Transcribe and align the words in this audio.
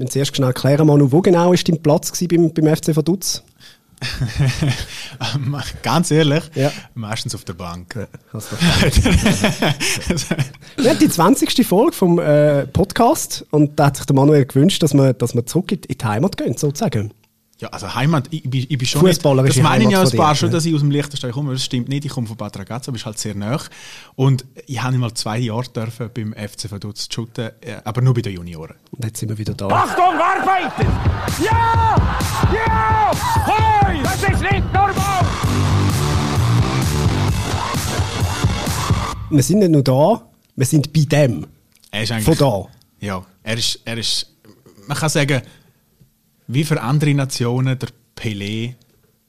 Wir 0.00 0.04
müssen 0.04 0.12
zuerst 0.14 0.34
schnell 0.34 0.54
klären, 0.54 0.86
Manu, 0.86 1.12
wo 1.12 1.20
genau 1.20 1.50
war 1.50 1.56
dein 1.56 1.82
Platz 1.82 2.10
beim, 2.26 2.54
beim 2.54 2.74
FC 2.74 2.96
Vaduz? 2.96 3.44
Ganz 5.82 6.10
ehrlich, 6.10 6.42
Ja. 6.54 6.72
meistens 6.94 7.34
auf 7.34 7.44
der 7.44 7.52
Bank. 7.52 8.08
Wir 10.78 10.90
haben 10.90 10.98
die 10.98 11.08
20. 11.10 11.66
Folge 11.66 11.92
vom 11.92 12.18
äh, 12.18 12.66
Podcast 12.68 13.44
und 13.50 13.78
da 13.78 13.88
hat 13.88 13.98
sich 13.98 14.06
der 14.06 14.16
Manuel 14.16 14.46
gewünscht, 14.46 14.82
dass 14.82 14.94
wir, 14.94 15.12
dass 15.12 15.34
wir 15.34 15.44
zurück 15.44 15.70
in 15.72 15.80
die 15.82 15.98
Heimat 16.02 16.38
gehen, 16.38 16.56
sozusagen. 16.56 17.12
Ja, 17.60 17.68
also 17.68 17.94
Heimat, 17.94 18.28
ich, 18.30 18.42
ich, 18.42 18.50
bin- 18.50 18.66
ich 18.70 18.78
bin 18.78 18.86
schon 18.88 19.04
nicht, 19.04 19.22
das 19.22 19.56
meine 19.56 19.84
ich 19.84 19.90
ja 19.90 20.00
ein 20.00 20.06
von 20.06 20.16
paar 20.16 20.34
schon, 20.34 20.50
dass 20.50 20.64
ich 20.64 20.74
aus 20.74 20.80
dem 20.80 20.90
Liechtenstein 20.90 21.30
komme, 21.30 21.52
das 21.52 21.62
stimmt 21.62 21.90
nicht, 21.90 22.06
ich 22.06 22.10
komme 22.10 22.26
von 22.26 22.34
Bad 22.38 22.58
Ragaz, 22.58 22.88
aber 22.88 22.96
ist 22.96 23.04
halt 23.04 23.18
sehr 23.18 23.34
nah. 23.34 23.60
Und 24.16 24.46
ich 24.66 24.82
habe 24.82 24.96
mal 24.96 25.12
zwei 25.12 25.36
Jahre 25.38 25.64
dürfen 25.68 26.08
beim 26.14 26.32
FC 26.32 26.70
Vaduz 26.70 27.06
shooten, 27.12 27.50
äh, 27.60 27.76
aber 27.84 28.00
nur 28.00 28.14
bei 28.14 28.22
den 28.22 28.32
Junioren. 28.32 28.76
Und 28.92 29.04
jetzt 29.04 29.20
sind 29.20 29.28
wir 29.28 29.36
wieder 29.36 29.52
da. 29.52 29.66
Achtung, 29.68 30.04
arbeiten! 30.04 30.86
Ja! 31.44 31.96
Ja! 32.54 33.10
Hoi! 33.46 34.02
Das 34.04 34.22
ist 34.22 34.40
nicht 34.40 34.72
normal! 34.72 35.26
Wir 39.30 39.42
sind 39.42 39.58
nicht 39.58 39.70
nur 39.70 39.82
da, 39.82 40.22
wir 40.56 40.66
sind 40.66 40.92
bei 40.94 41.00
dem. 41.02 41.46
Er 41.90 42.02
ist 42.04 42.12
eigentlich, 42.12 42.38
Von 42.38 42.68
da. 43.00 43.06
Ja, 43.06 43.22
er 43.42 43.56
ist, 43.58 43.80
er 43.84 43.98
ist, 43.98 44.26
man 44.86 44.96
kann 44.96 45.08
sagen, 45.10 45.42
wie 46.52 46.64
für 46.64 46.80
andere 46.82 47.14
Nationen, 47.14 47.78
der 47.78 47.88
Pelé, 48.16 48.74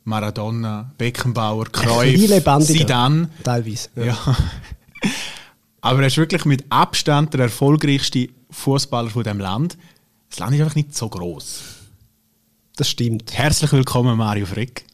Maradona, 0.03 0.91
Beckenbauer, 0.97 1.67
Wie 1.67 2.27
Cruyff. 2.27 2.65
Zidane. 2.65 3.29
Teilweise. 3.43 3.89
Ja. 3.95 4.17
Aber 5.81 6.01
er 6.01 6.07
ist 6.07 6.17
wirklich 6.17 6.45
mit 6.45 6.65
Abstand 6.69 7.33
der 7.33 7.41
erfolgreichste 7.41 8.29
Fußballer 8.49 9.09
von 9.09 9.23
dem 9.23 9.39
Land. 9.39 9.77
Das 10.29 10.39
Land 10.39 10.55
ist 10.55 10.61
einfach 10.61 10.75
nicht 10.75 10.95
so 10.95 11.09
groß. 11.09 11.61
Das 12.75 12.89
stimmt. 12.89 13.33
Herzlich 13.33 13.71
willkommen, 13.71 14.17
Mario 14.17 14.45
Frick. 14.45 14.85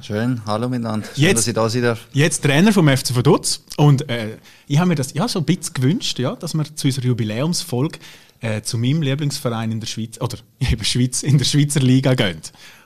Schön, 0.00 0.40
hallo 0.46 0.68
miteinander. 0.68 1.06
Schön, 1.14 1.24
Jetzt- 1.24 1.38
dass 1.38 1.46
ich 1.48 1.54
da 1.54 1.68
sein 1.68 1.82
darf. 1.82 2.06
Jetzt 2.12 2.42
Trainer 2.42 2.72
vom 2.72 2.88
FC 2.88 3.14
Vaduz. 3.14 3.62
Und 3.76 4.08
äh, 4.08 4.38
ich 4.66 4.78
habe 4.78 4.88
mir 4.88 4.94
das 4.96 5.12
ja 5.14 5.28
so 5.28 5.38
ein 5.40 5.44
bisschen 5.44 5.74
gewünscht, 5.74 6.18
ja, 6.18 6.34
dass 6.34 6.54
wir 6.54 6.64
zu 6.74 6.88
unserer 6.88 7.04
Jubiläumsfolge 7.06 7.98
äh, 8.40 8.62
zu 8.62 8.78
meinem 8.78 9.02
Lieblingsverein 9.02 9.72
in 9.72 9.80
der 9.80 9.86
Schweiz, 9.86 10.20
oder 10.20 10.38
eben 10.60 10.84
Schweiz, 10.84 11.22
in 11.22 11.38
der 11.38 11.44
Schweizer 11.44 11.80
Liga 11.80 12.14
gehen. 12.14 12.40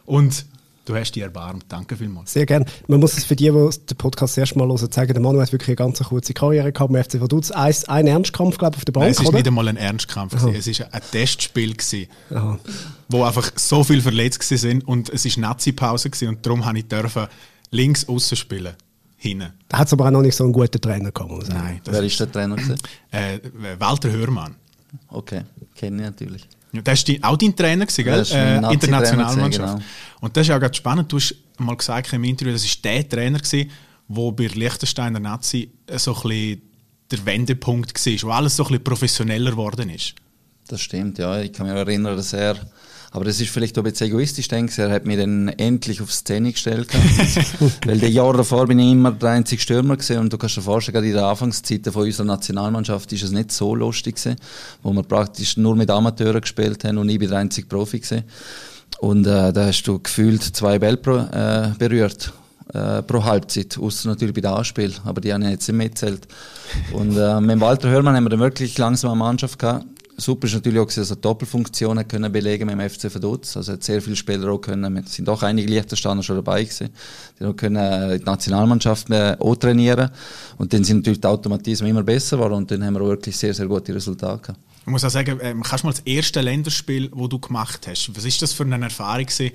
Und 0.07 0.47
du 0.85 0.95
hast 0.97 1.13
dich 1.13 1.23
erbarmt. 1.23 1.67
Danke 1.69 1.97
vielmals. 1.97 2.33
Sehr 2.33 2.47
gerne. 2.47 2.65
Man 2.87 3.01
muss 3.01 3.17
es 3.19 3.25
für 3.25 3.37
die, 3.37 3.45
die 3.51 3.51
den 3.51 3.97
Podcast 3.99 4.37
das 4.37 4.39
erste 4.39 4.59
Mal 4.59 4.69
hören, 4.69 4.91
sagen, 4.91 5.13
der 5.13 5.21
Manuel 5.23 5.43
hat 5.43 5.53
wirklich 5.53 5.69
eine 5.69 5.77
ganz 5.77 5.99
kurze 6.03 6.33
Karriere 6.33 6.73
gehabt 6.73 6.93
beim 6.93 7.05
FC 7.05 7.21
Vaduz. 7.21 7.51
Ein, 7.51 7.75
ein 7.89 8.07
Ernstkampf, 8.07 8.57
glaube 8.57 8.77
ich, 8.77 8.79
auf 8.79 8.85
der 8.87 8.93
Bank, 8.93 9.05
Nein, 9.05 9.13
es 9.13 9.25
war 9.25 9.33
nicht 9.33 9.47
einmal 9.47 9.69
ein 9.69 9.77
Ernstkampf. 9.77 10.35
Es 10.35 10.81
war 10.81 10.95
ein 10.95 11.03
Testspiel, 11.13 11.75
gewesen, 11.75 12.07
Aha. 12.31 12.59
wo 13.09 13.25
einfach 13.25 13.53
so 13.57 13.85
viel 13.85 14.01
verletzt 14.01 14.51
waren 14.51 14.83
und 14.83 15.11
es 15.11 15.25
war 15.25 15.41
Nazi-Pause 15.43 16.11
gewesen 16.11 16.29
und 16.29 16.47
darum 16.47 16.65
habe 16.65 16.79
ich 16.79 16.87
dürfen 16.89 17.27
links 17.71 18.09
außen 18.09 18.37
spielen. 18.37 18.75
Hinten. 19.21 19.53
Da 19.69 19.79
hat 19.79 19.89
es 19.89 19.93
aber 19.93 20.07
auch 20.07 20.11
noch 20.13 20.23
nicht 20.23 20.37
so 20.37 20.45
einen 20.45 20.53
guten 20.53 20.81
Trainer 20.81 21.11
gehabt. 21.11 21.49
Nein, 21.49 21.81
das 21.83 21.93
Wer 21.93 22.03
ist 22.05 22.21
der 22.21 22.31
Trainer? 22.31 22.57
äh, 23.11 23.41
Walter 23.81 24.13
Hörmann. 24.13 24.55
Okay, 25.09 25.43
kenne 25.75 25.97
ich 25.97 26.03
natürlich. 26.03 26.43
Ja, 26.73 26.83
das 26.83 27.07
war 27.09 27.31
auch 27.31 27.37
dein 27.37 27.57
Trainer, 27.57 27.87
gewesen, 27.87 28.05
gell? 28.05 28.25
Äh, 28.31 28.73
Internationalmannschaft. 28.73 29.77
gewesen, 29.77 29.89
Und 30.21 30.37
das 30.37 30.43
ist 30.43 30.49
ja 30.49 30.59
gerade 30.59 30.75
spannend. 30.75 31.11
Du 31.11 31.17
hast 31.17 31.35
mal 31.59 31.77
gesagt 31.77 32.13
im 32.13 32.25
Interview, 32.25 32.53
das 32.53 32.65
war 32.65 32.93
der 32.93 33.09
Trainer, 33.09 33.39
gewesen, 33.39 33.71
wo 34.09 34.33
bei 34.33 34.47
Liechtensteiner 34.47 35.21
Nazi 35.21 35.71
so 35.97 36.15
ein 36.15 36.23
bisschen 36.23 36.63
der 37.11 37.25
Wendepunkt 37.25 38.07
war, 38.07 38.29
wo 38.29 38.33
alles 38.33 38.57
so 38.57 38.65
ein 38.65 38.69
bisschen 38.69 38.85
professioneller 38.85 39.53
geworden 39.53 39.89
ist. 39.89 40.15
Das 40.69 40.83
stimmt, 40.83 41.19
ja. 41.19 41.41
Ich 41.41 41.53
kann 41.53 41.67
mich 41.67 41.75
erinnern, 41.75 42.17
dass 42.17 42.35
er, 42.35 42.57
aber 43.11 43.25
das 43.25 43.41
ist 43.41 43.51
vielleicht 43.51 43.79
auch 43.79 43.85
ein 43.85 43.91
bisschen 43.91 44.09
egoistisch, 44.09 44.49
denke 44.49 44.71
ich, 44.71 44.79
er 44.79 44.91
hat 44.91 45.07
mich 45.07 45.17
dann 45.17 45.49
endlich 45.49 46.03
auf 46.03 46.13
Szene 46.13 46.53
gestellt. 46.53 46.89
Weil 47.87 47.99
die 47.99 48.09
Jahre 48.09 48.39
davor 48.39 48.67
bin 48.67 48.79
ich 48.79 48.93
immer 48.93 49.13
der 49.13 49.31
einzige 49.31 49.61
Stürmer 49.63 49.97
gewesen 49.97 50.19
und 50.19 50.33
du 50.33 50.37
kannst 50.37 50.57
dir 50.57 50.63
vorstellen, 50.63 50.95
gerade 50.95 51.07
in 51.07 51.15
der 51.15 51.25
Anfangszeit 51.25 51.87
von 51.91 52.03
unserer 52.03 52.27
Nationalmannschaft 52.27 53.11
ist 53.13 53.23
es 53.23 53.31
nicht 53.31 53.51
so 53.51 53.75
lustig 53.75 54.17
gewesen, 54.17 54.37
wo 54.83 54.93
wir 54.93 55.03
praktisch 55.03 55.57
nur 55.57 55.75
mit 55.75 55.91
Amateuren 55.91 56.41
gespielt 56.41 56.85
haben 56.85 56.99
und 56.99 57.09
ich 57.09 57.19
bin 57.19 57.31
der 57.31 57.39
einzige 57.39 57.67
Profi 57.67 58.01
gewesen. 58.01 58.25
Und 59.01 59.27
äh, 59.27 59.53
da 59.53 59.67
hast 59.67 59.85
du 59.85 59.99
gefühlt 59.99 60.43
zwei 60.43 60.79
Bälle 60.79 60.97
pro, 60.97 61.17
äh, 61.17 61.73
berührt 61.79 62.33
äh, 62.75 63.03
pro 63.03 63.25
Halbzeit, 63.25 63.79
außer 63.79 64.09
natürlich 64.09 64.35
bei 64.35 64.41
den 64.43 64.51
Anspiel, 64.51 64.93
aber 65.05 65.21
die 65.21 65.33
haben 65.33 65.43
jetzt 65.43 65.69
nicht 65.69 65.77
mitzählt. 65.77 66.27
Und 66.93 67.17
äh, 67.17 67.41
mit 67.41 67.61
Walter 67.61 67.89
Hörmann 67.89 68.17
haben 68.17 68.25
wir 68.25 68.31
dann 68.31 68.41
wirklich 68.41 68.77
langsam 68.77 69.13
eine 69.13 69.19
Mannschaft 69.19 69.59
gehabt. 69.59 69.87
Super 70.21 70.49
ist 70.49 70.55
natürlich 70.55 70.81
auch, 70.81 70.93
dass 70.93 71.11
er 71.11 71.17
Doppelfunktionen 71.17 72.07
können 72.09 72.33
belegen 72.33 72.67
mit 72.67 72.79
dem 72.79 72.91
FC 72.91 73.15
Vaduz. 73.15 73.57
Also 73.57 73.73
hat 73.73 73.85
sehr 73.85 74.03
viele 74.03 74.17
Spieler 74.17 74.51
auch 74.51 74.59
können, 74.59 74.97
es 74.97 75.15
sind 75.15 75.29
auch 75.29 75.45
einige 75.45 75.69
Liechtensteiner 75.69 76.25
schon 76.25 76.37
dabei 76.37 76.65
gewesen, 76.65 76.91
die 77.39 77.45
auch 77.45 77.55
können 77.55 77.77
äh, 77.77 78.19
die 78.19 78.25
Nationalmannschaft 78.25 79.11
äh, 79.11 79.37
auch 79.39 79.55
trainieren. 79.55 80.11
Und 80.57 80.73
dann 80.73 80.83
sind 80.83 80.99
natürlich 80.99 81.21
die 81.21 81.27
Automatismen 81.29 81.91
immer 81.91 82.03
besser 82.03 82.37
geworden 82.37 82.55
und 82.55 82.71
dann 82.71 82.85
haben 82.85 82.95
wir 82.95 83.03
auch 83.03 83.11
wirklich 83.11 83.37
sehr, 83.37 83.55
sehr 83.55 83.67
gute 83.67 83.95
Resultate 83.95 84.43
gehabt. 84.43 84.61
Ich 84.81 84.91
muss 84.91 85.05
auch 85.05 85.11
sagen, 85.11 85.39
ähm, 85.41 85.63
kannst 85.63 85.85
du 85.85 85.87
mal 85.87 85.93
das 85.93 86.03
erste 86.05 86.41
Länderspiel, 86.41 87.11
das 87.11 87.29
du 87.29 87.39
gemacht 87.39 87.87
hast, 87.87 88.11
was 88.17 88.25
ist 88.25 88.43
das 88.43 88.53
für 88.53 88.65
eine 88.65 88.83
Erfahrung 88.83 89.27
gewesen, 89.27 89.53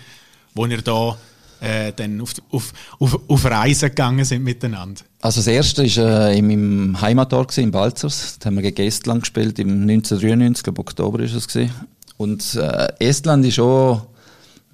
wo 0.53 0.65
ihr 0.65 0.81
da 0.81 1.17
äh, 1.63 1.93
dann 1.95 2.19
auf, 2.19 2.33
auf, 2.51 2.73
auf, 2.99 3.19
auf 3.29 3.45
Reisen 3.45 3.89
gegangen 3.89 4.25
sind 4.25 4.43
miteinander? 4.43 5.01
Also 5.21 5.39
das 5.39 5.47
erste 5.47 5.83
war 5.83 6.29
äh, 6.29 6.37
in 6.37 6.47
meinem 6.47 7.01
Heimatort 7.01 7.57
in 7.57 7.71
Balzers. 7.71 8.37
Da 8.39 8.47
haben 8.47 8.55
wir 8.55 8.63
gegen 8.63 8.85
Estland 8.87 9.21
gespielt 9.21 9.57
im 9.59 9.83
1993, 9.83 10.63
glaube 10.63 10.81
Oktober 10.81 11.19
ist 11.21 11.33
es. 11.33 11.69
Und 12.17 12.55
äh, 12.55 12.87
Estland 12.99 13.45
ist 13.45 13.59
auch, 13.59 14.05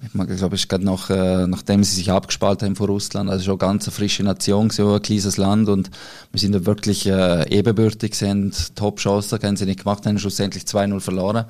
ich 0.02 0.36
glaube 0.36 0.56
ich, 0.56 0.68
gerade 0.68 0.84
nach, 0.84 1.10
äh, 1.10 1.46
nachdem 1.46 1.84
sie 1.84 1.94
sich 1.94 2.10
abgespalten 2.10 2.66
haben 2.66 2.76
von 2.76 2.86
Russland, 2.86 3.30
also 3.30 3.44
schon 3.44 3.60
eine 3.60 3.72
ganz 3.72 3.88
frische 3.88 4.24
Nation 4.24 4.70
auch 4.80 4.94
ein 4.94 5.02
kleines 5.02 5.36
Land 5.36 5.68
und 5.68 5.90
wir 6.32 6.40
sind 6.40 6.52
da 6.52 6.66
wirklich 6.66 7.06
äh, 7.06 7.48
ebenbürtig, 7.50 8.20
haben 8.22 8.52
Top-Chancen, 8.74 9.38
haben 9.42 9.56
sie 9.56 9.66
nicht 9.66 9.84
gemacht, 9.84 10.06
haben 10.06 10.18
schlussendlich 10.18 10.64
2-0 10.64 11.00
verloren. 11.00 11.44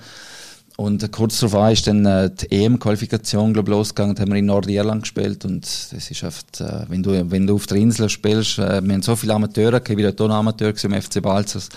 Und 0.81 1.13
kurz 1.13 1.41
darauf 1.41 1.73
ist 1.73 1.87
dann 1.89 2.07
äh, 2.07 2.31
die 2.31 2.51
EM-Qualifikation 2.53 3.53
losgegangen, 3.53 4.15
da 4.15 4.23
haben 4.23 4.31
wir 4.31 4.39
in 4.39 4.47
Nordirland 4.47 5.03
gespielt 5.03 5.45
und 5.45 5.63
das 5.63 6.11
ist 6.11 6.25
oft, 6.25 6.63
äh, 6.63 6.87
wenn, 6.89 7.03
du, 7.03 7.31
wenn 7.31 7.47
du 7.47 7.57
auf 7.57 7.67
der 7.67 7.77
Insel 7.77 8.09
spielst, 8.09 8.59
äh, 8.59 8.81
wir 8.83 8.95
haben 8.95 9.03
so 9.03 9.15
viele 9.15 9.35
Amateure, 9.35 9.83
ich 9.87 10.15
dort 10.15 10.23
auch 10.23 10.31
Amateur 10.31 10.73
im 10.83 11.03
FC 11.03 11.21
Balzers, 11.21 11.69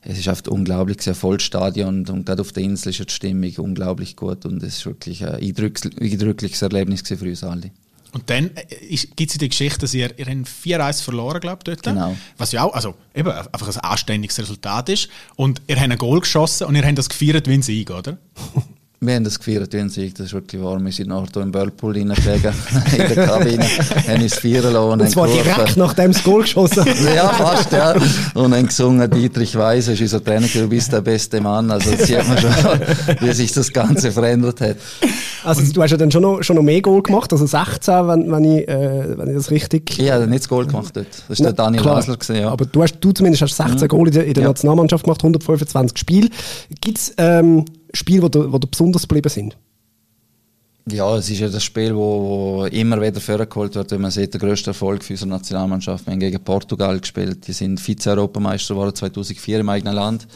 es 0.00 0.18
ist 0.18 0.28
oft 0.28 0.48
unglaublich, 0.48 0.96
es 1.00 1.06
ist 1.06 1.08
ein 1.08 1.14
Vollstadion 1.16 1.98
und, 1.98 2.08
und 2.08 2.24
gerade 2.24 2.40
auf 2.40 2.52
der 2.52 2.62
Insel 2.62 2.88
ist 2.88 3.00
die 3.00 3.12
Stimmung 3.12 3.52
unglaublich 3.58 4.16
gut 4.16 4.46
und 4.46 4.62
es 4.62 4.78
ist 4.78 4.86
wirklich 4.86 5.22
ein 5.22 5.34
eindrückliches 5.34 6.62
Erlebnis 6.62 7.02
für 7.06 7.22
uns 7.22 7.44
alle. 7.44 7.72
Und 8.12 8.28
dann 8.28 8.50
gibt 9.16 9.30
es 9.32 9.38
die 9.38 9.48
Geschichte, 9.48 9.80
dass 9.80 9.94
ihr, 9.94 10.18
ihr 10.18 10.26
habt 10.26 10.48
4-1 10.48 11.02
verloren, 11.02 11.40
glaube 11.40 11.58
ich, 11.60 11.64
dort. 11.64 11.82
Genau. 11.82 12.16
Was 12.36 12.52
ja 12.52 12.62
auch, 12.64 12.74
also 12.74 12.94
eben 13.14 13.30
einfach 13.30 13.68
ein 13.68 13.76
anständiges 13.78 14.38
Resultat 14.38 14.88
ist. 14.88 15.08
Und 15.36 15.62
ihr 15.66 15.76
habt 15.80 15.90
ein 15.90 15.98
Goal 15.98 16.20
geschossen 16.20 16.66
und 16.66 16.74
ihr 16.74 16.84
habt 16.84 16.98
das 16.98 17.08
gefeiert 17.08 17.48
wie 17.48 17.54
ein 17.54 17.62
Sieg, 17.62 17.90
oder? 17.90 18.18
Wir 19.02 19.14
haben 19.14 19.24
das 19.24 19.38
gefeiert 19.38 19.74
ein 19.74 19.88
Sieg, 19.88 20.14
das 20.16 20.26
ist 20.26 20.34
wirklich 20.34 20.60
wahr. 20.60 20.78
Wir 20.78 20.92
sind 20.92 21.08
nachher 21.08 21.28
hier 21.32 21.40
im 21.40 21.54
Whirlpool 21.54 21.94
reingelegen, 21.94 22.52
in 22.92 23.14
der 23.14 23.26
Kabine, 23.26 23.64
haben 23.64 24.22
uns 24.22 24.34
feiern 24.34 24.74
lassen. 24.74 25.00
Und 25.00 25.10
zwar 25.10 25.24
haben 25.26 25.32
gerufen. 25.32 25.54
direkt 25.56 25.76
nachdem 25.78 26.12
das 26.12 26.22
Goal 26.22 26.42
geschossen. 26.42 26.84
Ja, 27.14 27.30
fast, 27.30 27.72
ja. 27.72 27.94
Und 28.34 28.50
dann 28.50 28.66
gesungen, 28.66 29.10
Dietrich 29.10 29.56
Weiss, 29.56 29.88
ist 29.88 30.02
unser 30.02 30.22
Trainer, 30.22 30.46
du 30.52 30.68
bist 30.68 30.92
der 30.92 31.00
beste 31.00 31.40
Mann. 31.40 31.70
Also, 31.70 31.96
sieht 31.96 32.28
man 32.28 32.36
schon, 32.36 32.52
wie 33.20 33.32
sich 33.32 33.50
das 33.52 33.72
Ganze 33.72 34.12
verändert 34.12 34.60
hat. 34.60 34.76
Also 35.44 35.72
du 35.72 35.82
hast 35.82 35.92
ja 35.92 35.96
dann 35.96 36.10
schon 36.10 36.20
noch, 36.20 36.42
schon 36.42 36.56
noch 36.56 36.62
mehr 36.62 36.82
Goal 36.82 37.02
gemacht, 37.02 37.32
also 37.32 37.46
16, 37.46 38.06
wenn, 38.06 38.30
wenn, 38.30 38.44
ich, 38.44 38.68
äh, 38.68 39.16
wenn 39.16 39.28
ich 39.28 39.34
das 39.34 39.50
richtig... 39.50 39.98
Ich 39.98 40.10
habe 40.10 40.26
nicht 40.26 40.42
das 40.42 40.48
Goal 40.50 40.66
gemacht 40.66 40.94
dort. 40.94 41.06
Das 41.26 41.38
ist 41.38 41.42
der 41.42 41.54
Daniel. 41.54 41.82
Hasler 41.84 42.18
gewesen, 42.18 42.36
ja. 42.36 42.48
Mhm. 42.48 42.52
Aber 42.52 42.66
du, 42.66 42.82
hast, 42.82 42.98
du 43.00 43.12
zumindest 43.12 43.40
hast 43.40 43.56
16 43.56 43.88
Goal 43.88 44.08
in 44.08 44.12
der, 44.12 44.26
in 44.26 44.34
der 44.34 44.42
Ja. 44.42 44.48
Nationalmannschaft 44.50 45.04
gemacht, 45.04 45.22
125 45.22 45.96
Spiele. 45.96 46.28
Gibt 46.82 46.98
es 46.98 47.14
ähm, 47.16 47.64
Spiele, 47.92 48.28
die 48.28 48.38
dir, 48.38 48.48
besonders 48.48 49.02
geblieben 49.02 49.28
sind? 49.28 49.56
Ja, 50.90 51.16
es 51.16 51.30
ist 51.30 51.40
ja 51.40 51.48
das 51.48 51.62
Spiel, 51.62 51.94
wo, 51.94 52.60
wo 52.60 52.64
immer 52.66 53.00
wieder 53.00 53.20
vorgeholt 53.20 53.74
wird, 53.74 53.90
wenn 53.90 54.00
man 54.00 54.10
sieht, 54.10 54.32
der 54.32 54.40
grösste 54.40 54.70
Erfolg 54.70 55.04
für 55.04 55.12
unsere 55.12 55.30
Nationalmannschaft. 55.30 56.06
Wir 56.06 56.12
haben 56.12 56.20
gegen 56.20 56.42
Portugal 56.42 56.98
gespielt, 56.98 57.46
die 57.46 57.52
sind 57.52 57.78
Vize-Europameister 57.78 58.74
geworden 58.74 58.94
2004 58.94 59.60
im 59.60 59.68
eigenen 59.68 59.94
Land. 59.94 60.26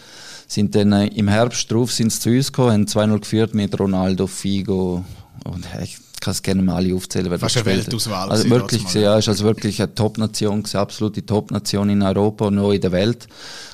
Sind 0.47 0.75
dann 0.75 0.93
äh, 0.93 1.07
im 1.07 1.29
Herbst 1.29 1.71
drauf 1.73 1.91
sind 1.91 2.13
zu 2.13 2.31
uns 2.31 2.53
gekommen, 2.53 2.73
haben 2.73 2.85
2-0 2.85 3.21
geführt 3.21 3.55
mit 3.55 3.79
Ronaldo, 3.81 4.27
Figo 4.27 5.05
und 5.45 5.65
äh, 5.75 5.85
ich 5.85 5.99
kann 6.25 6.33
es 6.33 6.43
gerne 6.43 6.63
mal 6.63 6.77
alle 6.77 6.95
aufzählen, 6.95 7.31
wer 7.31 7.39
Fast 7.39 7.57
das 7.57 7.67
eine. 7.67 7.77
Weltauswahl 7.77 8.31
Also 8.31 8.49
wirklich, 8.49 8.95
ja, 8.95 9.19
ist 9.19 9.29
also 9.29 9.45
wirklich 9.45 9.81
eine 9.81 9.95
Top-Nation, 9.95 10.63
gewesen, 10.63 10.79
absolute 10.79 11.25
Top-Nation 11.25 11.91
in 11.91 12.03
Europa 12.03 12.47
und 12.47 12.59
auch 12.59 12.73
in 12.73 12.81
der 12.81 12.93
Welt. 12.93 13.29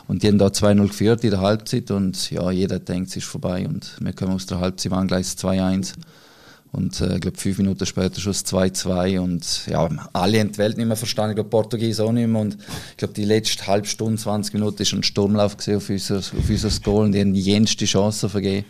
Und 0.09 0.23
die 0.23 0.29
haben 0.29 0.39
da 0.39 0.49
2-0 0.49 0.89
geführt 0.89 1.25
in 1.25 1.31
der 1.31 1.41
Halbzeit 1.41 1.91
und 1.93 2.31
ja, 2.31 2.51
jeder 2.51 2.81
denkt, 2.81 3.11
es 3.11 3.17
ist 3.17 3.27
vorbei 3.27 3.67
und 3.69 3.97
wir 4.01 4.13
kommen 4.13 4.33
aus 4.33 4.47
der 4.47 4.59
Halbzeit, 4.59 4.91
waren 4.91 5.07
gleich 5.07 5.27
2-1. 5.27 5.95
Und 6.73 7.01
äh, 7.01 7.15
ich 7.15 7.21
glaube, 7.21 7.37
fünf 7.37 7.59
Minuten 7.59 7.85
später 7.87 8.21
schon 8.21 8.33
das 8.33 8.45
2-2. 8.47 9.19
Und 9.19 9.67
ja, 9.67 9.89
alle 10.13 10.41
haben 10.41 10.53
die 10.53 10.59
Welt 10.59 10.77
nicht 10.77 10.87
mehr 10.87 10.97
verstanden. 10.97 11.33
Ich 11.33 11.37
glaube, 11.37 11.51
Portugies 11.51 11.99
auch 11.99 12.13
nicht 12.13 12.29
mehr. 12.29 12.41
Und 12.41 12.59
ich 12.91 12.97
glaube, 12.97 13.15
die 13.15 13.25
letzte 13.25 13.67
halbe 13.67 13.89
Stunde, 13.89 14.21
20 14.21 14.55
Minuten, 14.55 14.83
ist 14.83 14.93
ein 14.93 15.03
Sturmlauf 15.03 15.57
auf 15.57 15.91
unser, 15.91 16.19
auf 16.19 16.49
unser 16.49 16.81
Goal. 16.81 17.07
Und 17.07 17.13
die 17.13 17.21
haben 17.21 17.35
die 17.35 17.41
jenste 17.41 17.87
Chance 17.87 18.29
vergeben. 18.29 18.67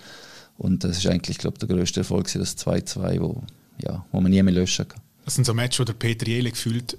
Und 0.56 0.84
das 0.84 0.98
ist 0.98 1.06
eigentlich, 1.06 1.38
glaube 1.38 1.56
ich, 1.60 1.66
der 1.66 1.76
größte 1.76 2.00
Erfolg, 2.00 2.30
das 2.32 2.56
2-2, 2.58 3.20
wo, 3.20 3.42
ja, 3.82 4.04
wo 4.12 4.20
man 4.20 4.30
nie 4.30 4.42
mehr 4.42 4.54
löschen 4.54 4.88
kann. 4.88 5.00
Das 5.24 5.34
sind 5.34 5.44
so 5.44 5.54
Matches, 5.54 5.80
wo 5.80 5.84
der 5.84 5.92
Peter 5.92 6.26
Jele 6.26 6.50
gefühlt 6.50 6.96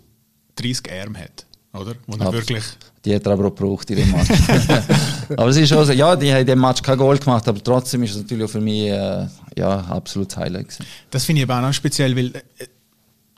30 0.56 0.92
Arme 0.92 1.20
hat, 1.20 1.46
oder? 1.74 1.96
Wo 2.08 2.18
er 2.18 2.34
wirklich... 2.34 2.64
Die 3.04 3.16
hat 3.16 3.26
er 3.26 3.32
aber 3.32 3.48
auch 3.48 3.56
gebraucht 3.56 3.90
in 3.90 3.98
dem 3.98 4.12
Match. 4.12 4.30
aber 5.30 5.48
es 5.48 5.58
ist 5.58 5.70
schon 5.70 5.86
so, 5.86 5.92
ja, 5.92 6.16
die 6.16 6.32
haben 6.32 6.42
in 6.42 6.46
dem 6.46 6.60
Match 6.60 6.84
kein 6.84 6.98
Goal 6.98 7.18
gemacht, 7.18 7.48
aber 7.48 7.64
trotzdem 7.64 8.04
ist 8.04 8.12
es 8.12 8.18
natürlich 8.18 8.46
auch 8.46 8.50
für 8.50 8.62
mich 8.62 8.90
äh, 8.90 9.28
ja, 9.58 9.80
absolutes 9.80 10.38
Highlight 10.38 10.68
gewesen. 10.68 10.86
Das 11.10 11.26
finde 11.26 11.42
ich 11.42 11.50
aber 11.50 11.58
auch 11.58 11.68
noch 11.68 11.74
speziell, 11.74 12.16
weil 12.16 12.28
äh, 12.28 12.68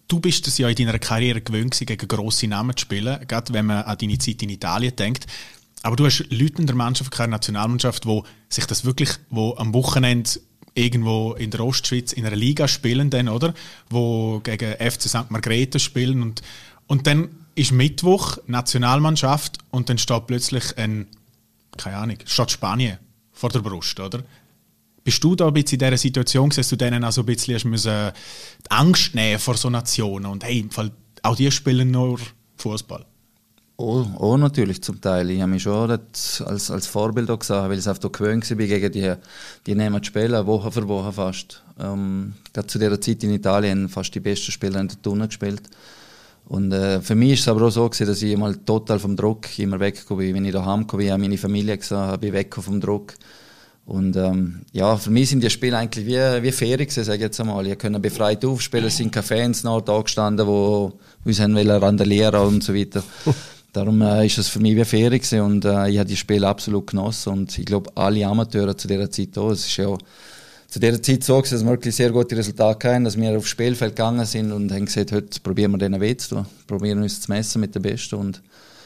du 0.07 0.19
bist 0.19 0.45
es 0.47 0.57
ja 0.57 0.67
in 0.67 0.75
deiner 0.75 0.99
Karriere 0.99 1.41
gewöhnt 1.41 1.71
gewesen, 1.71 1.85
gegen 1.85 2.07
grosse 2.07 2.47
Namen 2.47 2.75
zu 2.75 2.81
spielen, 2.81 3.25
gerade 3.27 3.53
wenn 3.53 3.67
man 3.67 3.83
an 3.83 3.97
deine 3.97 4.17
Zeit 4.17 4.43
in 4.43 4.49
Italien 4.49 4.95
denkt. 4.95 5.27
Aber 5.81 5.95
du 5.95 6.05
hast 6.05 6.25
Leute 6.29 6.61
in 6.61 6.67
der 6.67 6.75
Mannschaft, 6.75 7.11
keine 7.11 7.31
Nationalmannschaft, 7.31 8.05
wo 8.05 8.25
sich 8.47 8.65
das 8.65 8.85
wirklich, 8.85 9.09
wo 9.29 9.55
am 9.57 9.73
Wochenende 9.73 10.29
irgendwo 10.75 11.33
in 11.33 11.51
der 11.51 11.61
Ostschweiz 11.61 12.13
in 12.13 12.25
einer 12.25 12.35
Liga 12.35 12.67
spielen, 12.67 13.09
dann, 13.09 13.29
oder? 13.29 13.53
Wo 13.89 14.39
gegen 14.39 14.73
FC 14.73 15.03
St. 15.03 15.29
Margrethe 15.29 15.79
spielen 15.79 16.21
und, 16.21 16.41
und 16.87 17.07
dann 17.07 17.29
ist 17.55 17.71
Mittwoch 17.71 18.37
Nationalmannschaft 18.47 19.59
und 19.69 19.89
dann 19.89 19.97
steht 19.97 20.27
plötzlich 20.27 20.77
ein, 20.77 21.07
keine 21.77 21.97
Ahnung, 21.97 22.17
steht 22.25 22.51
Spanien 22.51 22.97
vor 23.31 23.49
der 23.49 23.59
Brust, 23.59 23.99
oder? 23.99 24.23
Bist 25.03 25.23
du 25.23 25.35
da 25.35 25.47
ein 25.47 25.53
bisschen 25.53 25.79
in 25.79 25.85
dieser 25.85 25.97
Situation, 25.97 26.49
dass 26.49 26.69
du 26.69 26.77
denen 26.77 27.03
auch 27.03 27.15
ein 27.15 27.25
bisschen 27.25 27.55
hast 27.55 27.65
müssen, 27.65 28.11
die 28.65 28.71
Angst 28.71 29.13
nehmen 29.15 29.39
vor 29.39 29.57
so 29.57 29.69
Nationen 29.69 30.25
und 30.25 30.43
hey, 30.43 30.59
im 30.59 30.71
Fall, 30.71 30.91
auch 31.21 31.35
die 31.35 31.51
spielen 31.51 31.91
nur 31.91 32.19
Fußball. 32.57 33.05
Oh, 33.75 34.05
oh, 34.19 34.37
natürlich 34.37 34.83
zum 34.83 35.01
Teil. 35.01 35.31
Ich 35.31 35.41
habe 35.41 35.51
mich 35.51 35.63
schon 35.63 35.89
als, 35.89 36.41
als 36.41 36.85
Vorbild 36.85 37.31
auch 37.31 37.39
gesehen, 37.39 37.63
weil 37.63 37.73
ich 37.73 37.79
es 37.79 37.87
einfach 37.87 38.11
gewöhnt 38.11 38.47
war, 38.47 38.57
gegen 38.57 38.91
die, 38.91 39.13
die 39.65 39.75
nehmen 39.75 39.99
die 39.99 40.07
Spiele, 40.07 40.45
Woche 40.45 40.71
für 40.71 40.87
Woche 40.87 41.11
fast. 41.11 41.63
Ähm, 41.79 42.33
gerade 42.53 42.67
zu 42.67 42.77
dieser 42.77 43.01
Zeit 43.01 43.23
in 43.23 43.33
Italien 43.33 43.89
fast 43.89 44.13
die 44.13 44.19
besten 44.19 44.51
Spieler 44.51 44.79
in 44.79 44.89
der 44.89 45.01
Tunnel 45.01 45.27
gespielt. 45.27 45.63
Und 46.45 46.71
äh, 46.71 47.01
für 47.01 47.15
mich 47.15 47.33
ist 47.33 47.39
es 47.41 47.47
aber 47.47 47.65
auch 47.65 47.71
so 47.71 47.89
gewesen, 47.89 48.05
dass 48.07 48.21
ich 48.21 48.37
mal 48.37 48.55
total 48.57 48.99
vom 48.99 49.15
Druck 49.15 49.57
immer 49.57 49.79
weggekommen 49.79 50.23
bin. 50.23 50.35
Wenn 50.35 50.45
ich 50.45 50.53
daheim 50.53 50.85
bin, 50.85 51.11
habe 51.11 51.21
meine 51.21 51.37
Familie 51.37 51.77
gesehen, 51.77 51.97
habe 51.97 52.27
ich 52.27 52.33
weggekommen 52.33 52.65
vom 52.65 52.81
Druck. 52.81 53.15
Und 53.85 54.15
ähm, 54.15 54.61
ja, 54.71 54.95
für 54.97 55.09
mich 55.09 55.29
sind 55.29 55.43
die 55.43 55.49
Spiele 55.49 55.77
eigentlich 55.77 56.05
wie, 56.05 56.43
wie 56.43 56.51
Ferien 56.51 56.87
gewesen, 56.87 57.03
sage 57.03 57.17
ich 57.17 57.23
jetzt 57.23 57.39
einmal. 57.39 57.65
Ich 57.65 57.79
konnte 57.79 57.99
befreit 57.99 58.45
aufspielen, 58.45 58.85
es 58.85 58.97
sind 58.97 59.11
keine 59.11 59.23
Fans 59.23 59.63
noch 59.63 59.81
da 59.81 59.99
gestanden, 59.99 60.45
die 60.45 61.29
uns 61.29 61.39
haben 61.39 61.57
randalieren 61.57 62.39
und 62.41 62.63
so 62.63 62.75
weiter. 62.75 63.03
Darum 63.73 64.01
äh, 64.03 64.25
ist 64.27 64.37
es 64.37 64.47
für 64.47 64.59
mich 64.59 64.75
wie 64.75 64.85
Ferien 64.85 65.19
gewesen 65.19 65.41
und 65.41 65.65
äh, 65.65 65.89
ich 65.89 65.97
habe 65.97 66.07
die 66.07 66.15
Spiele 66.15 66.47
absolut 66.47 66.87
genossen 66.87 67.33
und 67.33 67.57
ich 67.57 67.65
glaube, 67.65 67.91
alle 67.95 68.25
Amateure 68.25 68.77
zu 68.77 68.87
dieser 68.87 69.09
Zeit 69.09 69.35
auch. 69.35 69.49
Es 69.49 69.65
ist 69.65 69.77
ja 69.77 69.97
zu 70.67 70.79
dieser 70.79 71.01
Zeit 71.01 71.23
so 71.23 71.37
gewesen, 71.37 71.55
dass 71.55 71.63
wir 71.63 71.71
wirklich 71.71 71.95
sehr 71.95 72.11
gute 72.11 72.37
Resultate 72.37 72.87
hatten, 72.87 73.03
dass 73.03 73.17
wir 73.17 73.35
aufs 73.35 73.49
Spielfeld 73.49 73.95
gegangen 73.95 74.25
sind 74.27 74.51
und 74.51 74.71
haben 74.71 74.85
gesagt, 74.85 75.11
heute 75.11 75.39
probieren 75.39 75.71
wir 75.71 75.79
denen 75.79 75.99
weh 75.99 76.15
zu 76.15 76.35
tun, 76.35 76.45
probieren 76.67 77.01
uns 77.01 77.21
zu 77.21 77.31
messen 77.31 77.61
mit 77.61 77.73
den 77.73 77.81
Besten 77.81 78.15
und 78.15 78.43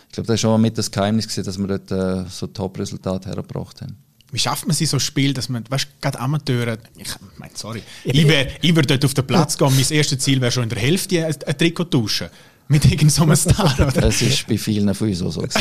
ich 0.07 0.13
glaube, 0.13 0.28
das 0.28 0.36
ist 0.36 0.42
schon 0.42 0.62
mit 0.62 0.78
das 0.78 0.90
Geheimnis 0.90 1.28
gewesen, 1.28 1.44
dass 1.44 1.57
wir 1.57 1.68
dort 1.68 1.92
äh, 1.92 2.30
so 2.30 2.48
Top-Resultate 2.48 3.28
hergebracht 3.28 3.81
haben. 3.81 3.98
Wie 4.31 4.40
schafft 4.40 4.68
man 4.68 4.75
sich 4.75 4.90
so 4.90 4.98
ein 4.98 5.01
Spiel, 5.01 5.33
dass 5.33 5.50
man, 5.50 5.66
weißt 5.69 5.86
du, 5.86 5.90
gerade 6.01 6.19
Amateure, 6.19 6.78
ich 6.98 7.10
meine, 7.38 7.51
sorry, 7.56 7.83
ich 8.06 8.25
wäre 8.25 8.51
ich 8.62 8.74
wär 8.74 8.83
dort 8.83 9.04
auf 9.04 9.13
den 9.13 9.28
Platz 9.28 9.57
gehen, 9.57 9.74
mein 9.75 9.90
erstes 9.90 10.19
Ziel 10.19 10.40
wäre 10.40 10.51
schon 10.51 10.63
in 10.63 10.69
der 10.69 10.80
Hälfte 10.80 11.25
ein, 11.25 11.36
ein 11.45 11.57
Trikot 11.57 11.86
tauschen. 11.86 12.28
Mit 12.69 12.84
irgendeinem 12.86 13.10
so 13.36 13.50
Star, 13.50 13.74
oder? 13.80 13.92
Das 14.02 14.22
ist 14.22 14.46
bei 14.48 14.58
vielen 14.58 14.94
von 14.94 15.08
uns 15.08 15.22
auch 15.22 15.31
so. 15.31 15.42
Und 15.42 15.54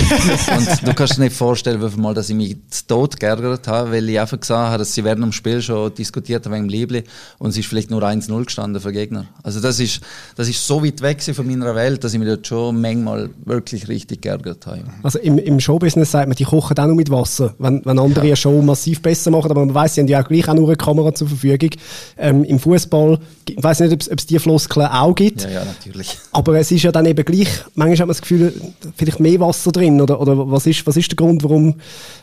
du 0.86 0.94
kannst 0.94 1.16
dir 1.16 1.22
nicht 1.22 1.36
vorstellen, 1.36 1.80
wie 1.80 1.88
viel 1.88 2.00
Mal, 2.00 2.14
dass 2.14 2.28
ich 2.30 2.34
mich 2.34 2.56
zu 2.70 2.86
Tod 2.86 3.20
geärgert 3.20 3.68
habe, 3.68 3.92
weil 3.92 4.08
ich 4.08 4.18
einfach 4.18 4.40
gesagt 4.40 4.68
habe, 4.70 4.78
dass 4.78 4.92
sie 4.92 5.04
während 5.04 5.22
dem 5.22 5.32
Spiel 5.32 5.62
schon 5.62 5.94
diskutiert 5.94 6.44
haben 6.44 6.52
wegen 6.54 6.64
dem 6.64 6.68
Liebling 6.70 7.04
und 7.38 7.50
es 7.50 7.58
ist 7.58 7.66
vielleicht 7.66 7.90
nur 7.90 8.02
1-0 8.02 8.44
gestanden 8.44 8.80
für 8.82 8.92
Gegner. 8.92 9.26
Also 9.44 9.60
das 9.60 9.78
ist, 9.78 10.00
das 10.34 10.48
ist 10.48 10.66
so 10.66 10.84
weit 10.84 11.00
weg 11.00 11.22
von 11.22 11.46
meiner 11.46 11.74
Welt, 11.76 12.02
dass 12.02 12.12
ich 12.12 12.18
mich 12.18 12.28
dort 12.28 12.46
schon 12.46 12.80
manchmal 12.80 13.30
wirklich 13.44 13.86
richtig 13.88 14.22
geärgert 14.22 14.66
habe. 14.66 14.82
Also 15.02 15.18
im, 15.20 15.38
im 15.38 15.60
Showbusiness 15.60 16.10
sagt 16.10 16.26
man, 16.28 16.36
die 16.36 16.44
kochen 16.44 16.76
auch 16.76 16.86
nur 16.86 16.96
mit 16.96 17.10
Wasser, 17.10 17.54
wenn, 17.58 17.84
wenn 17.84 17.98
andere 18.00 18.26
eine 18.26 18.36
Show 18.36 18.60
massiv 18.62 19.00
besser 19.00 19.30
machen, 19.30 19.50
aber 19.50 19.64
man 19.64 19.74
weiß, 19.74 19.94
sie 19.94 20.00
haben 20.00 20.08
ja 20.08 20.22
auch 20.24 20.28
gleich 20.28 20.48
auch 20.48 20.54
nur 20.54 20.66
eine 20.68 20.76
Kamera 20.76 21.14
zur 21.14 21.28
Verfügung. 21.28 21.70
Ähm, 22.18 22.42
Im 22.44 22.58
Fußball, 22.58 23.18
ich 23.48 23.62
weiß 23.62 23.80
nicht, 23.80 23.92
ob 23.92 24.00
es- 24.00 24.10
ob 24.10 24.18
es 24.18 24.26
die 24.26 24.38
Floskeln 24.38 24.86
auch 24.86 25.14
gibt, 25.14 25.42
Ja, 25.44 25.50
ja, 25.50 25.64
natürlich. 25.64 26.18
aber 26.32 26.58
es 26.58 26.70
ist 26.72 26.82
ja 26.82 26.92
dann 26.96 27.06
eben 27.06 27.24
gleich, 27.24 27.48
manchmal 27.74 27.92
hat 27.92 27.98
man 28.00 28.08
das 28.08 28.22
Gefühl, 28.22 28.52
vielleicht 28.96 29.20
mehr 29.20 29.38
Wasser 29.40 29.70
drin, 29.70 30.00
oder, 30.00 30.18
oder 30.20 30.50
was, 30.50 30.66
ist, 30.66 30.86
was 30.86 30.96
ist 30.96 31.10
der 31.10 31.16
Grund, 31.16 31.42
warum 31.44 31.74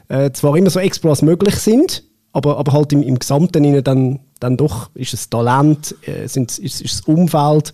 äh, 0.08 0.32
zwar 0.32 0.58
immer 0.58 0.72
so 0.72 0.80
Exploits 0.80 1.22
möglich 1.22 1.56
sind, 1.56 2.04
aber, 2.32 2.58
aber 2.58 2.74
halt 2.74 2.92
im, 2.92 3.04
im 3.04 3.20
Gesamten 3.20 3.84
dann, 3.84 4.20
dann 4.40 4.58
doch, 4.58 4.90
ist 4.96 5.14
es 5.14 5.30
Talent, 5.30 5.96
äh, 6.02 6.28
sind, 6.28 6.58
ist, 6.58 6.82
ist 6.82 6.94
das 6.94 7.02
Umfeld, 7.02 7.74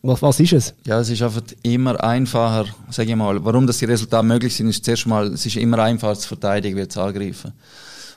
was, 0.00 0.22
was 0.22 0.40
ist 0.40 0.52
es? 0.52 0.74
Ja, 0.86 1.00
es 1.00 1.10
ist 1.10 1.22
einfach 1.22 1.42
immer 1.62 2.02
einfacher, 2.02 2.66
sage 2.90 3.10
ich 3.10 3.16
mal. 3.16 3.42
Warum 3.42 3.66
dass 3.66 3.78
die 3.78 3.86
Resultate 3.86 4.26
möglich 4.26 4.54
sind, 4.54 4.68
ist 4.68 4.84
zuerst 4.84 5.06
mal, 5.06 5.28
es 5.28 5.46
ist 5.46 5.56
immer 5.56 5.78
einfacher 5.78 6.18
zu 6.18 6.28
verteidigen, 6.28 6.76
wie 6.76 6.88
zu 6.88 7.00
angreifen. 7.00 7.52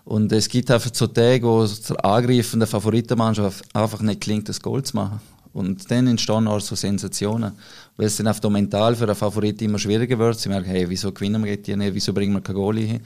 Und 0.03 0.31
es 0.31 0.47
gibt 0.47 0.71
einfach 0.71 0.89
so 0.93 1.07
Tage, 1.07 1.43
wo 1.43 1.63
es 1.63 1.81
der 1.81 2.03
Angreifen 2.03 2.59
der 2.59 2.67
Favoritenmannschaft 2.67 3.63
einfach 3.73 4.01
nicht 4.01 4.21
gelingt, 4.21 4.47
das 4.49 4.61
Goal 4.61 4.83
zu 4.83 4.95
machen. 4.95 5.19
Und 5.57 5.89
dann 5.89 6.05
entstehen 6.05 6.47
auch 6.47 6.59
so 6.59 6.75
Sensationen. 6.75 7.53
Weil 7.95 8.05
es 8.05 8.17
dann 8.17 8.27
einfach 8.27 8.47
mental 8.47 8.95
für 8.95 9.07
den 9.07 9.15
Favorit 9.15 9.59
immer 9.63 9.79
schwieriger 9.79 10.19
wird. 10.19 10.39
Sie 10.39 10.49
merken, 10.49 10.69
hey, 10.69 10.87
wieso 10.87 11.11
gewinnen 11.11 11.43
wir 11.43 11.57
die 11.57 11.75
nicht, 11.75 11.95
wieso 11.95 12.13
bringen 12.13 12.33
wir 12.33 12.41
kein 12.41 12.53
Goal 12.53 12.77
hin? 12.77 12.99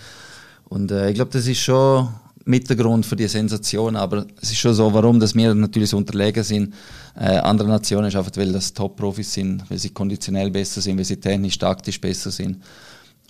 Und 0.65 0.92
äh, 0.92 1.09
ich 1.09 1.15
glaube, 1.15 1.31
das 1.31 1.48
ist 1.48 1.62
schon 1.62 2.09
mit 2.44 2.69
der 2.69 2.75
Grund 2.75 3.06
für 3.06 3.15
die 3.15 3.30
Sensation. 3.30 3.95
Aber 3.95 4.25
es 4.42 4.51
ist 4.51 4.57
schon 4.57 4.74
so, 4.74 4.94
warum 4.94 5.18
dass 5.18 5.33
wir 5.33 5.56
natürlich 5.56 5.92
so 5.92 5.98
unterlegen 5.98 6.44
sind. 6.44 6.74
Äh, 7.15 7.38
andere 7.38 7.69
Nationen 7.69 8.07
ist 8.07 8.18
einfach, 8.18 8.33
weil 8.36 8.51
das 8.51 8.74
Top-Profis 8.74 9.31
sind, 9.31 9.63
weil 9.69 9.77
sie 9.77 9.92
konditionell 9.92 10.51
besser 10.51 10.81
sind, 10.81 10.98
weil 10.98 11.06
sie 11.06 11.21
technisch, 11.21 11.57
taktisch 11.57 12.01
besser 12.01 12.31
sind. 12.31 12.62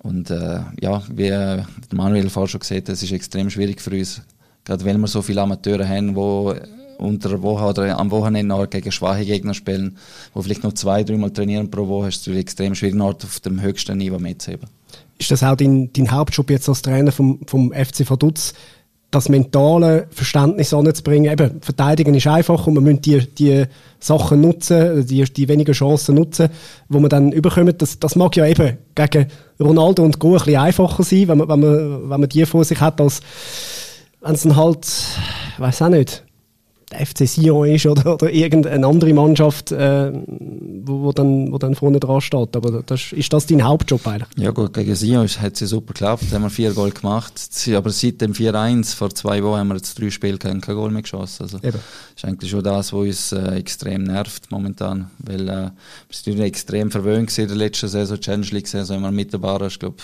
Und 0.02 0.32
äh, 0.32 0.62
ja, 0.82 1.04
wie 1.14 1.28
äh, 1.28 1.62
Manuel 1.94 2.32
vorher 2.32 2.48
schon 2.48 2.62
gesagt 2.62 2.90
hat, 2.90 2.96
es 2.96 3.04
ist 3.04 3.12
extrem 3.12 3.52
schwierig 3.52 3.82
für 3.82 3.92
uns, 3.92 4.22
gerade 4.66 4.84
weil 4.84 4.98
wir 4.98 5.08
so 5.08 5.22
viele 5.22 5.42
Amateure 5.42 5.88
haben, 5.88 6.16
die 6.16 6.81
unter 7.02 7.30
der 7.30 7.42
Woche 7.42 7.66
oder 7.66 8.00
am 8.00 8.12
Wochenende 8.12 8.56
noch 8.56 8.70
gegen 8.70 8.92
schwache 8.92 9.26
Gegner 9.26 9.54
spielen, 9.54 9.98
wo 10.34 10.42
vielleicht 10.42 10.64
noch 10.64 10.74
zwei, 10.74 11.04
dreimal 11.04 11.32
trainieren 11.32 11.70
pro 11.70 11.88
Woche, 11.88 12.10
ist 12.10 12.28
es 12.28 12.36
extrem 12.36 12.76
schwierig, 12.76 12.96
noch 12.96 13.16
auf 13.16 13.40
dem 13.40 13.62
höchsten 13.62 13.98
Niveau 13.98 14.20
mitzuheben. 14.20 14.70
Ist 15.18 15.32
das 15.32 15.44
auch 15.44 15.56
dein, 15.56 15.92
dein 15.94 16.12
Hauptjob 16.12 16.50
jetzt 16.50 16.70
als 16.70 16.82
Trainer 16.82 17.12
vom, 17.12 17.40
vom 17.46 17.72
FC 17.72 18.10
Vaduz, 18.10 18.54
das 19.12 19.30
mentale 19.30 20.08
Verständnis 20.12 20.74
anzubringen? 20.74 21.32
Eben, 21.32 21.62
verteidigen 21.62 22.14
ist 22.16 22.28
einfach 22.28 22.66
und 22.66 22.76
man 22.76 22.84
muss 22.84 23.02
die, 23.02 23.20
die 23.36 23.66
Sachen 24.00 24.42
nutzen, 24.42 25.06
die, 25.06 25.24
die 25.24 25.48
wenigen 25.48 25.74
Chancen 25.74 26.16
nutzen, 26.16 26.50
wo 26.90 27.00
man 27.00 27.10
dann 27.10 27.32
überkommt. 27.32 27.82
Das, 27.82 28.00
das 28.00 28.16
mag 28.16 28.36
ja 28.36 28.46
eben 28.46 28.78
gegen 28.96 29.28
Ronaldo 29.60 30.04
und 30.04 30.20
Go 30.20 30.30
ein 30.30 30.34
bisschen 30.40 30.58
einfacher 30.58 31.04
sein, 31.04 31.28
wenn 31.28 31.38
man, 31.40 31.50
wenn 31.50 31.60
man, 31.60 32.10
wenn 32.10 32.20
man 32.20 32.30
die 32.30 32.46
vor 32.46 32.64
sich 32.64 32.80
hat, 32.80 33.02
als 33.02 33.22
wenn 34.22 34.36
es 34.36 34.44
dann 34.44 34.56
halt, 34.56 34.88
ich 35.54 35.60
weiß 35.60 35.82
auch 35.82 35.90
nicht, 35.90 36.24
der 36.92 37.06
FC 37.06 37.28
Sion 37.28 37.68
ist 37.68 37.86
oder, 37.86 38.14
oder 38.16 38.32
irgendeine 38.32 38.86
andere 38.86 39.14
Mannschaft, 39.14 39.72
äh, 39.72 40.12
wo, 40.84 41.02
wo, 41.04 41.12
dann, 41.12 41.52
wo 41.52 41.58
dann 41.58 41.76
vorne 41.76 42.00
dran 42.00 42.22
steht. 42.22 42.56
Aber 42.56 42.84
das, 42.86 43.12
ist 43.14 43.32
das 43.34 43.46
dein 43.46 43.64
Hauptjob 43.64 44.06
eigentlich? 44.08 44.30
Ja 44.38 44.52
gut, 44.52 44.74
gegen 44.74 44.96
Sion 44.96 45.26
ist- 45.26 45.40
hat 45.42 45.56
sie 45.58 45.66
super 45.68 45.94
geklappt, 45.94 46.26
haben 46.34 46.44
wir 46.44 46.50
vier 46.50 46.74
Goal 46.74 46.92
gemacht. 46.92 47.34
Aber 47.76 47.90
seit 47.90 48.22
dem 48.22 48.34
4-1 48.34 48.96
vor 48.96 49.10
zwei 49.12 49.44
Wochen 49.44 49.58
haben 49.60 49.68
wir 49.70 49.76
jetzt 49.78 50.00
drei 50.00 50.10
Spiele 50.10 50.38
kein, 50.38 50.62
Goal 50.62 50.92
mehr 50.92 51.02
geschossen. 51.02 51.44
Also 51.44 51.58
Eben. 51.64 51.80
ist 52.16 52.26
eigentlich 52.26 52.52
schon 52.52 52.64
das, 52.64 52.94
was 52.94 53.00
uns 53.00 53.32
äh, 53.32 53.56
extrem 53.56 54.04
nervt 54.04 54.52
momentan. 54.52 55.10
Weil 55.20 55.48
äh, 55.50 55.54
wir 55.64 55.72
sind 56.12 56.40
extrem 56.40 56.92
verwöhnt 56.92 57.36
in 57.38 57.48
der 57.48 57.58
letzten 57.58 57.88
Saison, 57.88 58.20
Challenge 58.20 58.48
League 58.52 58.68
Saison, 58.68 58.98
haben 58.98 59.04
wir 59.04 59.12
mit 59.12 59.32
der 59.34 59.38
Bar, 59.38 59.62
ich 59.68 59.80
glaube, 59.80 59.98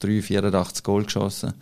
3, 0.00 0.22
84 0.22 0.82
Goal 0.84 1.04
geschossen. 1.04 1.54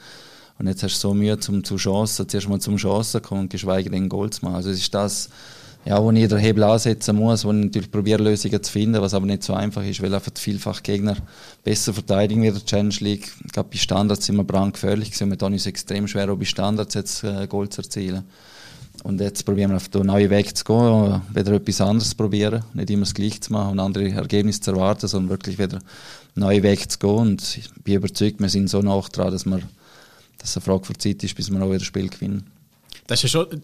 Und 0.58 0.68
jetzt 0.68 0.82
hast 0.82 0.96
du 0.96 1.08
so 1.08 1.14
Mühe 1.14 1.38
zum 1.38 1.64
zu 1.64 1.76
Chancen, 1.76 2.28
zuerst 2.28 2.48
mal 2.48 2.60
zum 2.60 2.76
Chancen 2.76 3.20
kommen 3.22 3.42
und 3.42 3.50
geschweige 3.50 3.90
denn 3.90 4.08
Goal 4.08 4.30
zu 4.30 4.44
machen. 4.44 4.56
Also 4.56 4.70
es 4.70 4.78
ist 4.78 4.94
das, 4.94 5.28
ja, 5.84 6.02
wo 6.02 6.10
ich 6.10 6.28
den 6.28 6.38
Hebel 6.38 6.64
ansetzen 6.64 7.14
muss, 7.14 7.44
wo 7.44 7.52
ich 7.52 7.64
natürlich 7.64 7.90
probiere, 7.90 8.22
Lösungen 8.22 8.62
zu 8.62 8.72
finden, 8.72 9.00
was 9.00 9.14
aber 9.14 9.26
nicht 9.26 9.42
so 9.42 9.52
einfach 9.54 9.84
ist, 9.84 10.02
weil 10.02 10.12
einfach 10.14 10.32
vielfach 10.34 10.82
Gegner 10.82 11.16
besser 11.62 11.92
verteidigen 11.92 12.42
wie 12.42 12.50
der 12.50 12.64
Challenge 12.64 12.96
League. 13.00 13.30
Ich 13.44 13.52
glaube, 13.52 13.68
bei 13.70 13.78
Standards 13.78 14.26
sind 14.26 14.36
wir 14.36 14.44
brandgefährlich 14.44 15.10
gewesen. 15.10 15.30
Wir 15.30 15.38
tun 15.38 15.52
uns 15.52 15.66
extrem 15.66 16.08
schwer, 16.08 16.30
auch 16.32 16.36
bei 16.36 16.44
Standards 16.44 16.94
jetzt 16.94 17.22
äh, 17.22 17.46
Goal 17.46 17.68
zu 17.68 17.82
erzielen. 17.82 18.24
Und 19.04 19.20
jetzt 19.20 19.44
probieren 19.44 19.70
wir 19.70 19.76
auf 19.76 19.88
den 19.88 20.06
neuen 20.06 20.30
Weg 20.30 20.56
zu 20.56 20.64
gehen, 20.64 21.22
wieder 21.32 21.52
etwas 21.52 21.80
anderes 21.80 22.10
zu 22.10 22.16
probieren, 22.16 22.64
nicht 22.74 22.90
immer 22.90 23.04
das 23.04 23.14
Gleiche 23.14 23.40
zu 23.40 23.52
machen 23.52 23.72
und 23.72 23.80
andere 23.80 24.10
Ergebnisse 24.10 24.62
zu 24.62 24.72
erwarten, 24.72 25.06
sondern 25.06 25.30
wirklich 25.30 25.58
wieder 25.58 25.78
neuen 26.34 26.62
Weg 26.62 26.90
zu 26.90 26.98
gehen. 26.98 27.10
Und 27.10 27.58
ich 27.58 27.70
bin 27.84 27.94
überzeugt, 27.94 28.40
wir 28.40 28.48
sind 28.48 28.68
so 28.68 28.80
nah 28.80 29.00
dran, 29.12 29.30
dass, 29.30 29.44
wir, 29.44 29.60
dass 30.38 30.50
es 30.50 30.56
eine 30.56 30.64
Frage 30.64 30.86
der 30.88 30.98
Zeit 30.98 31.24
ist, 31.24 31.34
bis 31.34 31.50
wir 31.50 31.60
auch 31.60 31.66
wieder 31.66 31.80
ein 31.80 31.84
Spiel 31.84 32.08
gewinnen. 32.08 32.46
Das 33.06 33.22
ist 33.22 33.32
ja 33.32 33.40
schon, 33.40 33.62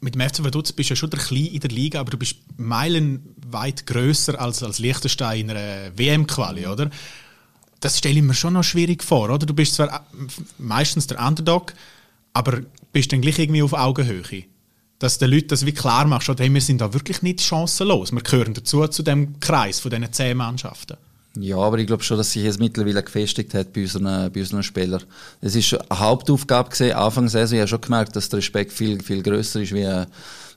mit 0.00 0.14
dem 0.14 0.20
FC 0.20 0.44
Vaduz 0.44 0.72
bist 0.72 0.90
du 0.90 0.92
ja 0.92 0.96
schon 0.96 1.10
der 1.10 1.20
Klein 1.20 1.46
in 1.46 1.60
der 1.60 1.70
Liga, 1.70 2.00
aber 2.00 2.10
du 2.10 2.18
bist 2.18 2.36
meilenweit 2.56 3.86
grösser 3.86 4.40
als, 4.40 4.62
als 4.62 4.78
Liechtenstein 4.78 5.40
in 5.40 5.50
einer 5.50 5.96
WM-Quali, 5.96 6.66
oder? 6.66 6.90
Das 7.80 7.98
stelle 7.98 8.18
ich 8.18 8.22
mir 8.22 8.34
schon 8.34 8.52
noch 8.52 8.64
schwierig 8.64 9.02
vor, 9.02 9.30
oder? 9.30 9.46
Du 9.46 9.54
bist 9.54 9.74
zwar 9.74 9.88
äh, 9.88 10.00
meistens 10.58 11.06
der 11.06 11.20
Underdog, 11.20 11.74
aber 12.32 12.60
bist 12.92 13.12
dann 13.12 13.20
gleich 13.22 13.38
irgendwie 13.38 13.62
auf 13.62 13.72
Augenhöhe. 13.72 14.44
Dass 14.98 15.18
den 15.18 15.30
Leuten 15.30 15.48
das 15.48 15.66
wie 15.66 15.72
klar 15.72 16.06
machst, 16.06 16.28
oder, 16.28 16.44
hey, 16.44 16.52
wir 16.52 16.60
sind 16.60 16.80
da 16.80 16.92
wirklich 16.92 17.22
nicht 17.22 17.40
chancenlos. 17.40 18.12
Wir 18.12 18.22
gehören 18.22 18.54
dazu, 18.54 18.86
zu 18.88 19.02
dem 19.02 19.40
Kreis 19.40 19.80
von 19.80 19.90
diesen 19.90 20.12
zehn 20.12 20.36
Mannschaften. 20.36 20.96
Ja, 21.36 21.56
aber 21.56 21.78
ich 21.78 21.86
glaube 21.86 22.04
schon, 22.04 22.16
dass 22.16 22.30
sich 22.30 22.44
jetzt 22.44 22.60
mittlerweile 22.60 23.02
gefestigt 23.02 23.54
hat 23.54 23.72
bei 23.72 23.82
unseren, 23.82 24.32
bei 24.32 24.40
unseren 24.40 24.62
Spielern. 24.62 25.02
Es 25.40 25.56
ist 25.56 25.74
eine 25.74 25.98
Hauptaufgabe 25.98 26.70
gesehen, 26.70 26.92
Anfang 26.92 27.24
der 27.24 27.30
Saison. 27.30 27.56
Ich 27.56 27.60
habe 27.60 27.68
schon 27.68 27.80
gemerkt, 27.80 28.14
dass 28.14 28.28
der 28.28 28.38
Respekt 28.38 28.72
viel, 28.72 29.02
viel 29.02 29.22
grösser 29.22 29.60
ist 29.60 29.72
wie, 29.72 30.04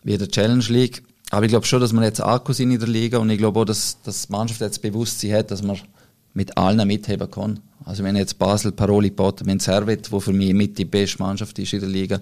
wie 0.03 0.17
der 0.17 0.29
Challenge 0.29 0.65
League. 0.69 1.03
Aber 1.31 1.45
ich 1.45 1.49
glaube 1.49 1.65
schon, 1.65 1.81
dass 1.81 1.93
wir 1.93 2.03
jetzt 2.03 2.21
Akku 2.21 2.53
sind 2.53 2.71
in 2.71 2.79
der 2.79 2.87
Liga 2.87 3.17
und 3.17 3.29
ich 3.29 3.39
glaube 3.39 3.59
auch, 3.59 3.65
dass, 3.65 3.97
dass 4.03 4.27
die 4.27 4.31
Mannschaft 4.31 4.61
jetzt 4.61 4.81
Bewusstsein 4.81 5.33
hat, 5.33 5.51
dass 5.51 5.63
man 5.63 5.77
mit 6.33 6.55
allen 6.57 6.87
mitheben 6.87 7.29
kann. 7.29 7.59
Also 7.87 8.03
wenn 8.03 8.17
jetzt 8.17 8.37
Basel, 8.37 8.73
Paroli, 8.73 9.11
Potter, 9.11 9.45
wenn 9.45 9.59
Servet, 9.59 10.11
wo 10.11 10.19
für 10.19 10.33
mich 10.33 10.53
mit 10.53 10.77
die 10.77 10.83
beste 10.83 11.19
Mannschaft 11.19 11.57
ist 11.57 11.71
in 11.71 11.79
der 11.79 11.87
Liga, 11.87 12.19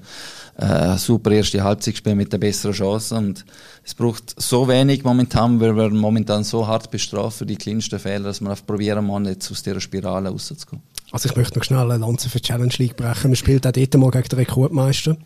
äh, 0.58 0.96
super 0.98 1.32
erste 1.32 1.64
Halbzeit 1.64 1.98
spielen 1.98 2.18
mit 2.18 2.32
der 2.32 2.38
besseren 2.38 2.76
Chance 2.76 3.16
und 3.16 3.44
es 3.84 3.96
braucht 3.96 4.40
so 4.40 4.68
wenig 4.68 5.04
momentan, 5.04 5.60
weil 5.60 5.76
wir 5.76 5.90
momentan 5.90 6.44
so 6.44 6.68
hart 6.68 6.92
bestrafen 6.92 7.40
für 7.40 7.46
die 7.48 7.56
kleinsten 7.56 7.98
Fehler, 7.98 8.26
dass 8.26 8.42
wir 8.42 8.52
auf 8.52 8.66
probieren 8.68 9.08
müssen, 9.08 9.26
jetzt 9.26 9.50
aus 9.50 9.64
dieser 9.64 9.82
Spirale 9.82 10.30
rauszukommen. 10.30 10.84
Also 11.12 11.30
ich 11.30 11.36
möchte 11.36 11.58
noch 11.58 11.66
schnell 11.66 11.80
eine 11.80 11.98
Lanze 11.98 12.30
für 12.30 12.40
die 12.40 12.48
Challenge 12.48 12.74
League 12.78 12.96
brechen. 12.96 13.32
Man 13.32 13.36
spielt 13.36 13.66
auch 13.66 13.72
dort 13.72 13.94
mal 13.96 14.12
gegen 14.12 14.30
den 14.30 14.40
Rekordmeister. 14.40 15.18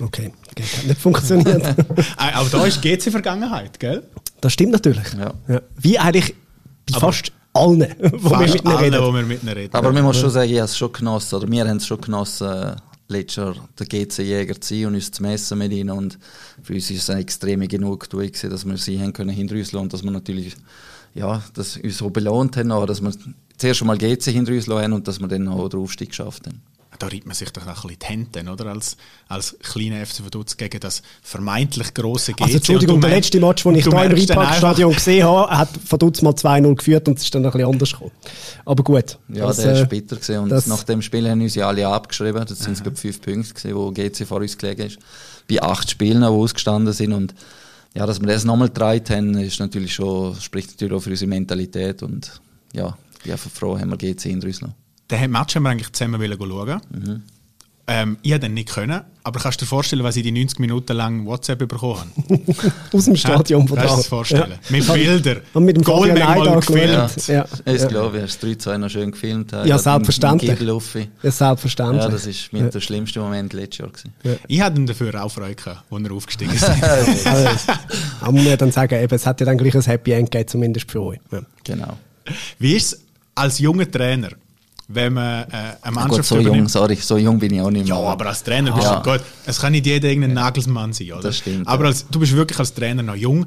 Okay, 0.00 0.32
das 0.56 0.78
hat 0.78 0.86
nicht 0.86 1.00
funktioniert. 1.00 1.62
Äh, 2.18 2.34
Auch 2.36 2.48
da 2.48 2.64
ist 2.64 2.82
GC 2.82 3.10
Vergangenheit, 3.10 3.78
gell? 3.78 4.02
Das 4.40 4.52
stimmt 4.52 4.72
natürlich. 4.72 5.04
Ja. 5.14 5.60
Wie 5.76 5.98
eigentlich 5.98 6.34
bei 6.90 6.96
Aber 6.96 7.12
fast 7.12 7.32
allen, 7.54 7.94
wo 8.00 8.30
wir 8.30 8.38
mit 8.40 8.64
ihnen 8.64 8.66
alle, 8.66 8.82
reden. 8.82 9.02
wo 9.02 9.14
wir 9.14 9.22
mit 9.22 9.42
ihnen 9.42 9.52
reden. 9.52 9.74
Aber 9.74 9.92
man 9.92 10.04
muss 10.04 10.18
schon 10.18 10.30
sagen, 10.30 10.50
ich 10.50 10.58
habe 10.58 10.66
es 10.66 10.76
schon 10.76 10.92
genossen, 10.92 11.36
oder 11.36 11.50
wir 11.50 11.66
haben 11.66 11.76
es 11.76 11.86
schon 11.86 12.00
genossen, 12.00 12.76
letztes 13.08 13.36
Jahr 13.36 13.54
der 13.78 13.86
GC-Jäger 13.86 14.60
zu 14.60 14.74
sein 14.74 14.86
und 14.86 14.94
uns 14.94 15.10
zu 15.10 15.22
messen 15.22 15.58
mit 15.58 15.72
ihnen. 15.72 15.90
Und 15.90 16.18
für 16.62 16.74
uns 16.74 16.90
ist 16.90 17.02
es 17.02 17.10
eine 17.10 17.20
extreme 17.20 17.68
Genugtuung 17.68 18.30
dass 18.32 18.66
wir 18.66 18.76
sie 18.76 19.00
haben 19.00 19.12
können 19.12 19.30
hinterrüsseln 19.30 19.82
und 19.82 19.92
dass 19.92 20.02
wir 20.02 20.10
natürlich, 20.10 20.56
ja, 21.14 21.42
dass 21.54 21.76
uns 21.76 21.98
so 21.98 22.10
belohnt 22.10 22.56
haben, 22.56 22.72
aber 22.72 22.86
dass 22.86 23.00
wir 23.00 23.12
zuerst 23.56 23.80
einmal 23.82 23.98
GC 23.98 24.24
hinterrüsseln 24.24 24.78
haben 24.78 24.92
und 24.92 25.06
dass 25.06 25.20
wir 25.20 25.28
dann 25.28 25.48
auch 25.48 25.68
den 25.68 25.80
Aufstieg 25.80 26.10
geschafft 26.10 26.46
haben. 26.46 26.62
Da 26.98 27.06
reibt 27.08 27.26
man 27.26 27.34
sich 27.34 27.50
doch 27.50 27.64
noch 27.66 27.84
ein 27.84 27.88
bisschen 27.98 27.98
die 28.30 28.36
Hände, 28.36 28.52
oder? 28.52 28.66
Als, 28.66 28.96
als 29.28 29.56
kleiner 29.62 30.04
FC 30.04 30.24
Vaduz 30.24 30.56
gegen 30.56 30.80
das 30.80 31.02
vermeintlich 31.22 31.92
grosse 31.94 32.32
GC. 32.32 32.42
Also 32.42 32.56
Entschuldigung, 32.56 33.00
der 33.00 33.10
letzte 33.10 33.40
Match, 33.40 33.62
den 33.62 33.74
ich 33.76 33.84
da 33.84 34.04
im 34.04 34.12
Rheinparkstadion 34.12 34.92
gesehen 34.92 35.24
habe, 35.26 35.56
hat 35.56 35.68
Verdutz 35.84 36.22
mal 36.22 36.32
2-0 36.32 36.74
geführt 36.76 37.08
und 37.08 37.18
es 37.18 37.24
ist 37.24 37.34
dann 37.34 37.44
ein 37.44 37.50
bisschen 37.50 37.68
anders 37.70 37.92
gekommen. 37.92 38.12
Aber 38.64 38.82
gut. 38.84 39.18
Ja, 39.28 39.46
das, 39.46 39.56
der 39.58 39.74
äh, 39.74 39.82
ist 39.82 39.88
bitter 39.88 40.16
gewesen. 40.16 40.38
Und 40.38 40.48
das- 40.50 40.66
nach 40.66 40.84
dem 40.84 41.02
Spiel 41.02 41.28
haben 41.28 41.40
uns 41.40 41.54
ja 41.54 41.68
alle 41.68 41.86
abgeschrieben. 41.88 42.44
Das 42.46 42.58
sind 42.58 42.78
ich, 42.86 42.98
fünf 42.98 43.20
Punkte 43.20 43.54
gewesen, 43.54 43.74
wo 43.76 43.90
GC 43.90 44.26
vor 44.26 44.38
uns 44.40 44.56
gelegen 44.56 44.82
ist. 44.86 44.98
Bei 45.48 45.62
acht 45.62 45.90
Spielen, 45.90 46.20
die 46.20 46.26
ausgestanden 46.26 46.92
sind. 46.92 47.12
Und 47.12 47.34
ja, 47.94 48.06
dass 48.06 48.20
wir 48.20 48.28
das 48.28 48.44
nochmal 48.44 48.68
getragen 48.68 49.04
haben, 49.10 49.34
ist 49.38 49.60
natürlich 49.60 49.94
schon, 49.94 50.34
spricht 50.40 50.70
natürlich 50.70 50.94
auch 50.94 51.00
für 51.02 51.10
unsere 51.10 51.28
Mentalität. 51.28 52.02
Und 52.02 52.40
ja, 52.72 52.96
ich 53.18 53.22
bin 53.24 53.32
einfach 53.32 53.50
froh, 53.50 53.78
haben 53.78 53.90
wir 53.90 53.96
GC 53.96 54.26
in 54.26 54.42
Russland. 54.42 54.74
Den 55.10 55.30
Match 55.30 55.54
haben 55.54 55.62
wir 55.64 55.70
eigentlich 55.70 55.92
zusammen 55.92 56.20
schauen. 56.38 56.80
Mhm. 56.90 57.22
Ähm, 57.86 58.16
ich 58.22 58.30
hätte 58.32 58.46
den 58.46 58.54
nicht 58.54 58.70
können, 58.70 59.02
aber 59.24 59.40
kannst 59.40 59.60
du 59.60 59.66
dir 59.66 59.68
vorstellen, 59.68 60.02
was 60.04 60.16
ich 60.16 60.22
die 60.22 60.32
90 60.32 60.58
Minuten 60.58 60.96
lang 60.96 61.26
WhatsApp 61.26 61.58
bekommen 61.58 62.00
habe? 62.16 62.72
aus 62.94 63.04
dem 63.04 63.14
Stadion 63.14 63.68
von 63.68 63.76
Kannst 63.76 63.84
du 63.84 63.90
da. 63.90 63.94
dir 63.94 63.96
das 63.98 64.06
vorstellen? 64.06 64.50
Ja. 64.52 64.58
Mit 64.70 64.86
Bildern. 64.90 65.40
Und 65.52 65.64
mit 65.66 65.76
dem 65.76 65.84
Fabian 65.84 66.14
Goalmenge 66.14 66.24
mal 66.24 66.40
Eidar 66.48 66.60
gefilmt. 66.60 67.26
Ja, 67.26 67.46
Das 67.66 67.82
ja. 67.82 67.88
glaube 67.88 68.16
ich, 68.16 68.22
hast 68.22 68.42
du 68.42 68.46
3-2 68.46 68.78
noch 68.78 68.88
schön 68.88 69.10
gefilmt. 69.10 69.52
Ja, 69.52 69.64
Gerade 69.64 69.82
selbstverständlich. 69.82 70.58
Ja, 71.22 71.30
selbstverständlich. 71.30 72.02
Ja, 72.04 72.08
das 72.08 72.26
ist 72.26 72.52
mit 72.54 72.72
der 72.72 72.80
schlimmste 72.80 73.20
Moment 73.20 73.52
letztes 73.52 73.78
Jahr 73.80 73.88
gewesen. 73.90 74.14
Ich 74.48 74.62
hatte 74.62 74.80
ihn 74.80 74.86
dafür 74.86 75.22
auch 75.22 75.30
Freude 75.30 75.54
gehabt, 75.54 75.82
als 75.90 76.04
er 76.04 76.12
aufgestiegen 76.12 76.54
ist. 76.54 76.64
Also, 76.82 77.72
aber 78.22 78.32
muss 78.32 78.44
man 78.44 78.56
dann 78.56 78.72
sagen, 78.72 78.94
eben, 79.02 79.14
es 79.14 79.26
hat 79.26 79.40
ja 79.40 79.46
dann 79.46 79.58
gleich 79.58 79.74
ein 79.74 79.82
Happy 79.82 80.12
End 80.12 80.30
gegeben, 80.30 80.48
zumindest 80.48 80.90
für 80.90 81.02
euch. 81.02 81.18
Ja. 81.30 81.42
Genau. 81.64 81.98
Wie 82.58 82.76
ist 82.76 82.94
es 82.94 83.00
als 83.34 83.58
junger 83.58 83.90
Trainer, 83.90 84.30
wenn 84.88 85.14
man 85.14 85.44
äh, 85.44 85.46
eine 85.50 85.76
Gut, 85.82 85.94
Mannschaft 85.94 86.28
so 86.28 86.38
jung, 86.40 86.68
sorry, 86.68 86.96
so 86.96 87.16
jung 87.16 87.38
bin 87.38 87.54
ich 87.54 87.60
auch 87.60 87.70
nicht 87.70 87.88
mehr. 87.88 87.96
Ja, 87.98 88.02
aber 88.02 88.26
als 88.26 88.42
Trainer 88.44 88.72
bist 88.72 88.86
Ja. 88.86 89.00
du 89.00 89.10
gut. 89.12 89.22
Es 89.46 89.58
kann 89.60 89.72
nicht 89.72 89.86
jeder 89.86 90.08
irgendein 90.08 90.34
Nagelsmann 90.34 90.92
sein, 90.92 91.12
oder? 91.12 91.22
Das 91.22 91.38
stimmt, 91.38 91.66
Aber 91.66 91.84
ja. 91.84 91.88
als, 91.90 92.06
du 92.08 92.18
bist 92.20 92.32
wirklich 92.34 92.58
als 92.58 92.74
Trainer 92.74 93.02
noch 93.02 93.14
jung. 93.16 93.46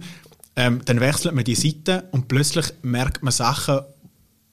Ähm, 0.56 0.82
dann 0.86 1.00
wechselt 1.00 1.36
man 1.36 1.44
die 1.44 1.54
Seite 1.54 2.06
und 2.12 2.28
plötzlich 2.28 2.66
merkt 2.82 3.22
man 3.22 3.32
Sachen, 3.32 3.82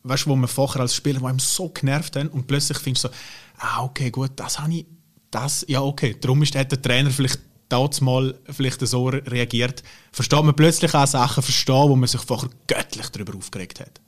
weißt, 0.03 0.27
wo 0.27 0.37
man 0.37 0.49
vorher 0.49 0.83
als 0.83 0.95
Spieler, 0.95 1.25
einem 1.25 1.39
so 1.39 1.71
genervt 1.71 2.17
haben 2.17 2.29
und 2.29 2.47
plötzlich 2.47 2.77
findest 2.79 3.05
du 3.05 3.09
so, 3.09 3.15
ah, 3.59 3.83
okay, 3.85 4.11
gut, 4.11 4.33
das 4.37 4.59
habe 4.59 4.75
ich, 4.75 4.87
das, 5.31 5.65
ja, 5.67 5.81
okay. 5.81 6.15
Darum 6.21 6.43
ist, 6.43 6.55
hat 6.55 6.71
der 6.71 6.83
Trainer 6.83 7.11
vielleicht 7.11 7.41
damals 7.71 8.03
mal 8.03 8.35
vielleicht 8.51 8.87
so 8.87 9.09
re- 9.09 9.23
reagiert. 9.27 9.83
Versteht 10.13 10.43
man 10.45 10.55
plötzlich 10.55 10.95
auch 10.95 11.07
Sachen 11.07 11.43
verstehen, 11.43 11.89
wo 11.89 11.97
man 11.97 12.07
sich 12.07 12.21
vorher 12.21 12.51
göttlich 12.67 13.09
darüber 13.09 13.35
aufgeregt 13.39 13.81
hat. 13.81 14.01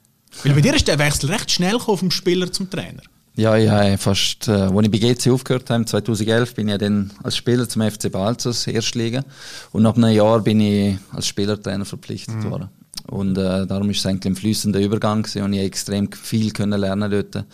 Weil 0.43 0.53
bei 0.53 0.61
dir 0.61 0.75
ist 0.75 0.87
der 0.87 0.99
Wechsel 0.99 1.31
recht 1.31 1.51
schnell 1.51 1.77
gekommen 1.77 1.97
vom 1.97 2.11
Spieler 2.11 2.51
zum 2.51 2.69
Trainer. 2.69 3.01
Ja, 3.35 3.55
ich 3.55 3.69
habe 3.69 3.97
fast, 3.99 4.47
äh, 4.47 4.51
als 4.51 4.85
ich 4.85 4.91
bei 4.91 4.97
GC 4.97 5.31
aufgehört 5.31 5.69
habe, 5.69 5.85
2011, 5.85 6.55
bin 6.55 6.67
ich 6.67 6.71
ja 6.71 6.77
dann 6.79 7.11
als 7.21 7.37
Spieler 7.37 7.69
zum 7.69 7.83
FC 7.83 8.11
Balzers 8.11 8.65
Erstliga. 8.65 9.23
Und 9.71 9.83
nach 9.83 9.95
einem 9.95 10.09
Jahr 10.09 10.41
bin 10.41 10.59
ich 10.59 10.97
als 11.11 11.27
Spielertrainer 11.27 11.85
verpflichtet 11.85 12.43
worden. 12.45 12.69
Und 13.05 13.37
äh, 13.37 13.67
darum 13.67 13.89
ist 13.91 13.99
es 13.99 14.05
eigentlich 14.07 14.33
ein 14.33 14.35
fließender 14.35 14.79
Übergang 14.79 15.21
gewesen 15.21 15.43
und 15.43 15.53
ich 15.53 15.59
habe 15.59 15.67
extrem 15.67 16.11
viel 16.11 16.51
können 16.51 16.79
lernen 16.79 17.11
dort. 17.11 17.45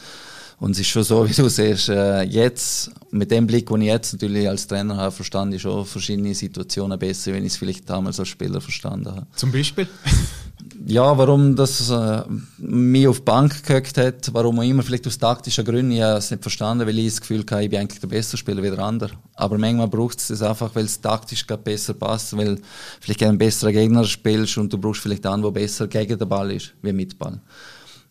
Und 0.59 0.71
es 0.71 0.79
ist 0.79 0.87
schon 0.87 1.03
so, 1.03 1.29
wie 1.29 1.33
du 1.33 1.49
siehst, 1.49 1.89
äh, 1.89 2.21
jetzt, 2.23 2.91
mit 3.11 3.29
dem 3.29 3.45
Blick, 3.45 3.67
den 3.67 3.81
ich 3.81 3.87
jetzt 3.87 4.13
natürlich 4.13 4.47
als 4.47 4.65
Trainer 4.65 4.95
habe, 4.95 5.11
verstand 5.11 5.53
ich 5.53 5.61
schon 5.61 5.85
verschiedene 5.85 6.33
Situationen 6.33 6.97
besser, 6.97 7.33
wenn 7.33 7.45
ich 7.45 7.51
es 7.51 7.57
vielleicht 7.57 7.89
damals 7.89 8.19
als 8.19 8.29
Spieler 8.29 8.61
verstanden 8.61 9.11
habe. 9.11 9.27
Zum 9.35 9.51
Beispiel. 9.51 9.87
Ja, 10.85 11.17
warum 11.17 11.55
das 11.55 11.89
äh, 11.89 12.23
mich 12.57 13.07
auf 13.07 13.19
die 13.19 13.25
Bank 13.25 13.63
gehockt 13.63 13.97
hat, 13.97 14.33
warum 14.33 14.59
auch 14.59 14.63
immer, 14.63 14.83
vielleicht 14.83 15.07
aus 15.07 15.17
taktischen 15.17 15.65
Gründen, 15.65 15.91
ich 15.91 16.01
habe 16.01 16.17
es 16.17 16.29
nicht 16.29 16.43
verstanden, 16.43 16.85
weil 16.85 16.99
ich 16.99 17.11
das 17.11 17.21
Gefühl 17.21 17.39
hatte, 17.39 17.63
ich 17.63 17.69
bin 17.69 17.79
eigentlich 17.79 17.99
der 17.99 18.07
bessere 18.07 18.37
Spieler 18.37 18.61
wie 18.61 18.69
der 18.69 18.79
andere. 18.79 19.11
Aber 19.35 19.57
manchmal 19.57 19.87
braucht 19.87 20.19
es 20.19 20.27
das 20.27 20.41
einfach, 20.41 20.73
weil 20.75 20.85
es 20.85 21.01
taktisch 21.01 21.45
besser 21.45 21.93
passt, 21.93 22.35
weil 22.37 22.59
vielleicht 22.99 23.23
einen 23.23 23.37
besseren 23.37 23.73
Gegner 23.73 24.03
spielst 24.03 24.57
und 24.57 24.71
du 24.71 24.77
brauchst 24.77 25.01
vielleicht 25.01 25.25
einen, 25.25 25.41
der 25.41 25.51
besser 25.51 25.87
gegen 25.87 26.17
den 26.17 26.29
Ball 26.29 26.51
ist, 26.51 26.73
wie 26.81 26.93
mit 26.93 27.17
Ball. 27.17 27.41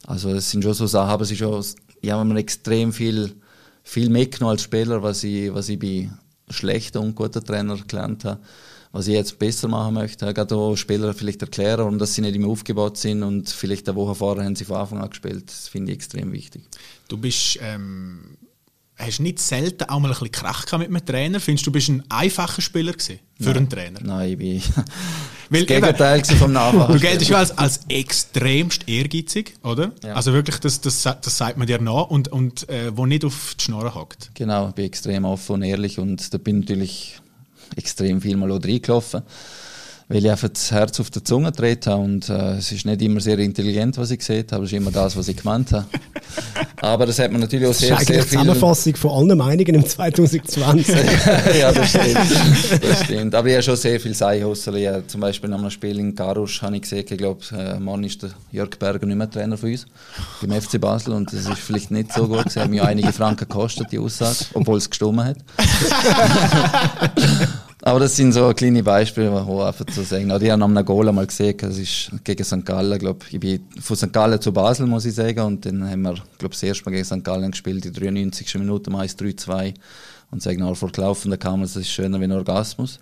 Also 0.06 0.30
es 0.30 0.50
sind 0.50 0.64
schon 0.64 0.74
so 0.74 0.86
Sachen, 0.86 1.10
aber 1.10 1.22
es 1.22 1.30
ist 1.30 1.38
schon, 1.38 1.64
ich 2.00 2.10
habe 2.10 2.24
mir 2.24 2.38
extrem 2.38 2.92
viel, 2.92 3.34
viel 3.84 4.10
mitgenommen 4.10 4.52
als 4.52 4.62
Spieler, 4.62 5.02
was 5.02 5.22
ich, 5.24 5.52
was 5.54 5.68
ich 5.68 5.78
bei 5.78 6.10
schlechten 6.50 6.98
und 6.98 7.14
guten 7.14 7.44
Trainer 7.44 7.76
gelernt 7.86 8.24
habe. 8.24 8.40
Was 8.92 9.08
ich 9.08 9.14
jetzt 9.14 9.38
besser 9.38 9.68
machen 9.68 9.94
möchte, 9.94 10.32
gerade 10.34 10.54
auch 10.54 10.76
Spieler 10.76 11.14
vielleicht 11.14 11.40
erklären, 11.40 11.78
warum 11.78 11.98
dass 11.98 12.14
sie 12.14 12.20
nicht 12.20 12.36
immer 12.36 12.48
aufgebaut 12.48 12.98
sind 12.98 13.22
und 13.22 13.48
vielleicht 13.48 13.88
eine 13.88 13.96
Woche 13.96 14.14
vorher 14.14 14.44
haben 14.44 14.54
sie 14.54 14.66
von 14.66 14.76
Anfang 14.76 15.00
an 15.00 15.08
gespielt. 15.08 15.44
Das 15.46 15.68
finde 15.68 15.92
ich 15.92 15.96
extrem 15.96 16.30
wichtig. 16.30 16.62
Du 17.08 17.16
bist, 17.16 17.58
ähm, 17.62 18.36
hast 18.96 19.20
nicht 19.20 19.38
selten 19.38 19.84
auch 19.84 19.98
mal 19.98 20.08
ein 20.08 20.12
bisschen 20.12 20.30
Krach 20.30 20.66
mit 20.78 20.88
einem 20.88 21.04
Trainer. 21.04 21.40
Findest 21.40 21.66
du, 21.66 21.70
du 21.70 21.72
bist 21.72 21.88
ein 21.88 22.04
einfacher 22.10 22.60
Spieler 22.60 22.92
gewesen 22.92 23.18
für 23.40 23.50
einen 23.50 23.70
Trainer? 23.70 24.00
Nein, 24.02 24.32
ich 24.32 24.38
bin 24.38 24.62
Weil 25.50 25.66
das 25.66 25.68
Gegenteil 25.68 26.20
gewesen 26.20 26.36
vom 26.38 26.52
Nachfahren. 26.52 26.94
Du 26.94 27.00
geltest 27.00 27.30
ja 27.30 27.38
als, 27.38 27.56
als 27.58 27.80
extremst 27.88 28.88
ehrgeizig, 28.88 29.54
oder? 29.62 29.92
Ja. 30.02 30.14
Also 30.14 30.34
wirklich, 30.34 30.58
das, 30.60 30.82
das, 30.82 31.02
das 31.02 31.38
sagt 31.38 31.56
man 31.56 31.66
dir 31.66 31.80
nach 31.80 32.08
und, 32.08 32.28
und 32.28 32.68
äh, 32.68 32.94
wo 32.94 33.06
nicht 33.06 33.24
auf 33.24 33.54
die 33.58 33.64
Schnorren 33.64 33.94
hockt. 33.94 34.30
Genau, 34.34 34.68
ich 34.68 34.74
bin 34.74 34.84
extrem 34.84 35.24
offen 35.24 35.54
und 35.54 35.62
ehrlich 35.62 35.98
und 35.98 36.32
da 36.32 36.38
bin 36.38 36.60
natürlich 36.60 37.21
extrem 37.76 38.20
viel 38.20 38.36
mal 38.36 38.50
auch 38.50 38.62
reingelaufen, 38.62 39.22
weil 40.08 40.24
ich 40.24 40.30
einfach 40.30 40.48
das 40.48 40.70
Herz 40.70 41.00
auf 41.00 41.10
der 41.10 41.24
Zunge 41.24 41.52
gedreht 41.52 41.86
habe 41.86 42.02
und 42.02 42.28
äh, 42.28 42.56
es 42.56 42.72
ist 42.72 42.84
nicht 42.84 43.02
immer 43.02 43.20
sehr 43.20 43.38
intelligent, 43.38 43.96
was 43.98 44.10
ich 44.10 44.18
gesehen 44.18 44.46
habe, 44.50 44.64
es 44.64 44.72
ist 44.72 44.76
immer 44.76 44.90
das, 44.90 45.16
was 45.16 45.28
ich 45.28 45.36
gemeint 45.36 45.72
habe. 45.72 45.86
Aber 46.82 47.06
das 47.06 47.20
hat 47.20 47.30
man 47.30 47.40
natürlich 47.40 47.66
auch 47.66 47.70
Das 47.70 47.82
ist 47.82 47.88
sehr, 47.88 47.98
sehr 47.98 48.22
viel... 48.22 48.38
Zusammenfassung 48.38 48.96
von 48.96 49.10
allen 49.12 49.38
Meinungen 49.38 49.74
im 49.76 49.86
2020. 49.86 50.94
ja, 51.58 51.70
das 51.70 51.88
stimmt. 51.90 52.82
das 52.82 53.04
stimmt. 53.04 53.34
Aber 53.36 53.46
ich 53.46 53.54
habe 53.54 53.62
schon 53.62 53.76
sehr 53.76 54.00
viel. 54.00 54.10
Ich 54.10 54.20
habe 54.20 55.06
zum 55.06 55.20
Beispiel 55.20 55.48
nach 55.48 55.60
einem 55.60 55.70
Spiel 55.70 55.98
in 56.00 56.14
Garusch 56.16 56.60
habe 56.60 56.74
ich 56.74 56.82
gesehen, 56.82 57.06
ich 57.08 57.16
glaube, 57.16 57.40
äh, 57.56 57.78
morgen 57.78 58.02
ist 58.02 58.22
der 58.22 58.30
Jörg 58.50 58.76
Berger 58.80 59.06
nicht 59.06 59.16
mehr 59.16 59.30
Trainer 59.30 59.56
von 59.56 59.70
uns, 59.70 59.86
beim 60.40 60.60
FC 60.60 60.80
Basel. 60.80 61.12
Und 61.12 61.32
das 61.32 61.46
ist 61.46 61.58
vielleicht 61.58 61.92
nicht 61.92 62.12
so 62.12 62.26
gut. 62.26 62.56
Hat 62.56 62.68
mir 62.68 62.82
auch 62.82 62.88
einige 62.88 63.12
Franken 63.12 63.48
gekostet, 63.48 63.92
die 63.92 64.00
Aussage, 64.00 64.46
obwohl 64.54 64.78
es 64.78 64.90
gestimmt 64.90 65.20
hat. 65.22 65.36
Aber 67.84 67.98
das 67.98 68.14
sind 68.14 68.30
so 68.30 68.52
kleine 68.54 68.84
Beispiele, 68.84 69.44
wo 69.44 69.62
einfach 69.62 69.84
zu 69.86 70.02
sagen. 70.02 70.30
Oder 70.30 70.42
ich 70.42 70.50
habe 70.50 70.60
nach 70.60 70.68
einem 70.68 70.84
Goal 70.84 71.08
einmal 71.08 71.26
gesehen, 71.26 71.56
das 71.58 71.78
ist 71.78 72.12
gegen 72.22 72.44
St. 72.44 72.64
Gallen, 72.64 72.96
glaube 72.96 73.26
ich. 73.28 73.40
bin 73.40 73.66
von 73.80 73.96
St. 73.96 74.12
Gallen 74.12 74.40
zu 74.40 74.52
Basel, 74.52 74.86
muss 74.86 75.04
ich 75.04 75.14
sagen. 75.14 75.40
Und 75.40 75.66
dann 75.66 75.90
haben 75.90 76.02
wir, 76.02 76.14
glaube 76.38 76.52
das 76.54 76.62
erste 76.62 76.84
Mal 76.84 76.92
gegen 76.92 77.04
St. 77.04 77.24
Gallen 77.24 77.50
gespielt, 77.50 77.84
die 77.84 77.90
93. 77.90 78.54
Minute, 78.54 78.88
meist 78.88 79.20
3-2. 79.20 79.74
Und 80.30 80.42
sagen 80.42 80.62
auch 80.62 80.74
vor 80.74 80.90
laufender 80.96 81.36
Kamera, 81.36 81.62
das 81.62 81.76
ist 81.76 81.90
schöner 81.90 82.20
wie 82.20 82.24
ein 82.24 82.32
Orgasmus. 82.32 83.00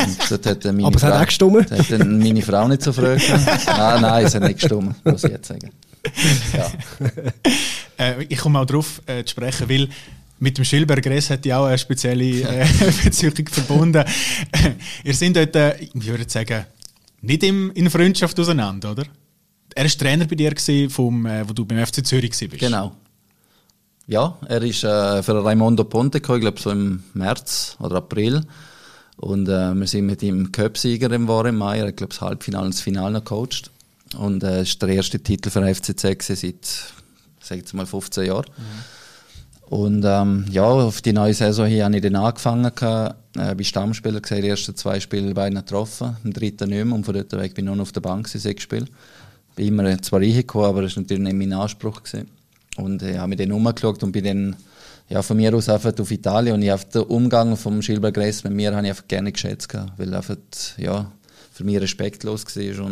Und 0.00 0.30
hat 0.46 0.64
meine 0.64 0.84
Aber 0.84 0.96
es 0.96 1.02
hat 1.04 1.14
auch 1.14 1.24
gestimmt. 1.24 1.70
das 1.70 1.78
hat 1.78 2.00
dann 2.00 2.18
meine 2.18 2.42
Frau 2.42 2.68
nicht 2.68 2.82
so 2.82 2.92
früh 2.92 3.16
Ah, 3.66 3.98
nein, 4.00 4.26
es 4.26 4.34
hat 4.34 4.42
nicht 4.42 4.58
gestimmt, 4.58 4.96
muss 5.04 5.24
ich 5.24 5.30
jetzt 5.30 5.48
sagen. 5.48 5.70
Ja. 6.52 6.66
Äh, 7.96 8.24
ich 8.28 8.38
komme 8.38 8.58
auch 8.58 8.66
darauf 8.66 9.00
äh, 9.06 9.24
zu 9.24 9.30
sprechen, 9.30 9.68
weil 9.68 9.88
Mit 10.42 10.58
dem 10.58 10.64
Schilberg 10.64 11.04
Gress 11.04 11.30
hat 11.30 11.46
ja 11.46 11.58
auch 11.58 11.66
eine 11.66 11.78
spezielle 11.78 12.24
äh, 12.24 12.66
Beziehung 13.04 13.46
verbunden. 13.48 14.04
Ihr 15.04 15.14
seid 15.14 15.36
dort, 15.36 15.54
äh, 15.54 15.76
ich 15.80 16.04
würde 16.04 16.28
sagen, 16.28 16.66
nicht 17.20 17.44
im, 17.44 17.70
in 17.74 17.88
Freundschaft 17.88 18.40
auseinander, 18.40 18.90
oder? 18.90 19.04
Er 19.72 19.84
war 19.84 19.90
Trainer 19.92 20.24
bei 20.24 20.34
dir, 20.34 20.50
gewesen, 20.50 20.90
vom, 20.90 21.26
äh, 21.26 21.48
wo 21.48 21.52
du 21.52 21.64
beim 21.64 21.86
FC 21.86 22.04
Zürich 22.04 22.32
warst. 22.32 22.58
Genau. 22.58 22.96
Ja, 24.08 24.36
er 24.48 24.62
ist 24.62 24.82
äh, 24.82 25.22
für 25.22 25.44
Raimondo 25.44 25.84
Ponte 25.84 26.20
gekommen, 26.20 26.38
ich 26.38 26.42
glaube 26.42 26.60
so 26.60 26.70
im 26.70 27.04
März 27.14 27.76
oder 27.78 27.98
April. 27.98 28.44
Und 29.18 29.48
äh, 29.48 29.72
wir 29.74 29.86
sind 29.86 30.06
mit 30.06 30.24
ihm 30.24 30.50
Cup-Sieger 30.50 31.12
im 31.12 31.28
War 31.28 31.46
im 31.46 31.58
Mai. 31.58 31.78
Er 31.78 31.86
hat, 31.86 31.98
glaube 31.98 32.14
das 32.14 32.20
Halbfinale 32.20 32.64
und 32.64 32.74
das 32.74 32.80
Finale 32.80 33.12
noch 33.12 33.20
gecoacht. 33.24 33.70
Und 34.18 34.42
äh, 34.42 34.62
ist 34.62 34.82
der 34.82 34.88
erste 34.88 35.20
Titel 35.20 35.50
für 35.50 35.62
FCZ 35.72 36.02
gewesen, 36.02 36.34
seit, 36.34 36.92
sag 37.40 37.58
jetzt 37.58 37.74
mal, 37.74 37.86
15 37.86 38.26
Jahren. 38.26 38.46
Mhm. 38.58 39.01
Und 39.72 40.04
ähm, 40.04 40.44
ja, 40.50 40.64
auf 40.64 41.00
die 41.00 41.14
neue 41.14 41.32
Saison 41.32 41.64
hier 41.66 41.86
habe 41.86 41.96
ich 41.96 42.02
dann 42.02 42.14
angefangen. 42.14 42.70
Äh, 43.38 43.54
bin 43.54 43.64
Stammspieler 43.64 44.20
gesehen, 44.20 44.42
die 44.42 44.48
ersten 44.48 44.76
zwei 44.76 45.00
Spiele 45.00 45.32
beide 45.32 45.56
getroffen, 45.56 46.14
im 46.24 46.34
dritten 46.34 46.68
nicht 46.68 46.84
mehr. 46.84 46.94
Und 46.94 47.06
von 47.06 47.14
dort 47.14 47.32
weg 47.32 47.54
bin 47.54 47.64
ich 47.64 47.66
nur 47.68 47.76
noch 47.76 47.84
auf 47.84 47.92
der 47.92 48.02
Bank, 48.02 48.28
sechs 48.28 48.64
Spiele. 48.64 48.84
Bin 49.56 49.68
immer 49.68 50.02
zwar 50.02 50.20
reingekommen, 50.20 50.68
aber 50.68 50.82
das 50.82 50.94
war 50.94 51.04
natürlich 51.04 51.22
nicht 51.22 51.36
mein 51.36 51.54
Anspruch. 51.54 52.02
Gewesen. 52.02 52.28
Und 52.76 53.02
ich 53.02 53.16
habe 53.16 53.28
mich 53.28 53.38
dann 53.38 53.50
umgeschaut 53.50 54.02
und 54.02 54.12
bin 54.12 54.24
dann 54.24 54.56
ja, 55.08 55.22
von 55.22 55.38
mir 55.38 55.54
aus 55.54 55.70
einfach 55.70 55.98
auf 55.98 56.10
Italien 56.10 56.56
und 56.56 56.62
ich 56.62 56.68
habe 56.68 56.84
den 56.92 57.02
Umgang 57.04 57.56
vom 57.56 57.80
Gress 57.80 58.44
mit 58.44 58.52
mir 58.52 58.76
habe 58.76 58.86
ich 58.86 58.90
einfach 58.90 59.08
gerne 59.08 59.32
geschätzt 59.32 59.70
gehabt, 59.70 59.98
weil 59.98 60.12
einfach 60.12 60.36
ja, 60.76 61.10
für 61.50 61.64
mich 61.64 61.80
respektlos 61.80 62.44
war 62.44 62.84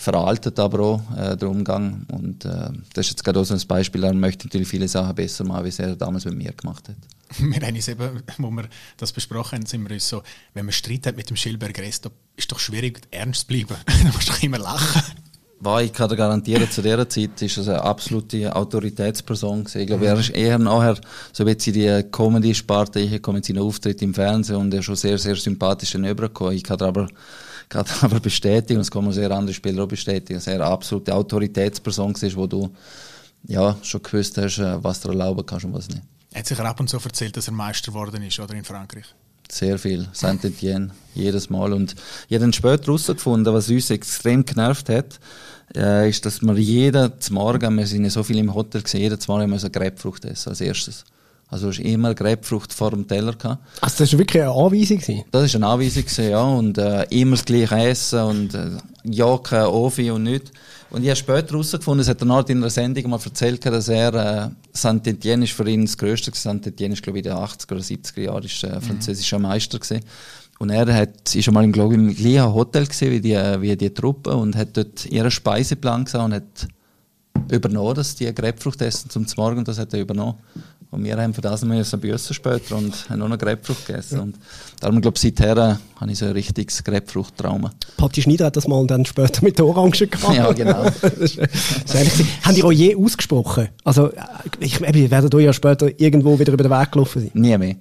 veraltet 0.00 0.58
aber 0.58 0.80
auch 0.80 1.16
äh, 1.16 1.36
der 1.36 1.50
Umgang 1.50 2.06
und 2.10 2.46
äh, 2.46 2.70
das 2.94 3.06
ist 3.06 3.10
jetzt 3.10 3.24
gerade 3.24 3.38
auch 3.38 3.44
so 3.44 3.52
ein 3.52 3.60
Beispiel, 3.68 4.02
er 4.02 4.14
möchte 4.14 4.46
natürlich 4.46 4.68
viele 4.68 4.88
Sachen 4.88 5.14
besser 5.14 5.44
machen, 5.44 5.66
wie 5.66 5.82
er 5.82 5.94
damals 5.94 6.24
mit 6.24 6.36
mir 6.36 6.52
gemacht 6.52 6.88
hat. 6.88 6.96
Wir 7.38 7.60
haben 7.60 7.76
uns 7.76 7.86
eben, 7.86 8.22
wo 8.38 8.50
wir 8.50 8.64
das 8.96 9.12
besprochen 9.12 9.58
haben, 9.58 9.66
sind 9.66 9.86
wir 9.86 9.94
uns 9.94 10.08
so, 10.08 10.22
wenn 10.54 10.64
man 10.64 10.72
Streit 10.72 11.06
hat 11.06 11.16
mit 11.16 11.30
dem 11.30 11.36
da 11.36 12.10
ist 12.36 12.50
doch 12.50 12.58
schwierig 12.58 13.02
ernst 13.10 13.42
zu 13.42 13.46
bleiben, 13.46 13.76
da 13.86 14.12
musst 14.12 14.28
du 14.28 14.32
doch 14.32 14.42
immer 14.42 14.58
lachen. 14.58 15.02
War, 15.60 15.82
ich 15.82 15.92
kann 15.92 16.08
dir 16.08 16.16
garantieren, 16.16 16.70
zu 16.70 16.80
dieser 16.80 17.06
Zeit 17.06 17.42
ist 17.42 17.58
er 17.58 17.74
eine 17.74 17.82
absolute 17.82 18.56
Autoritätsperson 18.56 19.64
gewesen. 19.64 19.80
Ich 19.82 19.86
glaube, 19.86 20.06
er 20.06 20.18
ist 20.18 20.30
eher 20.30 20.58
nachher, 20.58 20.98
so 21.34 21.44
wie 21.46 21.52
in 21.52 21.58
die 21.58 22.04
Comedy-Sparte 22.10 23.06
gekommen, 23.06 23.42
seinen 23.42 23.58
Auftritt 23.58 24.00
im 24.00 24.14
Fernsehen 24.14 24.56
und 24.56 24.72
er 24.72 24.80
ist 24.80 24.86
schon 24.86 24.96
sehr, 24.96 25.18
sehr 25.18 25.36
sympathisch 25.36 25.94
rübergekommen. 25.94 26.54
Ich 26.54 26.64
kann 26.64 26.80
aber, 26.80 27.08
kann 27.70 27.86
aber 28.02 28.20
bestätigen, 28.20 28.78
und 28.78 28.86
das 28.86 28.90
kann 28.90 29.04
man 29.04 29.14
sehr 29.14 29.30
andere 29.30 29.54
Spieler 29.54 29.84
auch 29.84 29.88
bestätigen, 29.88 30.34
dass 30.34 30.46
er 30.46 30.56
eine 30.56 30.66
absolute 30.66 31.14
Autoritätsperson 31.14 32.12
ist, 32.12 32.36
wo 32.36 32.46
du, 32.46 32.68
ja, 33.44 33.76
schon 33.82 34.02
gewusst 34.02 34.36
hast, 34.36 34.58
äh, 34.58 34.84
was 34.84 35.00
du 35.00 35.08
erlauben 35.08 35.46
kannst 35.46 35.64
und 35.64 35.72
was 35.72 35.88
nicht. 35.88 36.02
Er 36.32 36.40
hat 36.40 36.46
sich 36.46 36.60
ab 36.60 36.78
und 36.78 36.88
zu 36.88 36.98
erzählt, 36.98 37.36
dass 37.36 37.48
er 37.48 37.54
Meister 37.54 37.92
geworden 37.92 38.22
ist, 38.22 38.38
oder 38.38 38.54
in 38.54 38.64
Frankreich? 38.64 39.06
Sehr 39.50 39.78
viel. 39.78 40.08
Saint-Etienne. 40.12 40.90
Jedes 41.14 41.50
Mal. 41.50 41.72
Und 41.72 41.96
ich 42.28 42.34
habe 42.34 42.42
dann 42.42 42.52
später 42.52 42.86
herausgefunden, 42.86 43.52
was 43.52 43.68
uns 43.68 43.90
extrem 43.90 44.44
genervt 44.44 44.88
hat, 44.88 45.18
äh, 45.74 46.08
ist, 46.08 46.24
dass 46.24 46.40
wir 46.40 46.56
jeden 46.56 47.12
Morgen, 47.30 47.76
wir 47.76 47.86
sind 47.86 48.04
ja 48.04 48.10
so 48.10 48.22
viel 48.22 48.38
im 48.38 48.54
Hotel 48.54 48.82
gesehen, 48.82 49.00
jeden 49.00 49.18
Morgen 49.26 49.50
müssen 49.50 49.72
Grapefrucht 49.72 50.24
essen, 50.24 50.50
als 50.50 50.60
erstes. 50.60 51.04
Also 51.50 51.66
du 51.66 51.72
hast 51.72 51.80
immer 51.80 52.14
Grapefrucht 52.14 52.72
vor 52.72 52.90
dem 52.90 53.06
Teller 53.08 53.34
gehabt. 53.34 53.60
Also 53.80 54.04
das 54.04 54.12
war 54.12 54.20
wirklich 54.20 54.42
eine 54.42 54.52
Anweisung? 54.52 54.98
Gewesen? 54.98 55.24
Das 55.32 55.52
war 55.52 55.58
eine 55.58 55.66
Anweisung, 55.66 56.04
gewesen, 56.04 56.30
ja. 56.30 56.42
Und 56.42 56.78
äh, 56.78 57.04
immer 57.10 57.36
das 57.36 57.44
gleiche 57.44 57.74
Essen 57.76 58.20
und 58.20 58.54
äh, 58.54 58.70
ja, 59.04 59.38
kein 59.38 59.66
Ofi 59.66 60.10
und 60.10 60.22
nichts. 60.22 60.52
Und 60.90 61.02
ich 61.02 61.08
habe 61.08 61.16
später 61.16 61.50
herausgefunden, 61.52 62.00
es 62.00 62.08
hat 62.08 62.20
er 62.20 62.48
in 62.50 62.58
einer 62.58 62.70
Sendung 62.70 63.10
mal 63.10 63.20
erzählt, 63.24 63.64
dass 63.64 63.88
er, 63.88 64.14
äh, 64.14 64.48
Saint-Étienne 64.72 65.44
ist 65.44 65.52
für 65.52 65.68
ihn 65.68 65.86
das 65.86 65.96
Größte. 65.96 66.32
Saint-Étienne 66.32 66.92
ist, 66.92 67.02
glaube 67.02 67.18
ich, 67.18 67.24
in 67.24 67.30
den 67.30 67.38
80er 67.38 67.72
oder 67.72 67.80
70er 67.80 68.20
Jahren, 68.20 68.44
ist 68.44 68.64
äh, 68.64 68.80
französischer 68.80 69.38
Meister 69.38 69.78
gewesen. 69.78 70.04
Und 70.58 70.70
er 70.70 70.92
hat, 70.92 71.34
ist 71.34 71.44
schon 71.44 71.54
mal 71.54 71.64
im, 71.64 71.72
glaube 71.72 71.94
ich, 71.94 72.00
im 72.00 72.14
gleichen 72.14 72.52
Hotel 72.52 72.86
gesehen 72.86 73.12
wie 73.12 73.20
die, 73.20 73.36
wie 73.60 73.76
die 73.76 73.94
Truppe 73.94 74.36
und 74.36 74.56
hat 74.56 74.76
dort 74.76 75.06
ihren 75.06 75.30
Speiseplan 75.30 76.04
gesehen 76.04 76.20
und 76.20 76.34
hat 76.34 76.68
übernommen, 77.50 77.94
dass 77.94 78.14
die 78.14 78.32
Grapefrucht 78.34 78.82
essen 78.82 79.08
zum 79.10 79.26
Morgen, 79.36 79.64
das 79.64 79.78
hat 79.78 79.94
er 79.94 80.00
übernommen. 80.00 80.38
Und 80.90 81.04
wir 81.04 81.16
haben 81.16 81.32
für 81.32 81.40
das 81.40 81.64
müssen 81.64 82.00
büssen 82.00 82.34
später 82.34 82.76
und 82.76 83.08
haben 83.08 83.20
nur 83.20 83.28
noch 83.28 83.38
Grapefrucht 83.38 83.86
gegessen. 83.86 84.16
Ja. 84.16 84.22
Und 84.22 84.36
darum, 84.80 85.00
glaube 85.00 85.16
ich, 85.16 85.22
seither 85.22 85.56
äh, 85.56 86.00
habe 86.00 86.10
ich 86.10 86.18
so 86.18 86.26
ein 86.26 86.32
richtiges 86.32 86.82
Grapefrucht-Trauma. 86.82 87.70
Patti 87.96 88.22
Schneider 88.22 88.46
hat 88.46 88.56
das 88.56 88.66
mal 88.66 88.76
und 88.76 88.90
dann 88.90 89.04
später 89.04 89.44
mit 89.44 89.56
der 89.56 89.66
Orange 89.66 90.06
gehabt. 90.10 90.34
Ja, 90.34 90.50
genau. 90.52 90.82
das 91.02 91.38
haben 92.42 92.54
die 92.56 92.64
auch 92.64 92.72
je 92.72 92.96
ausgesprochen? 92.96 93.68
Also, 93.84 94.10
äh, 94.10 94.20
ich, 94.58 94.80
ich 94.80 95.10
werde 95.10 95.42
ja 95.42 95.52
später 95.52 95.88
irgendwo 96.00 96.38
wieder 96.38 96.52
über 96.52 96.64
den 96.64 96.72
Weg 96.72 96.90
gelaufen 96.90 97.22
sein. 97.22 97.30
Nie 97.34 97.56
mehr. 97.56 97.76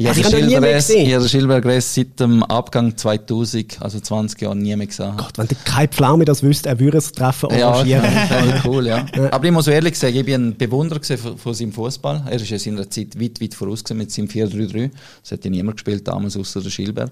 Ich 0.00 0.06
habe 0.06 0.20
den 0.20 1.28
Schilberg 1.28 1.64
Ress 1.64 1.92
seit 1.92 2.20
dem 2.20 2.44
Abgang 2.44 2.96
2000, 2.96 3.82
also 3.82 3.98
20 3.98 4.40
Jahren, 4.40 4.60
nie 4.60 4.76
mehr 4.76 4.86
gesehen. 4.86 5.16
Gott, 5.16 5.36
wenn 5.36 5.48
der 5.48 5.56
kein 5.64 5.88
Pflaume 5.88 6.24
das 6.24 6.44
wüsste, 6.44 6.68
er 6.68 6.78
würde 6.78 6.98
es 6.98 7.10
treffen 7.10 7.50
arrangieren. 7.50 8.04
Ja, 8.04 8.62
cool, 8.64 8.86
ja. 8.86 9.04
Aber 9.32 9.44
ich 9.44 9.50
muss 9.50 9.66
ehrlich 9.66 9.98
sagen, 9.98 10.14
ich 10.14 10.24
bin 10.24 10.50
ein 10.50 10.56
Bewunderer 10.56 11.02
von, 11.02 11.36
von 11.36 11.52
seinem 11.52 11.72
Fußball. 11.72 12.22
Er 12.26 12.32
ist 12.32 12.48
ja 12.48 12.54
in 12.54 12.60
seiner 12.60 12.88
Zeit 12.88 13.20
weit, 13.20 13.40
weit 13.40 13.54
voraus 13.54 13.82
mit 13.92 14.12
seinem 14.12 14.28
4-3-3. 14.28 14.90
Das 15.22 15.32
hat 15.32 15.44
ja 15.44 15.50
niemand 15.50 15.78
gespielt 15.78 16.06
damals, 16.06 16.36
außer 16.36 16.60
der 16.60 16.70
Schilberg. 16.70 17.10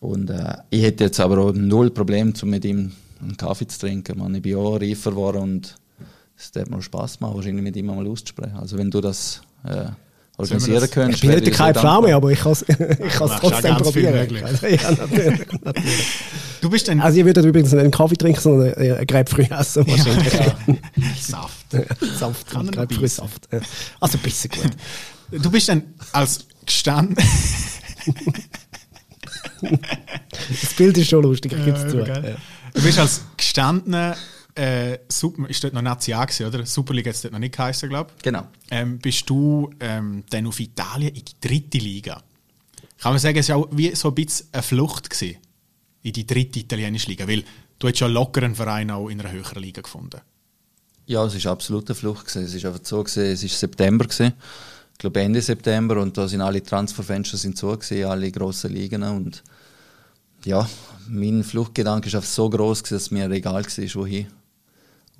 Und 0.00 0.30
äh, 0.30 0.54
ich 0.70 0.82
hätte 0.82 1.04
jetzt 1.04 1.20
aber 1.20 1.38
auch 1.38 1.52
null 1.52 1.90
Problem, 1.90 2.34
um 2.42 2.50
mit 2.50 2.64
ihm 2.64 2.90
einen 3.22 3.36
Kaffee 3.36 3.68
zu 3.68 3.78
trinken. 3.78 4.18
Man, 4.18 4.34
ich 4.34 4.42
bin 4.42 4.56
auch 4.56 4.80
reifer 4.80 5.10
geworden 5.10 5.42
und 5.42 5.76
es 6.36 6.50
hat 6.58 6.68
mir 6.70 6.82
Spaß 6.82 7.20
gemacht, 7.20 7.36
wahrscheinlich 7.36 7.62
mit 7.62 7.76
ihm 7.76 7.88
einmal 7.88 8.08
auszusprechen. 8.08 8.56
Also 8.56 8.76
wenn 8.78 8.90
du 8.90 9.00
das... 9.00 9.42
Äh, 9.62 9.90
organisieren 10.40 10.90
können. 10.90 11.10
Ich 11.10 11.20
bin 11.20 11.30
nicht 11.30 11.52
kein 11.52 11.74
Pflaume, 11.74 12.14
aber 12.14 12.30
ich 12.30 12.40
kann 12.40 12.52
es 12.52 12.62
ich 12.68 13.14
trotzdem 13.14 13.76
probieren. 13.76 14.28
ja, 14.34 14.90
natürlich, 14.90 15.52
natürlich. 15.64 16.06
Du 16.60 16.68
bist 16.68 16.88
ein 16.88 17.00
also 17.00 17.18
ihr 17.18 17.24
würdet 17.24 17.44
übrigens 17.44 17.72
nicht 17.72 17.80
einen 17.80 17.90
Kaffee 17.90 18.16
trinken, 18.16 18.40
sondern 18.40 18.74
ein 18.74 19.06
Grapefruit 19.06 19.50
essen 19.50 19.86
wahrscheinlich. 19.86 20.32
Ja. 20.32 20.54
Saft. 21.18 21.66
Saft, 22.18 22.50
Grapefruit-Saft. 22.50 23.48
Also 24.00 24.18
ein 24.18 24.22
bisschen 24.22 24.50
gut. 24.50 25.42
Du 25.42 25.50
bist 25.50 25.68
dann 25.68 25.82
als 26.12 26.46
gestanden... 26.66 27.16
das 29.62 30.74
Bild 30.76 30.98
ist 30.98 31.08
schon 31.08 31.22
lustig, 31.22 31.52
ich 31.52 31.64
gebe 31.64 31.76
es 31.76 31.90
zu. 31.90 31.98
Du 32.74 32.82
bist 32.82 32.98
als 32.98 33.22
gestandener 33.36 34.16
äh, 34.60 34.98
Super, 35.08 35.48
ist 35.48 35.64
dort 35.64 35.72
noch 35.72 35.82
Nazi 35.82 36.12
gewesen, 36.12 36.46
oder? 36.46 36.66
Superliga 36.66 37.08
hat 37.08 37.16
es 37.16 37.22
dort 37.22 37.32
noch 37.32 37.40
nicht 37.40 37.56
geheißen, 37.56 37.88
glaube 37.88 38.10
ich. 38.16 38.22
Genau. 38.22 38.46
Ähm, 38.70 38.98
bist 38.98 39.28
du 39.30 39.70
ähm, 39.80 40.24
dann 40.28 40.46
auf 40.46 40.60
Italien 40.60 41.14
in 41.14 41.24
die 41.24 41.40
dritte 41.40 41.78
Liga? 41.78 42.22
Kann 42.98 43.12
man 43.12 43.18
sagen, 43.18 43.38
es 43.38 43.48
war 43.48 43.56
auch 43.56 43.68
wie 43.72 43.94
so 43.94 44.08
ein 44.08 44.14
bisschen 44.14 44.48
eine 44.52 44.62
Flucht 44.62 45.08
gewesen 45.08 45.38
in 46.02 46.12
die 46.12 46.26
dritte 46.26 46.60
italienische 46.60 47.08
Liga, 47.08 47.26
weil 47.26 47.42
du 47.78 47.88
hättest 47.88 48.02
ja 48.02 48.06
locker 48.06 48.42
einen 48.42 48.54
Verein 48.54 48.90
auch 48.90 49.08
in 49.08 49.20
einer 49.20 49.32
höheren 49.32 49.62
Liga 49.62 49.80
gefunden. 49.80 50.20
Ja, 51.06 51.24
es 51.24 51.44
war 51.44 51.52
absolut 51.52 51.88
eine 51.88 51.94
Flucht. 51.94 52.26
Gewesen. 52.26 52.44
Es 52.44 52.62
war 52.62 52.72
einfach 52.72 52.86
so, 52.86 53.02
gewesen, 53.02 53.32
es 53.32 53.42
war 53.42 53.48
September. 53.48 54.04
Gewesen. 54.04 54.34
Ich 54.92 54.98
glaube 54.98 55.22
Ende 55.22 55.40
September 55.40 56.02
und 56.02 56.18
da 56.18 56.28
sind 56.28 56.42
alle 56.42 56.62
Transferfenster 56.62 57.38
sind 57.38 57.56
zu, 57.56 57.68
gewesen, 57.68 58.04
alle 58.04 58.30
grossen 58.30 58.74
Ligen 58.74 59.02
und 59.02 59.42
ja, 60.44 60.68
mein 61.08 61.44
Fluchtgedanke 61.44 62.12
war 62.12 62.22
so 62.22 62.50
groß, 62.50 62.82
dass 62.82 62.92
es 62.92 63.10
mir 63.10 63.30
egal 63.30 63.64
war, 63.64 63.94
wohin. 63.94 64.26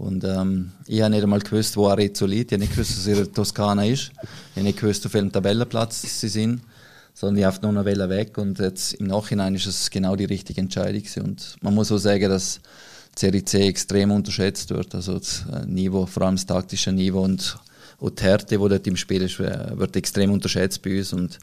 Und 0.01 0.25
ähm, 0.25 0.73
ich 0.87 1.03
habe 1.03 1.11
nicht 1.11 1.23
einmal 1.23 1.41
gewusst, 1.41 1.77
wo 1.77 1.89
Arezzo 1.89 2.25
liegt. 2.25 2.51
Ich 2.51 2.57
habe 2.57 2.63
nicht 2.63 2.73
gewusst, 2.73 2.97
dass 2.97 3.07
er 3.07 3.31
Toskana 3.31 3.85
ist. 3.85 4.13
Ich 4.23 4.57
habe 4.57 4.63
nicht 4.63 4.81
gewusst, 4.81 5.05
auf 5.05 5.13
welchem 5.13 5.31
Tabellenplatz 5.31 6.21
sie 6.21 6.29
sind. 6.29 6.63
Sondern 7.13 7.37
ich 7.37 7.45
habe 7.45 7.59
nur 7.61 7.73
noch 7.73 7.85
weg. 7.85 8.39
Und 8.39 8.59
jetzt 8.61 8.95
im 8.95 9.09
Nachhinein 9.09 9.55
ist 9.55 9.67
es 9.67 9.91
genau 9.91 10.17
die 10.17 10.25
richtige 10.25 10.59
Entscheidung. 10.59 11.03
Und 11.23 11.57
man 11.61 11.75
muss 11.75 11.93
auch 11.93 11.99
sagen, 11.99 12.31
dass 12.31 12.61
Serie 13.15 13.45
C 13.45 13.69
extrem 13.69 14.11
unterschätzt 14.11 14.71
wird. 14.71 14.95
Also 14.95 15.19
das 15.19 15.45
äh, 15.53 15.67
Niveau, 15.67 16.07
vor 16.07 16.23
allem 16.23 16.37
das 16.37 16.47
taktische 16.47 16.93
Niveau 16.93 17.21
und 17.21 17.59
auch 18.01 18.09
die 18.09 18.23
Härte, 18.23 18.57
die 18.57 18.69
dort 18.69 18.87
im 18.87 18.97
Spiel 18.97 19.21
ist, 19.21 19.39
äh, 19.39 19.79
wird 19.79 19.97
extrem 19.97 20.33
unterschätzt 20.33 20.81
bei 20.81 20.97
uns. 20.97 21.13
Und 21.13 21.39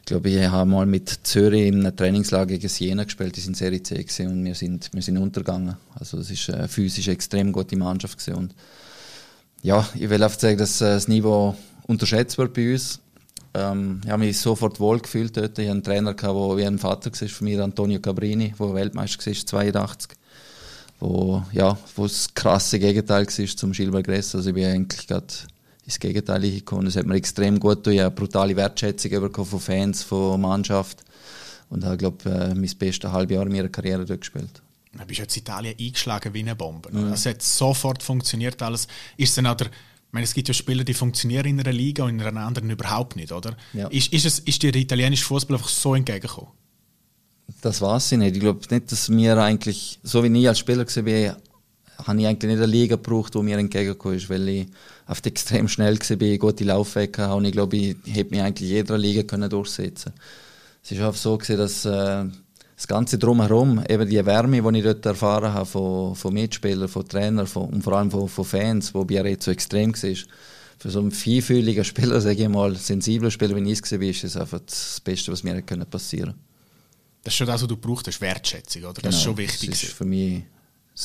ich 0.00 0.06
glaube, 0.06 0.28
ich 0.28 0.48
habe 0.48 0.68
mal 0.68 0.86
mit 0.86 1.20
Zürich 1.22 1.68
in 1.68 1.86
einem 1.86 1.96
Trainingslager 1.96 2.54
gegen 2.54 2.68
Siena 2.68 3.04
gespielt, 3.04 3.36
die 3.36 3.40
sind 3.40 3.56
Serie 3.56 3.82
C 3.82 4.04
und 4.26 4.44
wir 4.44 4.54
sind, 4.54 4.90
wir 4.92 5.02
sind 5.02 5.18
untergegangen. 5.18 5.76
Also 5.94 6.18
es 6.18 6.30
ist 6.30 6.50
eine 6.50 6.66
physisch 6.66 7.08
extrem 7.08 7.52
gute 7.52 7.76
Mannschaft 7.76 8.18
gewesen. 8.18 8.36
und 8.36 8.54
ja, 9.62 9.86
ich 9.94 10.08
will 10.08 10.22
einfach 10.22 10.38
sagen, 10.38 10.58
dass 10.58 10.80
äh, 10.80 10.94
das 10.94 11.06
Niveau 11.06 11.54
unterschätzt 11.86 12.38
wird 12.38 12.54
bei 12.54 12.72
uns. 12.72 13.00
Ähm, 13.52 14.00
ich 14.04 14.10
habe 14.10 14.24
mich 14.24 14.38
sofort 14.38 14.80
wohl 14.80 15.00
gefühlt 15.00 15.36
dort. 15.36 15.58
Ich 15.58 15.68
hatte 15.68 15.70
einen 15.70 15.82
Trainer, 15.82 16.14
der 16.14 16.56
wie 16.56 16.66
ein 16.66 16.78
Vater 16.78 17.10
war 17.12 17.28
von 17.28 17.44
mir, 17.44 17.62
Antonio 17.62 18.00
Cabrini, 18.00 18.54
der 18.58 18.74
Weltmeister 18.74 19.26
war, 19.26 19.34
82 19.34 20.16
wo, 21.00 21.42
ja, 21.52 21.76
wo 21.96 22.02
das 22.04 22.32
krasse 22.34 22.78
Gegenteil 22.78 23.26
war 23.26 23.56
zum 23.56 23.72
Gilbert 23.72 24.04
Gress. 24.04 24.34
Also 24.34 24.50
ich 24.50 24.54
bin 24.54 24.66
eigentlich 24.66 25.06
gerade 25.06 25.26
ins 25.90 25.98
Gegenteil 25.98 26.40
gekommen. 26.40 26.86
Es 26.86 26.96
hat 26.96 27.06
mir 27.06 27.16
extrem 27.16 27.58
gut 27.58 27.78
getan. 27.78 27.92
Ich 27.94 28.00
habe 28.00 28.14
brutale 28.14 28.56
Wertschätzung 28.56 29.10
bekommen 29.10 29.48
von 29.48 29.60
Fans, 29.60 30.02
von 30.02 30.40
Mannschaft. 30.40 31.02
Und 31.68 31.84
habe, 31.84 31.96
glaube 31.96 32.28
äh, 32.30 32.54
mein 32.54 32.70
bestes 32.78 33.10
halbes 33.10 33.34
Jahr 33.34 33.46
in 33.46 33.52
meiner 33.52 33.68
Karriere 33.68 34.04
dort 34.04 34.20
gespielt. 34.20 34.62
Du 34.92 35.04
bist 35.04 35.20
jetzt 35.20 35.36
Italien 35.36 35.76
eingeschlagen 35.78 36.34
wie 36.34 36.40
eine 36.40 36.56
Bombe. 36.56 36.90
Mhm. 36.92 37.12
Es 37.12 37.26
hat 37.26 37.42
sofort 37.42 38.02
funktioniert 38.02 38.60
alles. 38.62 38.88
Ist 39.16 39.36
dann 39.38 39.46
auch 39.46 39.54
der, 39.54 39.68
Ich 39.68 40.12
meine, 40.12 40.24
es 40.24 40.34
gibt 40.34 40.48
ja 40.48 40.54
Spieler, 40.54 40.82
die 40.82 40.94
funktionieren 40.94 41.46
in 41.46 41.60
einer 41.60 41.72
Liga 41.72 42.04
und 42.04 42.10
in 42.10 42.22
einer 42.22 42.40
anderen 42.40 42.70
überhaupt 42.70 43.14
nicht, 43.14 43.30
oder? 43.30 43.56
Ja. 43.72 43.86
Ist, 43.88 44.12
ist, 44.12 44.26
es, 44.26 44.38
ist 44.40 44.62
dir 44.62 44.72
der 44.72 44.80
italienische 44.80 45.24
Fußball 45.24 45.56
einfach 45.56 45.68
so 45.68 45.94
entgegengekommen? 45.94 46.50
Das 47.62 47.80
weiß 47.80 48.12
ich 48.12 48.18
nicht. 48.18 48.36
Ich 48.36 48.40
glaube 48.40 48.60
nicht, 48.70 48.90
dass 48.90 49.08
mir 49.08 49.36
eigentlich, 49.38 50.00
so 50.02 50.24
wie 50.24 50.40
ich 50.40 50.48
als 50.48 50.58
Spieler 50.58 50.84
gesehen 50.84 51.04
bin, 51.04 51.34
habe 52.06 52.20
ich 52.20 52.26
eigentlich 52.26 52.50
nicht 52.50 52.62
eine 52.62 52.66
Liga 52.66 52.96
gebraucht, 52.96 53.34
die 53.34 53.42
mir 53.42 53.58
entgegengekommen 53.58 54.16
ist, 54.16 54.30
weil 54.30 54.48
ich 54.48 54.66
oft 55.08 55.26
extrem 55.26 55.68
schnell 55.68 55.98
war, 55.98 56.38
gute 56.38 56.64
Laufwege 56.64 57.22
hatte 57.22 57.34
und 57.34 57.44
ich 57.44 57.52
glaube, 57.52 57.76
ich 57.76 57.96
hätte 58.06 58.30
mich 58.30 58.42
eigentlich 58.42 58.68
in 58.68 58.76
jeder 58.76 58.98
Liga 58.98 59.22
können 59.22 59.50
durchsetzen 59.50 60.12
Es 60.82 60.92
ist 60.92 61.00
auch 61.00 61.14
so 61.14 61.36
gewesen, 61.36 61.58
dass 61.58 61.84
äh, 61.84 62.24
das 62.80 62.88
Ganze 62.88 63.18
drumherum, 63.18 63.84
eben 63.88 64.08
die 64.08 64.24
Wärme, 64.24 64.62
die 64.62 64.78
ich 64.78 64.84
dort 64.84 65.04
erfahren 65.04 65.52
habe 65.52 65.66
von, 65.66 66.14
von 66.14 66.32
Mitspielern, 66.32 66.88
von 66.88 67.06
Trainern 67.06 67.46
von, 67.46 67.68
und 67.68 67.82
vor 67.82 67.92
allem 67.92 68.10
von, 68.10 68.26
von 68.26 68.44
Fans, 68.44 68.94
wo 68.94 69.04
bei 69.04 69.36
so 69.38 69.50
extrem 69.50 69.92
war, 69.92 70.16
für 70.78 70.90
so 70.90 71.00
einen 71.00 71.10
feinfühligen 71.10 71.84
Spieler, 71.84 72.20
sage 72.22 72.42
ich 72.42 72.48
mal, 72.48 72.74
sensibler 72.76 73.30
Spieler, 73.30 73.54
wie 73.56 73.70
ich 73.70 73.82
es 73.82 73.92
war, 73.92 74.00
ist 74.00 74.24
das 74.24 74.36
einfach 74.36 74.60
das 74.60 75.00
Beste, 75.04 75.30
was 75.30 75.42
mir 75.42 75.60
passieren 75.90 76.34
Das 77.22 77.34
ist 77.34 77.36
schon 77.36 77.46
das, 77.46 77.60
was 77.60 77.68
du 77.68 77.76
brauchst, 77.76 78.06
das 78.06 78.14
ist 78.14 78.20
Wertschätzung, 78.22 78.84
oder? 78.84 78.94
Das 78.94 79.14
ist 79.14 79.20
Genau, 79.20 79.24
schon 79.24 79.36
wichtig. 79.36 79.70
Das 79.70 79.82
ist 79.82 79.92
für 79.92 80.06
mich 80.06 80.44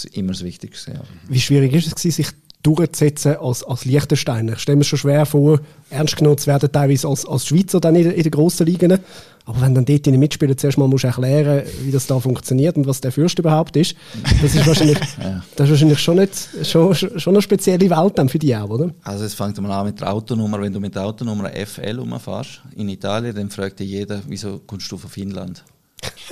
immer 0.04 0.34
das 0.34 0.44
Wichtigste. 0.44 0.92
Ja. 0.92 1.02
Wie 1.30 1.40
schwierig 1.40 1.74
ist 1.74 1.88
es 1.88 1.96
gewesen, 1.96 2.16
sich 2.16 2.28
durchzusetzen 2.64 3.38
als, 3.38 3.64
als 3.64 3.86
Liechtensteiner? 3.86 4.54
Ich 4.54 4.60
stelle 4.60 4.78
mir 4.78 4.84
schon 4.84 5.00
schwer 5.00 5.26
vor, 5.26 5.62
ernst 5.90 6.18
genommen 6.18 6.38
zu 6.38 6.48
werden, 6.48 6.70
teilweise 6.72 7.08
als, 7.08 7.26
als 7.26 7.46
Schweizer 7.46 7.80
dann 7.80 7.96
in, 7.96 8.12
in 8.12 8.24
den 8.24 8.32
grossen 8.32 8.66
Ligen. 8.66 9.00
Aber 9.48 9.62
wenn 9.62 9.76
dann 9.76 9.86
dort 9.86 10.08
deine 10.08 10.18
Mitspieler 10.18 10.58
zuerst 10.58 10.78
mal 10.80 10.88
musst 10.88 11.04
erklären 11.04 11.64
wie 11.84 11.92
das 11.92 12.08
da 12.08 12.20
funktioniert 12.20 12.76
und 12.78 12.88
was 12.88 13.00
der 13.00 13.12
Fürst 13.12 13.38
überhaupt 13.38 13.78
ist, 13.78 13.96
das 14.42 14.56
ist 14.56 14.66
wahrscheinlich, 14.66 14.98
das 15.56 15.68
ist 15.68 15.70
wahrscheinlich 15.70 16.00
schon, 16.00 16.16
nicht, 16.18 16.34
schon, 16.64 16.96
schon 16.96 17.34
eine 17.34 17.42
spezielle 17.44 17.88
Welt 17.88 18.18
dann 18.18 18.28
für 18.28 18.40
dich 18.40 18.56
auch, 18.56 18.70
oder? 18.70 18.90
Also 19.04 19.24
es 19.24 19.36
fängt 19.36 19.62
mal 19.62 19.72
an 19.72 19.86
mit 19.86 20.02
der 20.02 20.12
Autonummer. 20.12 20.60
Wenn 20.60 20.74
du 20.74 20.80
mit 20.80 20.96
der 20.96 21.06
Autonummer 21.06 21.52
FL 21.52 22.00
umfährst 22.00 22.64
in 22.76 22.90
Italien, 22.90 23.36
dann 23.36 23.52
fragt 23.52 23.80
dich 23.80 23.90
jeder, 23.90 24.22
wieso 24.28 24.60
kommst 24.66 24.92
du 24.92 24.98
von 24.98 25.12
Finnland? 25.12 25.64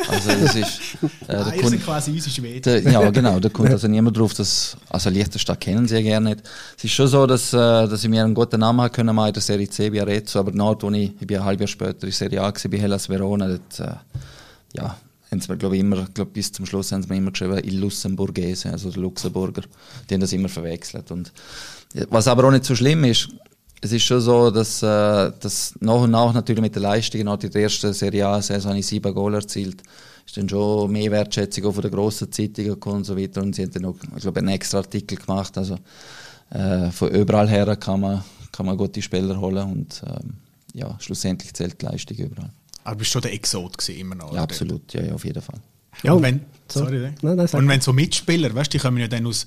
Also 0.07 0.29
das 0.29 0.55
ist... 0.55 0.79
Äh, 1.27 1.37
ihr 1.55 1.61
Kunde- 1.61 1.77
quasi 1.77 2.11
unsere 2.11 2.29
Schweden. 2.29 2.61
der, 2.61 2.81
ja, 2.81 3.09
genau, 3.11 3.39
da 3.39 3.47
kommt 3.47 3.69
also 3.69 3.87
niemand 3.87 4.17
drauf, 4.17 4.33
dass, 4.33 4.75
also 4.89 5.09
Liechtenstein 5.09 5.57
kennen 5.59 5.87
sie 5.87 5.95
ja 5.95 6.01
gerne 6.01 6.31
nicht. 6.31 6.43
Es 6.77 6.83
ist 6.83 6.91
schon 6.91 7.07
so, 7.07 7.25
dass, 7.25 7.53
äh, 7.53 7.57
dass 7.57 8.03
ich 8.03 8.09
mir 8.09 8.23
einen 8.23 8.33
guten 8.33 8.59
Namen 8.59 8.81
haben 8.81 8.91
können 8.91 9.17
in 9.17 9.33
der 9.33 9.41
Serie 9.41 9.69
C 9.69 9.89
bei 9.89 10.01
Arezzo, 10.01 10.39
aber 10.39 10.51
dort, 10.51 10.83
wo 10.83 10.91
ich, 10.91 11.11
ich 11.19 11.27
bin 11.27 11.37
ein 11.37 11.45
halbes 11.45 11.61
Jahr 11.61 11.67
später 11.67 12.07
in 12.07 12.11
Serie 12.11 12.41
A 12.41 12.51
gewesen, 12.51 12.71
bei 12.71 12.77
Hellas 12.77 13.07
Verona, 13.07 13.47
dort, 13.47 13.79
äh, 13.79 13.95
ja, 14.73 14.97
haben 15.31 15.41
sie 15.41 15.51
mir, 15.51 15.57
glaube 15.57 15.75
ich, 15.75 15.81
immer, 15.81 16.05
glaub, 16.13 16.33
bis 16.33 16.51
zum 16.51 16.65
Schluss 16.65 16.91
haben 16.91 17.03
sie 17.03 17.09
mir 17.09 17.17
immer 17.17 17.31
geschrieben, 17.31 17.59
Il 17.63 17.79
Luxemburgese, 17.79 18.71
also 18.71 18.91
der 18.91 19.01
Luxemburger. 19.01 19.63
Die 20.09 20.13
haben 20.13 20.21
das 20.21 20.33
immer 20.33 20.49
verwechselt. 20.49 21.09
Und, 21.11 21.31
was 22.09 22.27
aber 22.27 22.45
auch 22.45 22.51
nicht 22.51 22.65
so 22.65 22.75
schlimm 22.75 23.03
ist, 23.03 23.29
es 23.83 23.91
ist 23.91 24.03
schon 24.03 24.21
so, 24.21 24.49
dass, 24.49 24.81
äh, 24.81 25.31
dass 25.39 25.75
nach 25.81 25.95
und 25.95 26.11
nach 26.11 26.33
natürlich 26.33 26.61
mit 26.61 26.73
den 26.73 26.83
Leistungen, 26.83 27.27
auch 27.27 27.41
in 27.43 27.51
der 27.51 27.63
ersten 27.63 27.91
Serie 27.91 28.27
A-Saison 28.27 28.69
habe 28.69 28.79
ich 28.79 28.87
sieben 28.87 29.13
Goal 29.13 29.33
erzielt, 29.33 29.83
ist 30.25 30.37
dann 30.37 30.47
schon 30.47 30.89
mehr 30.89 31.11
Wertschätzung 31.11 31.65
auch 31.65 31.73
von 31.73 31.81
den 31.81 31.91
grossen 31.91 32.31
Zeitungen 32.31 32.71
gekommen 32.71 32.97
und 32.97 33.03
so 33.03 33.17
weiter. 33.17 33.41
Und 33.41 33.55
sie 33.55 33.63
haben 33.63 33.71
dann 33.71 33.85
auch, 33.85 33.95
ich 34.15 34.21
glaube, 34.21 34.39
einen 34.39 34.49
extra 34.49 34.77
Artikel 34.77 35.17
gemacht. 35.17 35.57
Also 35.57 35.77
äh, 36.51 36.91
von 36.91 37.09
überall 37.09 37.49
her 37.49 37.75
kann 37.75 37.99
man, 37.99 38.23
kann 38.53 38.65
man 38.65 38.77
gute 38.77 39.01
Spieler 39.01 39.37
holen 39.37 39.69
und 39.69 40.01
ähm, 40.07 40.35
ja, 40.73 40.95
schlussendlich 41.01 41.53
zählt 41.53 41.81
die 41.81 41.85
Leistung 41.85 42.15
überall. 42.15 42.51
Aber 42.85 42.95
du 42.95 42.99
bist 42.99 43.11
schon 43.11 43.21
der 43.21 43.33
Exot 43.33 43.77
gewesen, 43.77 43.99
immer 43.99 44.15
noch. 44.15 44.27
Ja, 44.27 44.31
oder? 44.31 44.41
absolut, 44.43 44.93
ja, 44.93 45.03
ja, 45.03 45.13
auf 45.13 45.25
jeden 45.25 45.41
Fall. 45.41 45.59
Ja, 46.03 46.13
und 46.13 46.23
wenn, 46.23 46.39
so. 46.69 46.79
sorry, 46.79 46.99
ne? 46.99 47.15
Nein, 47.21 47.35
nein, 47.35 47.49
und 47.51 47.67
wenn 47.67 47.81
so 47.81 47.91
Mitspieler, 47.91 48.55
weißt 48.55 48.73
du, 48.73 48.77
die 48.77 48.81
kommen 48.81 48.97
ja 48.97 49.09
dann 49.09 49.27
aus 49.27 49.45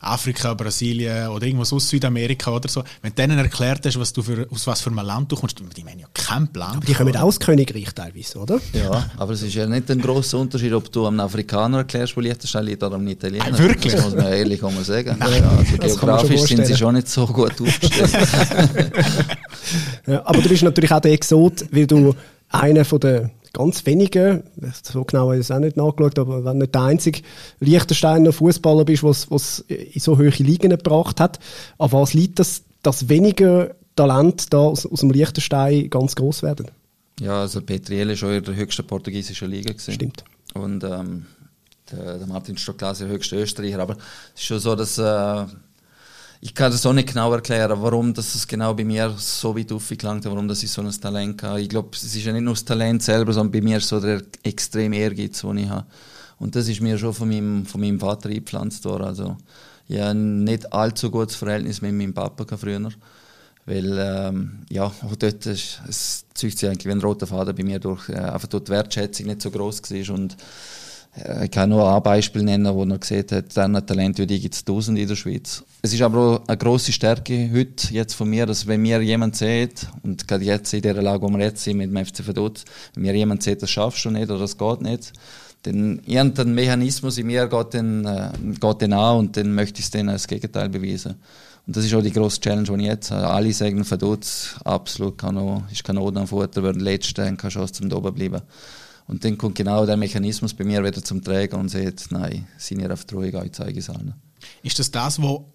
Afrika, 0.00 0.54
Brasilien 0.54 1.28
oder 1.28 1.46
irgendwas 1.46 1.72
aus 1.72 1.88
Südamerika 1.88 2.50
oder 2.50 2.68
so, 2.68 2.82
wenn 3.02 3.12
du 3.14 3.22
denen 3.22 3.38
erklärt 3.38 3.84
hast, 3.86 3.98
was 3.98 4.12
du 4.12 4.22
für, 4.22 4.46
aus 4.50 4.66
was 4.66 4.80
für 4.80 4.90
einem 4.90 5.04
Land 5.04 5.32
du 5.32 5.36
kommst, 5.36 5.58
die 5.58 5.82
haben 5.82 5.98
ja 5.98 6.06
keinen 6.12 6.48
Plan. 6.48 6.80
Die 6.86 6.94
kommen 6.94 7.16
auch 7.16 7.22
aus 7.22 7.40
Königreich 7.40 7.92
teilweise, 7.94 8.38
oder? 8.38 8.60
Ja, 8.72 9.10
aber 9.16 9.32
es 9.32 9.42
ist 9.42 9.54
ja 9.54 9.66
nicht 9.66 9.90
ein 9.90 10.00
grosser 10.00 10.38
Unterschied, 10.38 10.72
ob 10.72 10.90
du 10.92 11.06
einem 11.06 11.20
Afrikaner 11.20 11.78
erklärst, 11.78 12.16
wo 12.16 12.20
Liechtenstein 12.20 12.64
liegt, 12.64 12.82
oder 12.82 12.96
einem 12.96 13.08
Italiener. 13.08 13.46
Ah, 13.52 13.58
wirklich? 13.58 13.92
Das 13.94 14.04
muss 14.04 14.14
man 14.14 14.32
ehrlich 14.32 14.60
mal 14.62 14.72
sagen. 14.84 15.16
Ja, 15.18 15.26
also 15.58 15.76
geografisch 15.76 16.42
sind 16.42 16.66
sie 16.66 16.76
schon 16.76 16.94
nicht 16.94 17.08
so 17.08 17.26
gut 17.26 17.60
aufgestellt. 17.60 18.16
Ja, 20.06 20.22
aber 20.24 20.40
du 20.40 20.48
bist 20.48 20.62
natürlich 20.62 20.92
auch 20.92 21.00
der 21.00 21.12
Exot, 21.12 21.64
weil 21.72 21.86
du 21.86 22.14
einer 22.50 22.84
von 22.84 23.00
den 23.00 23.30
ganz 23.56 23.84
wenigen, 23.86 24.42
so 24.82 25.04
genau 25.04 25.22
habe 25.22 25.36
ich 25.36 25.40
es 25.40 25.50
auch 25.50 25.58
nicht 25.58 25.76
nachgeschaut, 25.76 26.18
aber 26.18 26.44
wenn 26.44 26.58
nicht 26.58 26.74
der 26.74 26.82
einzige 26.82 27.22
Liechtensteiner 27.60 28.32
Fußballer 28.32 28.84
bist, 28.84 29.02
was 29.02 29.30
was 29.30 29.60
in 29.68 30.00
so 30.00 30.18
hohe 30.18 30.28
Ligen 30.28 30.70
gebracht 30.70 31.20
hat. 31.20 31.40
An 31.78 31.92
was 31.92 32.14
liegt 32.14 32.38
das, 32.38 32.62
dass 32.82 33.08
weniger 33.08 33.74
Talent 33.96 34.52
da 34.52 34.58
aus, 34.58 34.86
aus 34.86 35.00
dem 35.00 35.10
Liechtenstein 35.10 35.90
ganz 35.90 36.14
groß 36.14 36.42
werden? 36.42 36.70
ja, 37.20 37.40
also 37.40 37.62
Petriel 37.62 38.10
ist 38.10 38.18
schon 38.18 38.32
in 38.32 38.44
der 38.44 38.54
höchsten 38.54 38.86
portugiesischen 38.86 39.50
Liga 39.50 39.72
gewesen. 39.72 39.94
Stimmt. 39.94 40.24
Und 40.54 40.84
ähm, 40.84 41.26
der, 41.90 42.18
der 42.18 42.26
Martin 42.26 42.56
Stocklase 42.56 43.04
der 43.04 43.14
höchste 43.14 43.36
Österreicher. 43.36 43.80
Aber 43.80 43.96
es 44.34 44.40
ist 44.40 44.46
schon 44.46 44.58
so, 44.58 44.74
dass 44.74 44.98
äh, 44.98 45.44
ich 46.40 46.54
kann 46.54 46.70
das 46.70 46.84
auch 46.84 46.92
nicht 46.92 47.08
genau 47.08 47.32
erklären, 47.32 47.80
warum 47.80 48.12
das 48.12 48.34
es 48.34 48.46
genau 48.46 48.74
bei 48.74 48.84
mir 48.84 49.14
so 49.16 49.56
weit 49.56 49.72
aufgelangt 49.72 50.24
hat, 50.24 50.32
warum 50.32 50.48
das 50.48 50.62
ich 50.62 50.70
so 50.70 50.82
ein 50.82 50.90
Talent 50.90 51.42
habe. 51.42 51.60
Ich 51.60 51.68
glaube, 51.68 51.90
es 51.92 52.04
ist 52.04 52.24
ja 52.24 52.32
nicht 52.32 52.42
nur 52.42 52.54
das 52.54 52.64
Talent 52.64 53.02
selber, 53.02 53.32
sondern 53.32 53.52
bei 53.52 53.60
mir 53.60 53.80
so 53.80 54.00
der 54.00 54.22
extreme 54.42 54.96
Ehrgeiz, 54.96 55.40
den 55.40 55.58
ich 55.58 55.68
habe. 55.68 55.86
Und 56.38 56.54
das 56.54 56.68
ist 56.68 56.80
mir 56.80 56.98
schon 56.98 57.14
von 57.14 57.28
meinem, 57.28 57.64
von 57.64 57.80
meinem 57.80 57.98
Vater 57.98 58.28
eingepflanzt 58.28 58.84
worden. 58.84 59.04
Also, 59.04 59.36
ein 59.88 60.44
nicht 60.44 60.72
allzu 60.72 61.10
gutes 61.10 61.36
Verhältnis 61.36 61.80
mit 61.80 61.94
meinem 61.94 62.12
Papa 62.12 62.44
früher. 62.56 62.90
Weil, 63.64 63.98
ähm, 63.98 64.58
ja, 64.70 64.84
auch 64.84 65.16
dort 65.18 65.46
ist, 65.46 65.80
es 65.88 66.24
sich 66.34 66.64
eigentlich 66.64 66.86
wie 66.86 66.92
ein 66.92 67.00
roter 67.00 67.26
Faden 67.26 67.56
bei 67.56 67.64
mir 67.64 67.80
durch, 67.80 68.08
äh, 68.08 68.14
einfach 68.14 68.46
dort 68.46 68.68
die 68.68 68.72
Wertschätzung 68.72 69.26
nicht 69.26 69.42
so 69.42 69.50
groß 69.50 69.82
war 69.82 70.14
und 70.14 70.36
ich 71.44 71.50
kann 71.50 71.70
nur 71.70 71.90
ein 71.90 72.02
Beispiel 72.02 72.42
nennen, 72.42 72.74
wo 72.74 72.84
er 72.84 72.98
gesehen 72.98 73.24
hat, 73.30 73.56
dann 73.56 73.86
Talent 73.86 74.18
wie 74.18 74.26
die 74.26 74.38
gibt 74.38 74.54
es 74.54 74.64
tausend 74.64 74.98
in 74.98 75.08
der 75.08 75.16
Schweiz. 75.16 75.64
Es 75.80 75.94
ist 75.94 76.02
aber 76.02 76.18
auch 76.18 76.48
eine 76.48 76.58
grosse 76.58 76.92
Stärke 76.92 77.50
heute 77.54 77.92
jetzt 77.94 78.14
von 78.14 78.28
mir, 78.28 78.44
dass 78.44 78.66
wenn 78.66 78.82
mir 78.82 79.00
jemand 79.00 79.36
sieht, 79.36 79.86
und 80.02 80.28
gerade 80.28 80.44
jetzt 80.44 80.74
in 80.74 80.82
der 80.82 81.00
Lage, 81.00 81.22
wo 81.22 81.28
wir 81.30 81.40
jetzt 81.40 81.64
sind 81.64 81.78
mit 81.78 81.90
dem 81.90 82.04
FC 82.04 82.22
Verdutz, 82.22 82.64
wenn 82.94 83.04
mir 83.04 83.14
jemand 83.14 83.42
sieht, 83.42 83.62
das 83.62 83.70
schaffst 83.70 84.04
du 84.04 84.10
nicht 84.10 84.30
oder 84.30 84.40
das 84.40 84.58
geht 84.58 84.82
nicht, 84.82 85.12
dann 85.62 86.00
irgendein 86.06 86.54
Mechanismus 86.54 87.18
in 87.18 87.28
mir 87.28 87.46
geht 87.46 87.74
dann, 87.74 88.04
äh, 88.04 88.30
geht 88.60 88.82
dann 88.82 88.92
an 88.92 89.18
und 89.18 89.36
dann 89.36 89.54
möchte 89.54 89.80
ich 89.80 89.86
es 89.86 89.90
dann 89.90 90.08
als 90.08 90.28
Gegenteil 90.28 90.68
beweisen. 90.68 91.16
Und 91.66 91.76
das 91.76 91.84
ist 91.84 91.94
auch 91.94 92.02
die 92.02 92.12
grosse 92.12 92.40
Challenge, 92.40 92.68
die 92.76 92.82
ich 92.82 92.88
jetzt 92.88 93.10
habe. 93.10 93.28
Alle 93.28 93.52
sagen, 93.52 93.84
Verdutz, 93.84 94.54
absolut 94.64 95.18
kann 95.18 95.36
auch, 95.36 95.62
ist 95.72 95.82
kein 95.82 95.96
Not 95.96 96.16
am 96.16 96.28
Futter, 96.28 96.62
weil 96.62 96.74
der 96.74 96.82
Letzte 96.82 97.26
hat 97.26 97.38
keine 97.38 97.52
Chance 97.52 97.72
zum 97.72 97.92
oben 97.92 98.14
bleiben. 98.14 98.42
Und 99.08 99.24
dann 99.24 99.38
kommt 99.38 99.54
genau 99.54 99.86
der 99.86 99.96
Mechanismus 99.96 100.52
bei 100.54 100.64
mir 100.64 100.82
wieder 100.84 101.02
zum 101.02 101.22
Träger 101.22 101.58
und 101.58 101.68
sagt, 101.68 102.10
nein, 102.10 102.46
sind 102.58 102.80
ihr 102.80 102.92
auf 102.92 103.04
die 103.04 103.14
Ruhe, 103.14 103.44
ich 103.44 103.52
zeige 103.52 103.78
es 103.78 103.88
allen. 103.88 104.14
Ist 104.62 104.78
das 104.78 104.90
das, 104.90 105.22
wo 105.22 105.52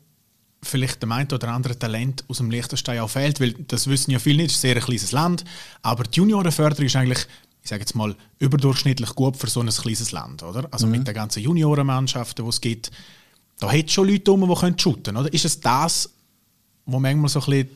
vielleicht 0.64 1.02
dem 1.02 1.12
einen 1.12 1.32
oder 1.32 1.50
anderen 1.50 1.78
Talent 1.78 2.24
aus 2.28 2.38
dem 2.38 2.50
Liechtenstein 2.50 3.00
auch 3.00 3.10
fehlt? 3.10 3.40
Weil 3.40 3.54
das 3.54 3.88
wissen 3.88 4.12
ja 4.12 4.20
viele 4.20 4.38
nicht, 4.38 4.52
es 4.52 4.58
ist 4.58 4.66
ein 4.66 4.74
sehr 4.74 4.82
kleines 4.82 5.12
Land, 5.12 5.44
aber 5.82 6.04
die 6.04 6.18
Juniorenförderung 6.18 6.86
ist 6.86 6.96
eigentlich, 6.96 7.26
ich 7.62 7.70
sage 7.70 7.82
jetzt 7.82 7.96
mal, 7.96 8.16
überdurchschnittlich 8.40 9.14
gut 9.16 9.38
für 9.38 9.48
so 9.48 9.60
ein 9.60 9.70
kleines 9.70 10.12
Land, 10.12 10.44
oder? 10.44 10.68
Also 10.72 10.88
mit 10.88 11.08
den 11.08 11.14
ganzen 11.14 11.44
Juniorenmannschaften, 11.44 12.46
die 12.46 12.50
es 12.50 12.62
gibt, 12.62 12.92
da 13.60 13.72
hat 13.72 13.86
es 13.86 13.92
schon 13.92 14.08
Leute 14.08 14.32
rum, 14.32 14.48
die 14.48 14.60
können 14.60 14.80
shooten, 14.80 15.18
oder? 15.18 15.32
Ist 15.32 15.46
es 15.46 15.60
das, 15.60 16.10
wo 16.86 17.00
manchmal 17.00 17.30
so 17.30 17.42
ein 17.42 17.46
bisschen 17.46 17.70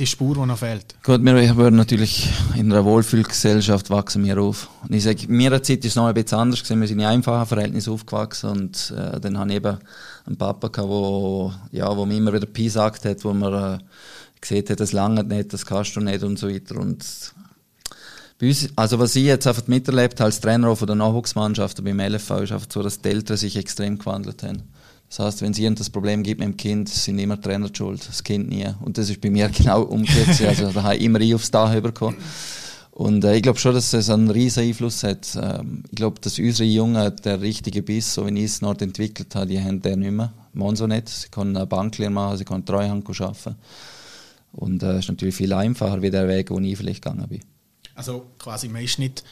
die 0.00 0.06
Spur, 0.06 0.34
die 0.34 0.40
noch 0.40 0.58
fehlt? 0.58 0.96
Gut, 1.02 1.22
wir 1.22 1.34
werden 1.34 1.76
natürlich 1.76 2.30
in 2.56 2.72
einer 2.72 2.84
Wohlfühlgesellschaft 2.84 3.90
wachsen 3.90 4.24
wir 4.24 4.38
auf. 4.38 4.70
Und 4.82 4.94
ich 4.94 5.04
sage, 5.04 5.26
in 5.28 5.36
meiner 5.36 5.62
Zeit 5.62 5.84
ist 5.84 5.92
es 5.92 5.96
noch 5.96 6.06
ein 6.06 6.14
bisschen 6.14 6.38
anders 6.38 6.62
gewesen. 6.62 6.80
Wir 6.80 6.88
sind 6.88 6.98
in 6.98 7.04
einfachen 7.04 7.46
Verhältnissen 7.46 7.92
aufgewachsen 7.92 8.50
und 8.50 8.94
äh, 8.96 9.20
dann 9.20 9.38
habe 9.38 9.50
ich 9.50 9.56
eben 9.56 9.78
einen 10.26 10.36
Papa 10.38 10.68
gehabt, 10.68 10.88
wo, 10.88 11.52
ja, 11.70 11.94
wo 11.94 12.06
mir 12.06 12.16
immer 12.16 12.32
wieder 12.32 12.46
Pi 12.46 12.64
gesagt 12.64 13.04
hat, 13.04 13.24
wo 13.24 13.34
man 13.34 13.74
äh, 13.74 13.78
gesehen 14.40 14.64
hat, 14.68 14.80
das 14.80 14.92
lange 14.92 15.22
nicht, 15.22 15.52
das 15.52 15.66
kannst 15.66 15.94
du 15.96 16.00
nicht 16.00 16.22
und 16.22 16.38
so 16.38 16.48
weiter. 16.48 16.76
Und 16.76 17.04
bei 18.40 18.48
uns, 18.48 18.68
also 18.74 18.98
was 18.98 19.14
ich 19.16 19.24
jetzt 19.24 19.46
einfach 19.46 19.66
miterlebt 19.66 20.20
als 20.22 20.40
Trainer 20.40 20.74
von 20.74 20.86
der 20.86 20.96
Nachwuchsmannschaft 20.96 21.84
beim 21.84 22.00
LFV, 22.00 22.30
ist 22.42 22.52
einfach 22.52 22.68
so, 22.72 22.82
dass 22.82 23.02
die 23.02 23.10
Eltern 23.10 23.36
sich 23.36 23.56
extrem 23.56 23.98
gewandelt 23.98 24.42
haben. 24.42 24.62
Das 25.10 25.18
heißt, 25.18 25.42
wenn 25.42 25.50
es 25.50 25.58
irgendein 25.58 25.90
Problem 25.90 26.22
gibt 26.22 26.38
mit 26.38 26.48
dem 26.48 26.56
Kind, 26.56 26.88
sind 26.88 27.18
immer 27.18 27.36
die 27.36 27.42
Trainer 27.42 27.68
schuld, 27.74 28.06
das 28.08 28.22
Kind 28.22 28.48
nie. 28.48 28.66
Und 28.80 28.96
das 28.96 29.10
ist 29.10 29.20
bei 29.20 29.28
mir 29.28 29.48
genau 29.56 29.82
umgekehrt. 29.82 30.40
also 30.42 30.70
da 30.72 30.84
habe 30.84 30.96
ich 30.96 31.02
immer 31.02 31.20
ich 31.20 31.34
aufs 31.34 31.50
Dach 31.50 31.78
bekommen. 31.80 32.16
Und 32.92 33.24
äh, 33.24 33.34
ich 33.34 33.42
glaube 33.42 33.58
schon, 33.58 33.74
dass 33.74 33.92
es 33.92 34.08
einen 34.08 34.30
riesen 34.30 34.62
Einfluss 34.62 35.02
hat. 35.02 35.36
Ähm, 35.40 35.82
ich 35.90 35.96
glaube, 35.96 36.20
dass 36.20 36.38
unsere 36.38 36.68
Jungen 36.68 37.16
der 37.24 37.40
richtige 37.40 37.82
Biss, 37.82 38.14
so 38.14 38.26
wie 38.26 38.38
ich 38.38 38.44
es 38.44 38.60
noch 38.60 38.78
entwickelt 38.80 39.34
habe, 39.34 39.46
die 39.46 39.60
haben 39.60 39.82
den 39.82 39.98
nicht 39.98 40.12
mehr. 40.12 40.32
Monzo 40.52 40.86
nicht. 40.86 41.08
Sie 41.08 41.28
können 41.28 41.56
eine 41.56 41.66
Banklehre 41.66 42.10
machen, 42.10 42.38
sie 42.38 42.44
können 42.44 42.64
Treuhand 42.64 43.08
arbeiten. 43.08 43.56
Und 44.52 44.82
es 44.82 44.94
äh, 44.94 44.98
ist 45.00 45.08
natürlich 45.08 45.34
viel 45.34 45.52
einfacher 45.52 46.02
wie 46.02 46.10
der 46.10 46.28
Weg, 46.28 46.48
den 46.48 46.64
ich 46.64 46.76
vielleicht 46.76 47.02
gegangen 47.02 47.26
bin. 47.28 47.40
Also 47.96 48.26
quasi, 48.38 48.68
man 48.68 48.84
ist 48.84 48.98
nicht, 48.98 49.24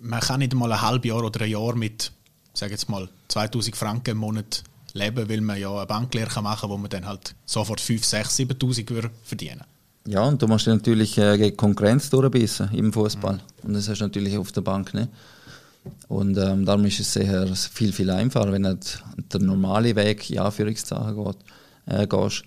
man 0.00 0.20
kann 0.20 0.40
nicht 0.40 0.54
mal 0.54 0.72
ein 0.72 0.80
halbes 0.80 1.08
Jahr 1.08 1.22
oder 1.22 1.40
ein 1.42 1.50
Jahr 1.50 1.74
mit, 1.74 2.12
sage 2.54 2.72
jetzt 2.72 2.88
mal, 2.88 3.08
2000 3.28 3.76
Franken 3.76 4.10
im 4.10 4.18
Monat 4.18 4.62
leben, 4.92 5.28
weil 5.28 5.40
man 5.40 5.58
ja 5.58 5.74
eine 5.76 5.86
Banklehre 5.86 6.40
machen 6.40 6.62
kann, 6.62 6.70
wo 6.70 6.76
man 6.76 6.88
dann 6.88 7.06
halt 7.06 7.34
sofort 7.44 7.80
5, 7.80 8.04
6, 8.04 8.38
7'000 8.38 8.90
würde 8.90 9.10
verdienen 9.24 9.64
Ja, 10.06 10.22
und 10.22 10.40
du 10.40 10.46
musst 10.46 10.66
natürlich 10.66 11.18
äh, 11.18 11.36
gegen 11.36 11.56
Konkurrenz 11.56 12.10
durchbissen 12.10 12.70
im 12.72 12.92
Fußball. 12.92 13.40
Und 13.62 13.74
das 13.74 13.88
hast 13.88 14.00
du 14.00 14.04
natürlich 14.04 14.38
auf 14.38 14.52
der 14.52 14.60
Bank 14.60 14.94
nicht. 14.94 15.08
Und 16.08 16.38
ähm, 16.38 16.64
darum 16.64 16.84
ist 16.86 17.00
es 17.00 17.12
sehr 17.12 17.46
viel, 17.54 17.92
viel 17.92 18.10
einfacher, 18.10 18.52
wenn 18.52 18.62
du 18.62 18.78
der 19.32 19.40
normale 19.40 19.94
Weg 19.96 20.30
in 20.30 20.38
Anführungszeichen 20.38 21.14
geht, 21.14 21.36
äh, 21.86 22.06
gehst. 22.06 22.44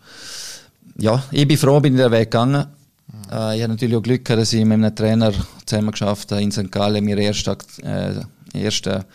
Ja, 0.98 1.24
ich 1.32 1.48
bin 1.48 1.58
froh, 1.58 1.80
bin 1.80 1.96
ich 1.96 2.02
den 2.02 2.12
Weg 2.12 2.32
gegangen. 2.32 2.66
Äh, 3.32 3.58
ich 3.58 3.64
habe 3.64 3.74
natürlich 3.74 3.96
auch 3.96 4.02
Glück 4.02 4.26
gehabt, 4.26 4.42
dass 4.42 4.54
ich 4.54 4.66
mit 4.66 4.74
einem 4.74 4.96
Trainer 4.96 5.32
zusammen 5.66 5.92
geschafft 5.92 6.32
habe 6.32 6.42
in 6.42 6.52
St. 6.52 6.72
Gallen, 6.72 7.04
mir 7.04 7.18
erst, 7.18 7.48
äh, 7.84 8.22
erste, 8.54 9.06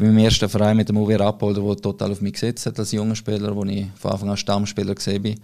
bei 0.00 0.06
meinem 0.06 0.18
ersten 0.18 0.48
Verein 0.48 0.76
mit 0.78 0.88
dem 0.88 0.96
Uwe 0.96 1.18
Rappolder, 1.20 1.62
der 1.62 1.76
total 1.76 2.12
auf 2.12 2.20
mich 2.22 2.32
gesetzt 2.32 2.64
hat 2.66 2.78
als 2.78 2.92
junger 2.92 3.14
Spieler, 3.14 3.54
wo 3.54 3.64
ich 3.64 3.86
von 3.96 4.12
Anfang 4.12 4.30
an 4.30 4.36
Stammspieler 4.36 4.94
gesehen 4.94 5.22
bin. 5.22 5.38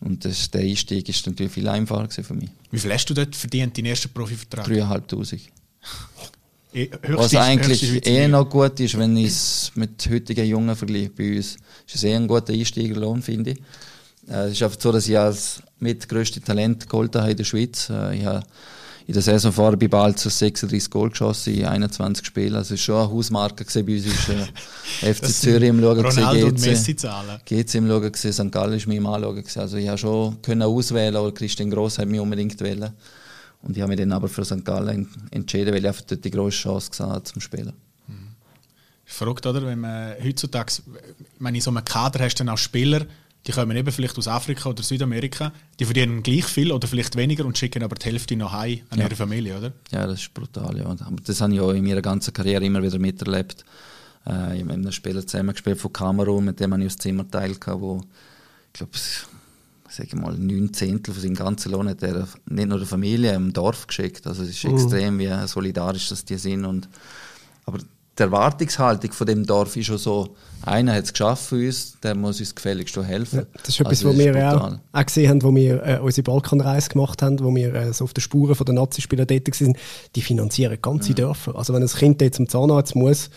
Und 0.00 0.24
das, 0.24 0.50
der 0.50 0.62
Einstieg 0.62 1.06
ist 1.08 1.26
natürlich 1.26 1.52
viel 1.52 1.68
einfacher 1.68 2.08
für 2.22 2.34
mich. 2.34 2.48
Wie 2.70 2.78
viel 2.78 2.92
hast 2.92 3.04
du 3.10 3.14
dort 3.14 3.36
verdient, 3.36 3.76
deinen 3.76 3.86
ersten 3.86 4.08
Profivertrag? 4.08 4.66
3'500. 4.66 5.38
Eh, 6.72 6.88
Was 7.08 7.34
eigentlich 7.34 8.06
eh 8.06 8.28
noch 8.28 8.48
gut 8.48 8.80
ist, 8.80 8.96
wenn 8.96 9.16
ich 9.16 9.26
es 9.26 9.72
mit 9.74 10.08
heutigen 10.08 10.46
Jungen 10.46 10.74
vergleiche 10.74 11.10
bei 11.10 11.36
uns, 11.36 11.56
ist 11.86 11.94
es 11.96 12.04
eh 12.04 12.14
ein 12.14 12.26
guter 12.26 12.54
Einsteigerlohn, 12.54 13.20
finde 13.20 13.50
ich. 13.50 13.58
Äh, 14.30 14.46
es 14.46 14.52
ist 14.52 14.62
einfach 14.62 14.80
so, 14.80 14.92
dass 14.92 15.08
ich 15.08 15.18
als 15.18 15.62
mitgrößte 15.78 16.40
Talent 16.40 16.88
geholt 16.88 17.14
habe 17.16 17.32
in 17.32 17.36
der 17.36 17.44
Schweiz. 17.44 17.90
Äh, 17.90 18.16
ich 18.18 18.24
habe 18.24 18.46
in 19.10 19.14
der 19.14 19.22
Saison 19.22 19.50
vorher 19.50 19.76
bei 19.76 19.88
Balzer 19.88 20.30
36 20.30 20.88
Goal 20.88 21.10
geschossen 21.10 21.52
in 21.52 21.66
21 21.66 22.24
Spielen. 22.24 22.54
Also 22.54 22.74
es 22.74 22.88
war 22.88 22.94
schon 22.94 23.08
eine 23.08 23.10
Hausmarke 23.12 23.64
bei 23.64 23.96
uns. 23.96 24.06
Ist, 24.06 24.28
äh, 24.28 25.14
FC 25.14 25.26
Zürich 25.26 25.68
im 25.68 25.80
Schauen 25.80 25.98
Ronaldo 25.98 26.46
und 26.46 26.60
Messi 26.60 26.94
zahlen. 26.94 27.40
GC 27.44 27.74
im 27.74 27.88
Schauen 27.88 28.12
gesehen, 28.12 28.32
St. 28.32 28.52
Gallen 28.52 28.74
ist 28.74 28.86
mir 28.86 28.94
im 28.94 29.06
Anschauen 29.06 29.44
Also 29.56 29.78
ich 29.78 29.88
habe 29.88 29.98
schon 29.98 30.40
können 30.42 30.62
auswählen, 30.62 31.16
aber 31.16 31.34
Christian 31.34 31.70
Gross 31.70 31.98
hat 31.98 32.06
mich 32.06 32.20
unbedingt 32.20 32.60
wählen. 32.60 32.92
Und 33.62 33.76
ich 33.76 33.82
habe 33.82 33.88
mich 33.90 33.98
dann 33.98 34.12
aber 34.12 34.28
für 34.28 34.44
St. 34.44 34.64
Gallen 34.64 35.08
entschieden, 35.32 35.74
weil 35.74 35.80
ich 35.80 35.88
einfach 35.88 36.02
dort 36.02 36.24
die 36.24 36.30
grosse 36.30 36.58
Chance 36.58 36.90
gesehen 36.90 37.06
habe 37.06 37.24
zum 37.24 37.40
Spielen. 37.40 37.72
Mhm. 38.06 38.28
Verrückt, 39.06 39.44
oder? 39.44 39.66
Wenn 39.66 39.80
man 39.80 40.14
heutzutage, 40.22 40.72
ich 41.18 41.40
meine, 41.40 41.58
in 41.58 41.62
so 41.62 41.72
einem 41.72 41.84
Kader 41.84 42.24
hast 42.24 42.36
du 42.36 42.44
dann 42.44 42.54
auch 42.54 42.58
Spieler, 42.58 43.06
die 43.46 43.52
kommen 43.52 43.76
eben 43.76 43.90
vielleicht 43.90 44.18
aus 44.18 44.28
Afrika 44.28 44.68
oder 44.68 44.82
Südamerika, 44.82 45.52
die 45.78 45.84
verdienen 45.84 46.22
gleich 46.22 46.44
viel 46.44 46.72
oder 46.72 46.86
vielleicht 46.86 47.16
weniger 47.16 47.46
und 47.46 47.56
schicken 47.56 47.82
aber 47.82 47.94
die 47.94 48.06
Hälfte 48.06 48.36
noch 48.36 48.52
heim 48.52 48.80
an 48.90 48.98
ja. 48.98 49.06
ihre 49.06 49.16
Familie, 49.16 49.56
oder? 49.56 49.72
Ja, 49.90 50.06
das 50.06 50.20
ist 50.20 50.34
brutal, 50.34 50.76
ja. 50.76 50.84
Aber 50.84 51.16
das 51.24 51.40
habe 51.40 51.54
ich 51.54 51.60
auch 51.60 51.70
in 51.70 51.84
meiner 51.84 52.02
ganzen 52.02 52.34
Karriere 52.34 52.64
immer 52.64 52.82
wieder 52.82 52.98
miterlebt. 52.98 53.64
Äh, 54.26 54.30
ich 54.30 54.34
habe 54.60 54.64
mit 54.64 54.72
einem 54.72 54.92
Spieler 54.92 55.26
zusammengespielt 55.26 55.80
von 55.80 55.92
Kamerun, 55.92 56.44
mit 56.44 56.60
dem 56.60 56.72
habe 56.72 56.82
ich 56.82 56.92
das 56.92 56.98
Zimmer 56.98 57.28
teilt, 57.30 57.66
wo 57.66 58.02
ich 58.72 58.78
glaube, 58.78 58.92
sage 59.88 60.16
mal, 60.16 60.36
neun 60.36 60.72
Zehntel 60.72 61.14
von 61.14 61.22
seinem 61.22 61.34
ganzen 61.34 61.72
Lohn 61.72 61.88
hat 61.88 62.02
er 62.02 62.28
nicht 62.46 62.68
nur 62.68 62.78
der 62.78 62.86
Familie, 62.86 63.34
im 63.34 63.52
Dorf 63.52 63.86
geschickt. 63.86 64.26
Also 64.26 64.42
es 64.42 64.50
ist 64.50 64.64
uh. 64.64 64.74
extrem, 64.74 65.18
wie 65.18 65.30
solidarisch 65.46 66.08
das 66.08 66.24
die 66.24 66.36
sind. 66.36 66.64
Und, 66.64 66.88
aber 67.64 67.78
die 68.18 68.22
Erwartungshaltung 68.22 69.12
von 69.12 69.26
dem 69.26 69.46
Dorf 69.46 69.76
ist 69.76 69.86
schon 69.86 69.98
so, 69.98 70.36
einer 70.62 70.92
hat 70.92 71.04
es 71.04 71.12
geschafft 71.12 71.46
für 71.46 71.66
uns, 71.66 71.98
der 72.02 72.14
muss 72.14 72.38
uns 72.38 72.54
gefälligst 72.54 72.94
helfen. 72.96 73.40
Ja, 73.40 73.46
das 73.54 73.68
ist 73.70 73.80
etwas, 73.80 74.04
also, 74.04 74.10
was 74.10 74.18
wir 74.18 74.54
auch, 74.54 74.78
auch, 74.92 75.06
gesehen 75.06 75.30
haben, 75.30 75.42
wo 75.42 75.54
wir 75.54 75.82
äh, 75.86 75.98
unsere 76.00 76.24
Balkanreise 76.24 76.90
gemacht 76.90 77.22
haben, 77.22 77.40
wo 77.40 77.54
wir 77.54 77.74
äh, 77.74 77.92
so 77.94 78.04
auf 78.04 78.12
den 78.12 78.20
Spuren 78.20 78.54
von 78.54 78.66
den 78.66 78.74
Nazispielern 78.74 79.26
tätig 79.26 79.54
sind. 79.54 79.78
Die 80.16 80.20
finanzieren 80.20 80.76
ganze 80.82 81.10
ja. 81.10 81.14
Dörfer. 81.14 81.56
Also 81.56 81.72
wenn 81.72 81.82
ein 81.82 81.88
Kind 81.88 82.20
jetzt 82.20 82.36
zum 82.36 82.48
Zahnarzt 82.48 82.94
muss, 82.94 83.30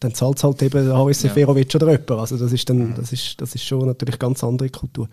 dann 0.00 0.14
zahlt 0.14 0.36
es 0.38 0.44
halt 0.44 0.62
eben 0.62 0.92
Haris 0.92 1.20
Seferovic 1.20 1.72
ja. 1.72 1.80
oder 1.80 1.92
jemand. 1.92 2.10
Also 2.10 2.36
das 2.36 2.52
ist, 2.52 2.68
dann, 2.68 2.94
das, 2.94 3.12
ist, 3.12 3.40
das 3.40 3.54
ist 3.54 3.64
schon 3.64 3.86
natürlich 3.86 4.14
eine 4.14 4.18
ganz 4.18 4.44
andere 4.44 4.68
Kultur. 4.68 5.08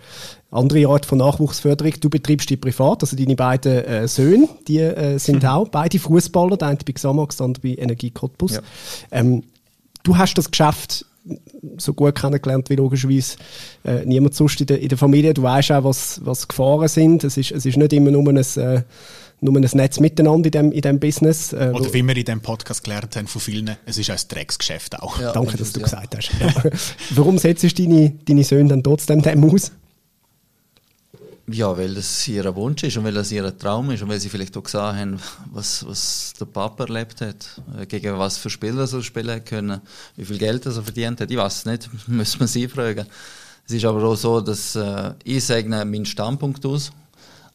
Andere 0.52 0.88
Art 0.88 1.06
von 1.06 1.20
Nachwuchsförderung. 1.20 1.94
Du 2.00 2.10
betreibst 2.10 2.50
die 2.50 2.58
privat, 2.58 3.02
also 3.02 3.16
deine 3.16 3.36
beiden 3.36 3.86
äh, 3.86 4.08
Söhne, 4.08 4.50
die 4.68 4.80
äh, 4.80 5.18
sind 5.20 5.44
mhm. 5.44 5.50
auch 5.50 5.68
beide 5.70 6.00
Fußballer, 6.00 6.58
der 6.58 6.70
eine 6.70 6.80
bei 6.86 6.94
Xamax, 6.94 7.38
der 7.38 7.46
andere 7.46 7.62
bei 7.62 7.82
Energie 7.82 8.12
Cottbus. 8.12 8.56
Ja. 8.56 8.62
Ähm, 9.12 9.44
du 10.04 10.18
hast 10.18 10.34
das 10.36 10.52
Geschäft 10.52 11.06
so 11.78 11.94
gut 11.94 12.16
kennengelernt 12.16 12.70
wie 12.70 12.76
logischerweise 12.76 13.38
äh, 13.86 14.06
niemand 14.06 14.36
sonst 14.36 14.60
in 14.60 14.68
der, 14.68 14.82
in 14.82 14.90
der 14.90 14.98
Familie. 14.98 15.34
Du 15.34 15.44
weißt 15.44 15.72
auch, 15.72 15.84
was, 15.86 16.20
was 16.24 16.48
Gefahren 16.48 16.88
sind. 16.88 17.24
Es 17.24 17.38
ist, 17.38 17.52
es 17.52 17.66
ist 17.66 17.78
nicht 17.78 17.94
immer 17.94 18.12
nur 18.12 18.28
ein, 18.28 18.38
äh, 18.38 18.84
nur 19.44 19.56
ein 19.56 19.70
Netz 19.74 20.00
miteinander 20.00 20.48
in 20.48 20.52
dem, 20.52 20.72
in 20.72 20.82
dem 20.82 21.00
Business. 21.00 21.54
Äh, 21.54 21.72
Oder 21.74 21.94
wie 21.94 22.04
wir 22.04 22.16
in 22.16 22.26
dem 22.26 22.42
Podcast 22.42 22.84
gelernt 22.84 23.16
haben 23.16 23.28
von 23.28 23.42
vielen, 23.42 23.76
es 23.86 23.98
ist 23.98 24.10
ein 24.10 24.18
Drecksgeschäft 24.28 25.00
auch. 25.00 25.20
Ja, 25.20 25.34
Danke, 25.34 25.58
dass 25.58 25.74
du 25.74 25.80
ja. 25.80 25.86
gesagt 25.86 26.16
hast. 26.16 26.32
Warum 27.16 27.38
setzt 27.38 27.64
du 27.64 27.68
deine, 27.68 28.14
deine 28.26 28.44
Söhne 28.44 28.70
dann 28.70 28.84
trotzdem 28.84 29.22
dem 29.22 29.44
aus? 29.44 29.72
Ja, 31.48 31.78
weil 31.78 31.94
das 31.94 32.26
ihr 32.30 32.56
Wunsch 32.56 32.84
ist 32.84 32.96
und 32.96 33.04
weil 33.04 33.14
das 33.14 33.30
ihr 33.32 33.58
Traum 33.58 33.92
ist 33.92 34.02
und 34.02 34.08
weil 34.08 34.20
sie 34.20 34.30
vielleicht 34.30 34.56
auch 34.56 34.64
gesehen 34.64 34.80
haben, 34.80 35.20
was, 35.52 35.86
was 35.86 36.34
der 36.40 36.46
Papa 36.46 36.86
erlebt 36.86 37.20
hat, 37.20 37.62
äh, 37.78 37.86
gegen 37.86 38.18
was 38.18 38.38
für 38.38 38.50
Spieler 38.50 38.88
er 38.90 39.04
spielen 39.04 39.44
können, 39.44 39.82
wie 40.16 40.24
viel 40.24 40.38
Geld 40.38 40.66
er 40.66 40.72
verdient 40.72 41.20
hat. 41.20 41.30
Ich 41.30 41.38
weiß 41.38 41.58
es 41.58 41.66
nicht, 41.66 41.90
müssen 42.08 42.40
wir 42.40 42.48
sie 42.48 42.70
fragen. 42.70 43.06
Es 43.68 43.74
ist 43.74 43.84
aber 43.84 44.04
auch 44.04 44.16
so, 44.16 44.40
dass 44.40 44.76
äh, 44.76 45.14
ich 45.26 45.44
sage 45.44 45.68
meinen 45.68 46.06
Standpunkt 46.06 46.66
aus, 46.66 46.94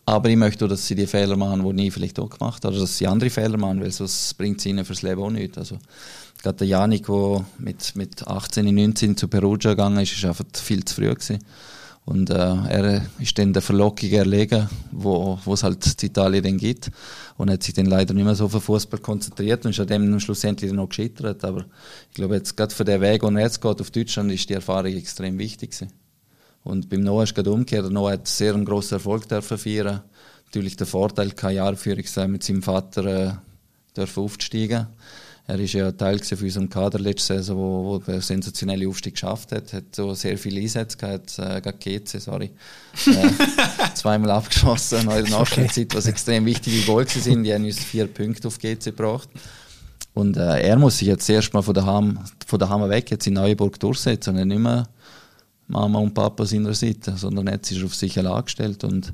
aber 0.09 0.31
ich 0.31 0.37
möchte 0.37 0.65
auch, 0.65 0.71
dass 0.71 0.87
sie 0.87 0.95
die 0.95 1.07
Fehler 1.07 1.37
machen, 1.37 1.77
die 1.77 1.87
ich 1.89 1.93
vielleicht 1.93 2.19
auch 2.19 2.31
gemacht 2.31 2.65
habe, 2.65 2.75
oder 2.75 2.81
dass 2.81 2.97
sie 2.97 3.07
andere 3.07 3.29
Fehler 3.29 3.59
machen, 3.59 3.83
weil 3.83 3.91
sonst 3.91 4.39
bringt 4.39 4.59
es 4.59 4.65
ihnen 4.65 4.87
fürs 4.87 5.03
Leben 5.03 5.23
auch 5.23 5.31
nichts. 5.31 5.59
Also, 5.59 5.77
gerade 6.43 6.57
der 6.57 6.67
Janik, 6.67 7.07
der 7.07 7.45
mit, 7.59 7.95
mit 7.95 8.27
18, 8.27 8.75
19 8.75 9.19
zu 9.19 9.29
Perugia 9.29 9.73
gegangen 9.73 10.01
ist, 10.01 10.15
ist 10.15 10.25
einfach 10.25 10.47
viel 10.55 10.83
zu 10.83 10.95
früh 10.95 11.11
gewesen. 11.11 11.41
Und 12.07 12.31
äh, 12.31 12.35
er 12.35 13.03
ist 13.19 13.39
dann 13.39 13.53
der 13.53 13.61
Verlockung 13.61 14.11
erlegen, 14.11 14.67
wo 14.93 15.39
es 15.53 15.63
halt 15.63 15.85
in 15.87 16.09
Italien 16.09 16.43
dann 16.43 16.57
gibt. 16.57 16.91
Und 17.37 17.51
hat 17.51 17.63
sich 17.63 17.75
dann 17.75 17.85
leider 17.85 18.15
nicht 18.15 18.25
mehr 18.25 18.35
so 18.35 18.47
auf 18.47 18.53
den 18.53 18.63
Fußball 18.63 19.01
konzentriert 19.01 19.67
und 19.67 19.73
ist 19.73 19.81
an 19.81 19.89
dem 19.89 20.19
schlussendlich 20.21 20.73
auch 20.79 20.89
gescheitert. 20.89 21.45
Aber 21.45 21.67
ich 22.09 22.15
glaube, 22.15 22.37
jetzt 22.37 22.57
gerade 22.57 22.75
für 22.75 22.87
den 22.87 23.03
Weg, 23.03 23.21
den 23.21 23.37
er 23.37 23.43
jetzt 23.43 23.61
geht 23.61 23.79
auf 23.79 23.91
Deutschland, 23.91 24.33
ist 24.33 24.49
die 24.49 24.55
Erfahrung 24.55 24.97
extrem 24.97 25.39
wichtig 25.39 25.73
gewesen. 25.73 25.93
Und 26.69 26.91
beim 26.91 27.01
Noah 27.01 27.23
ist 27.23 27.31
es 27.31 27.35
gerade 27.35 27.51
umgekehrt. 27.51 27.91
Noah 27.91 28.13
hat 28.13 28.29
sehr 28.29 28.55
einen 28.55 28.67
grossen 28.67 28.95
Erfolg 28.95 29.27
dürfen 29.27 29.57
feiern. 29.57 30.03
Natürlich 30.47 30.77
der 30.77 30.87
Vorteil, 30.87 31.31
keine 31.31 31.55
Jahrführung 31.55 32.05
mit 32.31 32.43
seinem 32.43 32.63
Vater 32.63 33.05
äh, 33.05 33.33
dürfen 33.97 34.23
aufzusteigen. 34.23 34.87
Er 35.47 35.59
ist 35.59 35.73
ja 35.73 35.91
Teil 35.93 36.19
von 36.19 36.39
unserem 36.39 36.69
Kader 36.69 36.99
letzte 36.99 37.37
Saison, 37.37 37.57
wo, 37.57 37.85
wo 37.85 37.99
der 37.99 38.21
sensationelle 38.21 38.87
Aufstieg 38.87 39.15
geschafft 39.15 39.53
hat. 39.53 39.73
Hat 39.73 39.97
so 39.97 40.13
sehr 40.13 40.37
viele 40.37 40.61
Einsätze 40.61 40.99
gehabt, 40.99 41.39
äh, 41.39 41.63
GC, 41.63 42.21
sorry. 42.21 42.51
Äh, 43.07 43.31
zweimal 43.95 44.33
abgeschossen 44.33 45.01
in 45.01 45.09
der 45.09 45.23
Nachspielzeit, 45.31 45.95
was 45.95 46.07
extrem 46.07 46.45
wichtige 46.45 46.85
Goals 46.85 47.15
sind. 47.15 47.45
Die 47.45 47.55
haben 47.55 47.65
uns 47.65 47.79
vier 47.79 48.07
Punkte 48.09 48.49
auf 48.49 48.59
GC 48.59 48.85
gebracht. 48.85 49.31
Und 50.13 50.37
äh, 50.37 50.61
er 50.61 50.77
muss 50.77 50.99
sich 50.99 51.09
jetzt 51.09 51.31
erstmal 51.31 51.63
von 51.63 51.73
daheim, 51.73 52.19
von 52.47 52.59
daheim 52.59 52.87
weg 52.91 53.11
jetzt 53.11 53.27
in 53.27 53.33
Neuburg 53.33 53.81
durchsetzen 53.81 54.37
und 54.37 54.49
nicht 54.49 54.61
mehr 54.61 54.87
Mama 55.69 55.99
und 55.99 56.15
Papa 56.15 56.45
seiner 56.47 56.75
Seite, 56.75 57.17
sondern 57.17 57.47
jetzt 57.47 57.71
ist 57.71 57.79
er 57.79 57.85
auf 57.85 57.95
sich 57.95 58.19
allein 58.19 58.45
gestellt 58.45 58.85
und 58.85 59.13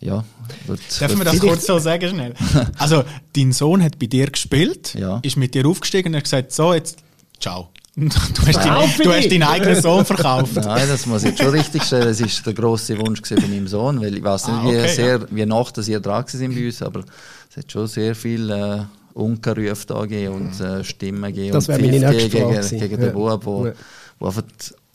ja. 0.00 0.24
Wird, 0.66 0.80
Dürfen 1.00 1.18
wir 1.18 1.24
das 1.24 1.40
kurz 1.40 1.66
so 1.66 1.78
sagen, 1.78 2.08
schnell? 2.08 2.34
Also, 2.78 3.04
dein 3.34 3.52
Sohn 3.52 3.82
hat 3.82 3.98
bei 3.98 4.06
dir 4.06 4.30
gespielt, 4.30 4.94
ja. 4.94 5.20
ist 5.22 5.36
mit 5.36 5.54
dir 5.54 5.66
aufgestiegen 5.66 6.10
und 6.10 6.16
hat 6.16 6.24
gesagt, 6.24 6.52
so, 6.52 6.74
jetzt, 6.74 6.98
ciao. 7.40 7.70
Du 7.96 8.10
hast, 8.46 8.56
deinen, 8.56 8.90
du 9.02 9.10
hast 9.10 9.32
deinen 9.32 9.42
eigenen 9.42 9.80
Sohn 9.80 10.04
verkauft. 10.04 10.54
Nein, 10.54 10.86
das 10.86 11.06
muss 11.06 11.22
ich 11.22 11.30
jetzt 11.30 11.42
schon 11.42 11.48
richtig 11.48 11.82
stellen. 11.82 12.08
Das 12.08 12.20
war 12.20 12.28
der 12.44 12.52
grosse 12.52 12.98
Wunsch 12.98 13.22
von 13.26 13.38
meinem 13.40 13.66
Sohn, 13.66 14.02
weil 14.02 14.14
ich 14.14 14.22
weiß 14.22 14.48
nicht, 14.48 14.56
ah, 14.56 14.66
okay, 14.66 14.84
wie, 14.84 14.88
sehr, 14.88 15.18
ja. 15.18 15.26
wie 15.30 15.46
nach 15.46 15.70
dass 15.70 15.88
ihr 15.88 15.98
dran 15.98 16.24
sind 16.26 16.54
bei 16.54 16.66
uns, 16.66 16.82
aber 16.82 17.04
es 17.50 17.56
hat 17.56 17.72
schon 17.72 17.86
sehr 17.86 18.14
viel 18.14 18.50
äh, 18.50 18.80
Unkenrufe 19.14 19.86
da 19.86 20.02
gegeben 20.02 20.34
und 20.34 20.60
äh, 20.60 20.84
Stimmen 20.84 21.32
gegeben 21.32 21.52
das 21.52 21.70
und 21.70 21.76
Pfiff 21.76 22.30
gegen, 22.30 22.80
gegen 22.80 23.00
den 23.00 23.12
Bub, 23.14 23.46
wo, 23.46 23.72
wo 24.18 24.26
einfach 24.26 24.42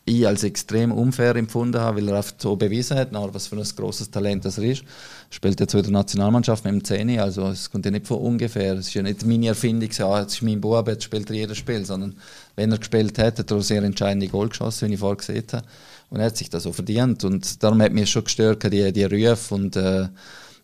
ich 0.04 0.26
als 0.26 0.42
extrem 0.42 0.90
unfair 0.90 1.36
empfunden 1.36 1.80
habe, 1.80 1.98
weil 1.98 2.08
er 2.08 2.18
oft 2.18 2.40
so 2.40 2.56
bewiesen 2.56 2.96
hat, 2.96 3.10
was 3.12 3.46
für 3.46 3.56
ein 3.56 3.62
großes 3.62 4.10
Talent 4.10 4.44
das 4.44 4.58
er 4.58 4.64
ist. 4.64 4.84
Spielt 5.30 5.60
jetzt 5.60 5.72
so 5.72 5.78
in 5.78 5.84
der 5.84 5.92
Nationalmannschaft 5.92 6.64
mit 6.64 6.74
dem 6.74 6.84
Zehni, 6.84 7.20
also 7.20 7.48
es 7.48 7.70
kommt 7.70 7.84
ja 7.84 7.90
nicht 7.92 8.08
von 8.08 8.18
ungefähr. 8.18 8.74
Es 8.74 8.88
ist 8.88 8.94
ja 8.94 9.02
nicht 9.02 9.24
meine 9.24 9.48
Erfindung, 9.48 9.90
ah, 10.00 10.20
jetzt 10.20 10.34
ist 10.34 10.42
mein 10.42 10.60
Bub, 10.60 10.88
jetzt 10.88 11.04
spielt 11.04 11.30
er 11.30 11.36
jedes 11.36 11.58
Spiel, 11.58 11.84
sondern 11.84 12.16
wenn 12.56 12.72
er 12.72 12.78
gespielt 12.78 13.16
hat, 13.18 13.38
hat 13.38 13.50
er 13.50 13.56
ein 13.56 13.62
sehr 13.62 13.82
entscheidende 13.82 14.26
Goal 14.26 14.48
geschossen, 14.48 14.88
wie 14.88 14.94
ich 14.94 15.00
vorher 15.00 15.16
gesehen 15.16 15.44
habe. 15.52 15.66
Und 16.10 16.20
er 16.20 16.26
hat 16.26 16.36
sich 16.36 16.50
das 16.50 16.64
so 16.64 16.72
verdient. 16.72 17.24
Und 17.24 17.62
darum 17.62 17.80
hat 17.80 17.92
mich 17.92 18.10
schon 18.10 18.24
gestört, 18.24 18.64
die, 18.64 18.92
die 18.92 19.04
Rufe 19.04 19.54
und 19.54 19.76
äh, 19.76 20.08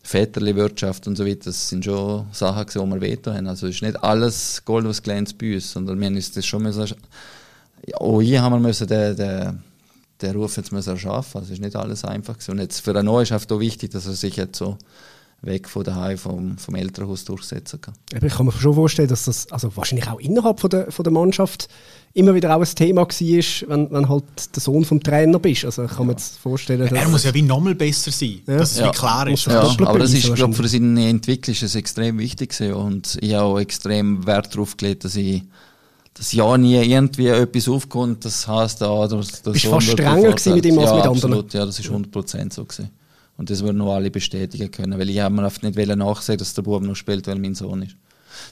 Väterli-Wirtschaft 0.03 1.07
und 1.07 1.17
so 1.17 1.27
weiter, 1.27 1.45
das 1.45 1.69
sind 1.69 1.85
schon 1.85 2.27
Sachen, 2.33 2.67
die 2.67 2.79
wir 2.79 3.01
veto 3.01 3.33
haben. 3.33 3.47
Also 3.47 3.67
es 3.67 3.77
ist 3.77 3.83
nicht 3.83 4.03
alles 4.03 4.63
Gold, 4.65 4.87
was 4.87 5.03
glänzt 5.03 5.39
bei 5.39 5.55
uns, 5.55 5.71
sondern 5.71 6.01
wir 6.01 6.09
uns 6.09 6.33
das 6.33 6.45
schon 6.45 6.63
mal 7.87 7.95
auch 7.97 8.21
hier 8.21 8.43
haben 8.43 8.53
wir 8.53 8.61
müssen 8.61 8.87
den, 8.87 9.17
den, 9.17 9.63
den 10.23 10.37
Ruf 10.37 10.57
jetzt 10.57 10.73
müssen 10.73 10.91
erschaffen. 10.91 11.41
Also 11.41 11.53
ist 11.53 11.61
nicht 11.61 11.77
alles 11.77 12.05
einfach 12.05 12.35
gewesen. 12.35 12.53
Und 12.53 12.59
jetzt 12.61 12.81
für 12.81 12.91
einen 12.91 13.07
Neuen 13.07 13.23
ist 13.25 13.31
es 13.33 13.51
auch 13.51 13.61
wichtig, 13.61 13.91
dass 13.91 14.07
er 14.07 14.15
sich 14.15 14.37
jetzt 14.37 14.59
so 14.59 14.77
weg 15.43 15.69
von 15.69 15.85
daheim 15.85 16.19
vom, 16.19 16.59
vom 16.59 16.75
Elternhaus 16.75 17.25
durchsetzen 17.25 17.81
kann. 17.81 17.95
Aber 18.17 18.27
ich 18.27 18.35
kann 18.35 18.47
mir 18.47 18.51
schon 18.53 18.75
vorstellen, 18.75 19.09
dass 19.09 19.27
das 19.27 19.51
also 19.53 19.77
wahrscheinlich 19.77 20.09
auch 20.09 20.19
innerhalb 20.19 20.59
von 20.59 20.69
der, 20.69 20.91
von 20.91 21.05
der 21.05 21.13
Mannschaft 21.13 21.69
immer 22.13 22.35
wieder 22.35 22.57
auch 22.57 22.61
ein 22.61 22.67
Thema 22.75 23.03
war, 23.03 23.09
wenn, 23.09 23.91
wenn 23.93 24.09
halt 24.09 24.25
der 24.57 24.61
Sohn 24.61 24.85
vom 24.85 25.01
Trainer 25.01 25.39
bist. 25.39 25.65
Also 25.65 25.85
ich 25.85 25.93
kann 25.93 26.07
mir 26.07 26.13
jetzt 26.15 26.39
vorstellen, 26.39 26.81
dass 26.81 26.91
Er 26.91 27.09
muss 27.09 27.23
ja 27.23 27.33
wie 27.35 27.43
nochmal 27.43 27.77
besser 27.77 28.11
sein, 28.11 28.41
Ja. 28.49 28.57
dass 28.57 28.73
es 28.73 28.79
Ja. 28.79 28.89
wie 28.89 28.91
klar 28.91 29.29
ist. 29.29 29.47
Muss 29.47 29.55
Ja, 29.55 29.87
aber 29.87 30.01
das 30.01 30.13
ist, 30.13 30.35
glaube 30.35 30.55
für 30.55 30.67
seine 30.67 31.09
Entwicklung 31.09 31.55
ist 31.55 31.63
es 31.63 31.77
extrem 31.77 32.19
wichtig 32.19 32.51
gewesen. 32.51 32.75
und 32.75 33.19
ich 33.21 33.35
habe 33.35 33.45
auch 33.45 33.61
extrem 33.61 34.27
Wert 34.27 34.53
darauf 34.55 34.77
gelegt, 34.77 35.05
dass 35.05 35.15
ich 35.15 35.45
dass 36.19 36.33
ja 36.33 36.59
nie 36.59 36.75
irgendwie 36.75 37.29
etwas 37.29 37.69
aufkommt, 37.69 38.25
das 38.25 38.47
heisst, 38.49 38.81
da 38.81 39.07
der, 39.07 39.21
der 39.45 39.51
Bist 39.53 39.67
fast 39.67 39.87
strenger 39.89 40.33
gewesen 40.33 40.55
mit 40.55 40.67
ihm 40.67 40.79
als 40.81 40.91
ja, 40.91 40.97
mit 40.97 41.05
anderen? 41.05 41.33
absolut, 41.33 41.55
ja, 41.55 41.65
das 41.65 41.79
ist 41.79 41.89
100% 41.89 42.53
so 42.53 42.65
gewesen. 42.65 42.91
Und 43.37 43.51
das 43.51 43.63
würden 43.63 43.77
noch 43.77 43.95
alle 43.95 44.11
bestätigen 44.11 44.69
können, 44.69 44.99
weil 44.99 45.09
ich 45.11 45.21
habe 45.21 45.33
mir 45.33 45.47
oft 45.47 45.63
nicht 45.63 45.77
nachsehen, 45.77 46.39
dass 46.39 46.55
der 46.55 46.63
Bub 46.63 46.83
noch 46.83 46.97
spielt, 46.97 47.29
weil 47.29 47.39
mein 47.39 47.55
Sohn 47.55 47.83
ist. 47.83 47.95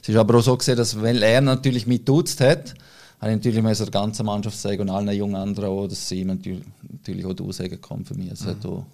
Es 0.01 0.07
ist 0.07 0.15
aber 0.15 0.35
auch 0.35 0.41
so 0.41 0.55
gesehen, 0.55 0.77
dass 0.77 1.01
weil 1.01 1.21
er 1.21 1.41
natürlich 1.41 1.85
mit 1.85 2.07
duzt 2.07 2.39
hat, 2.39 2.73
habe 3.19 3.31
ich 3.31 3.37
natürlich 3.37 3.61
müssen 3.61 3.83
der 3.83 3.91
ganzen 3.91 4.25
Mannschaft 4.25 4.57
sagen 4.57 4.81
und 4.81 4.89
allen 4.89 5.11
jungen 5.11 5.35
anderen 5.35 5.69
auch, 5.69 5.87
dass 5.87 6.07
sie 6.07 6.21
ihm 6.21 6.27
natürlich, 6.27 6.63
natürlich 6.89 7.25
auch 7.25 7.33
die 7.33 7.43
Aussagen 7.43 7.81
kommen 7.81 8.05
für 8.05 8.13
mich. 8.13 8.31
Es 8.31 8.45
hat 8.45 8.65
auch 8.65 8.85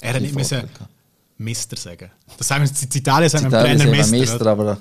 Er 0.00 0.14
hat 0.14 0.22
nicht 0.22 0.34
müssen. 0.34 0.62
Mister 1.38 1.76
sagen. 1.76 2.10
Das 2.38 2.48
sagen 2.48 2.64
wir 2.64 2.70
in 2.70 2.98
Italien, 2.98 3.28
sagen 3.28 3.52
wir 3.52 3.58
Italien 3.58 3.78
Trainer 3.78 3.96
Mister. 3.96 4.16
Meister, 4.16 4.40
oder? 4.40 4.50
aber 4.50 4.78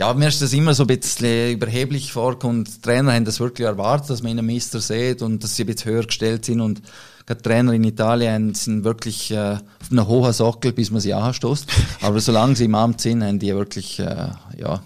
ja, 0.00 0.14
mir 0.14 0.28
ist 0.28 0.40
das 0.40 0.54
immer 0.54 0.72
so 0.72 0.84
ein 0.84 0.86
bisschen 0.86 1.52
überheblich 1.52 2.10
vorgekommen. 2.10 2.64
Die 2.64 2.80
Trainer 2.80 3.12
haben 3.12 3.26
das 3.26 3.38
wirklich 3.38 3.66
erwartet, 3.66 4.08
dass 4.08 4.22
man 4.22 4.32
ihnen 4.32 4.46
Meister 4.46 4.80
sieht 4.80 5.20
und 5.20 5.44
dass 5.44 5.56
sie 5.56 5.64
ein 5.64 5.66
bisschen 5.66 5.92
höher 5.92 6.06
gestellt 6.06 6.46
sind. 6.46 6.62
Und 6.62 6.80
gerade 7.26 7.42
die 7.42 7.48
Trainer 7.48 7.74
in 7.74 7.84
Italien 7.84 8.54
sind 8.54 8.82
wirklich 8.82 9.30
äh, 9.30 9.58
auf 9.58 9.90
einem 9.90 10.08
hohen 10.08 10.32
Sockel, 10.32 10.72
bis 10.72 10.90
man 10.90 11.02
sie 11.02 11.12
anstößt. 11.12 11.66
Aber 12.00 12.18
solange 12.18 12.56
sie 12.56 12.64
im 12.64 12.74
Amt 12.76 13.02
sind, 13.02 13.22
haben 13.22 13.38
die 13.38 13.54
wirklich 13.54 13.98
äh, 13.98 14.28
ja, 14.56 14.82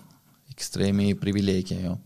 extreme 0.51 1.15
Privilegien. 1.15 1.85
Ja. 1.85 1.99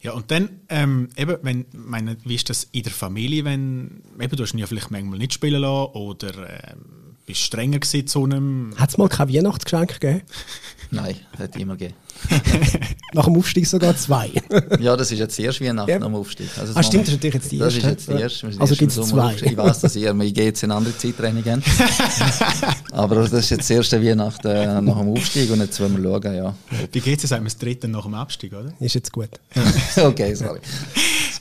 Ja, 0.00 0.12
und 0.12 0.30
dann, 0.30 0.48
ähm, 0.70 1.10
eben, 1.18 1.36
wenn, 1.42 1.66
meine, 1.72 2.16
wie 2.24 2.36
ist 2.36 2.48
das 2.48 2.68
in 2.72 2.84
der 2.84 2.92
Familie, 2.92 3.44
wenn, 3.44 4.02
eben, 4.18 4.34
du 4.34 4.42
hast 4.42 4.54
ihn 4.54 4.58
ja 4.60 4.66
vielleicht 4.66 4.90
manchmal 4.90 5.18
nicht 5.18 5.34
spielen 5.34 5.60
lassen 5.60 5.92
oder 5.92 6.72
ähm, 6.72 7.04
bist 7.26 7.40
strenger 7.40 7.78
gewesen 7.78 8.06
zu 8.06 8.24
einem, 8.24 8.74
Hat 8.76 8.90
es 8.90 8.98
mal 8.98 9.08
kein 9.08 9.32
Weihnachtsgeschenk 9.32 10.00
gegeben? 10.00 10.22
Nein, 10.94 11.16
hat 11.38 11.56
immer 11.56 11.76
gegeben. 11.76 11.94
Nach 13.14 13.24
dem 13.26 13.36
Aufstieg 13.36 13.66
sogar 13.66 13.96
zwei. 13.96 14.30
Ja, 14.80 14.96
das 14.96 15.10
ist 15.12 15.18
jetzt 15.18 15.36
die 15.38 15.42
erste 15.42 15.64
Weihnachten 15.64 15.90
Ja. 15.90 16.00
am 16.00 16.14
Aufstieg. 16.14 16.48
Also 16.58 16.72
Ah, 16.72 16.76
das 16.76 16.86
stimmt, 16.86 17.02
das 17.04 17.08
ist 17.10 17.14
natürlich 17.16 17.34
jetzt 17.34 17.52
die 17.52 17.58
Das 17.58 17.74
erste, 17.74 17.78
ist 17.88 17.92
jetzt 17.92 18.08
die 18.08 18.12
ja. 18.12 18.18
erste. 18.20 18.38
sind 18.50 18.60
Also 18.60 18.72
erst 18.72 18.78
gibt's 18.78 18.94
Sommer 18.94 19.36
zwei. 19.36 19.46
Ich 19.50 19.56
weiß, 19.56 19.80
dass 19.80 19.96
ihr, 19.96 20.14
ich 20.20 20.34
gehe 20.34 20.44
jetzt 20.46 20.62
in 20.62 20.70
andere 20.70 20.96
Zeittraining 20.96 21.42
gehen. 21.44 21.62
Aber 22.92 23.14
das 23.16 23.32
ist 23.32 23.50
jetzt 23.50 23.60
das 23.60 23.70
erste 23.70 24.02
Weihnachten 24.04 24.46
äh, 24.48 24.80
nach 24.80 24.98
dem 24.98 25.08
Aufstieg 25.12 25.50
und 25.50 25.60
jetzt 25.60 25.78
wollen 25.80 26.02
wir 26.02 26.10
schauen, 26.20 26.34
ja. 26.34 26.54
wie 26.92 27.00
geht's 27.00 27.22
jetzt, 27.22 27.30
sagen 27.30 27.42
wir 27.44 27.50
das 27.50 27.58
dritte 27.58 27.88
nach 27.88 28.04
dem 28.04 28.14
Abstieg, 28.14 28.52
oder? 28.52 28.72
Ist 28.80 28.94
jetzt 28.94 29.12
gut. 29.12 29.30
okay, 29.96 30.34
sorry. 30.34 30.60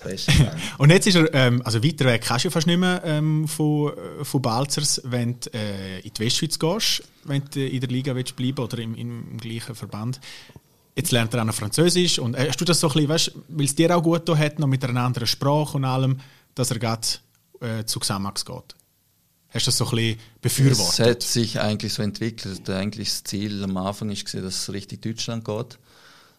Und 0.78 0.90
jetzt 0.90 1.08
ist 1.08 1.16
er, 1.16 1.34
ähm, 1.34 1.62
also 1.64 1.84
weiter 1.84 2.06
weg 2.06 2.24
kannst 2.26 2.46
du 2.46 2.48
ja 2.48 2.52
fast 2.52 2.68
nicht 2.68 2.80
mehr 2.80 3.02
ähm, 3.06 3.48
von, 3.48 3.94
äh, 3.94 4.26
von 4.26 4.42
Balzers, 4.42 5.02
wenn 5.06 5.40
du 5.40 5.50
äh, 5.54 6.00
in 6.00 6.14
die 6.14 6.20
Westschweiz 6.20 6.60
gehst, 6.60 7.04
wenn 7.24 7.44
du 7.54 7.66
in 7.66 7.80
der 7.80 7.90
Liga 7.90 8.16
willst 8.16 8.36
bleiben 8.36 8.60
oder 8.60 8.78
im, 8.80 8.96
im, 8.96 9.38
gleichen 9.38 9.76
Verband. 9.76 10.20
Jetzt 10.96 11.12
lernt 11.12 11.34
er 11.34 11.42
auch 11.42 11.46
noch 11.46 11.56
Französisch 11.56 12.20
und 12.20 12.36
äh, 12.36 12.48
hast 12.50 12.62
du 12.62 12.66
das 12.66 12.80
so 12.80 12.88
ein 12.88 12.94
bisschen, 12.94 13.10
weißt, 13.10 13.32
weil 13.50 13.66
es 13.66 13.76
dir 13.76 13.96
auch 13.96 14.04
gut 14.04 14.30
hat, 14.30 14.60
noch 14.60 14.68
mit 14.68 14.84
einer 14.84 15.02
anderen 15.02 15.28
Sprache 15.28 15.78
und 15.78 15.86
allem, 15.86 16.20
dass 16.56 16.72
er 16.72 16.80
gerade 16.80 17.08
äh, 17.62 17.86
zu 17.86 18.00
Xamax 18.00 18.46
geht? 18.46 18.76
Hast 19.54 19.68
du 19.68 19.70
das 19.70 19.78
so 19.78 19.86
ein 19.86 19.92
bisschen 19.92 20.18
Es 20.18 20.42
befürwortet? 20.42 21.08
hat 21.08 21.22
sich 21.22 21.60
eigentlich 21.60 21.94
so 21.94 22.02
entwickelt. 22.02 22.68
Eigentlich 22.70 23.10
das 23.10 23.24
Ziel 23.24 23.64
am 23.64 23.78
Anfang 23.78 24.10
gesehen, 24.10 24.44
dass 24.44 24.56
es 24.56 24.74
richtig 24.74 25.04
Deutschland 25.04 25.46
geht. 25.46 25.78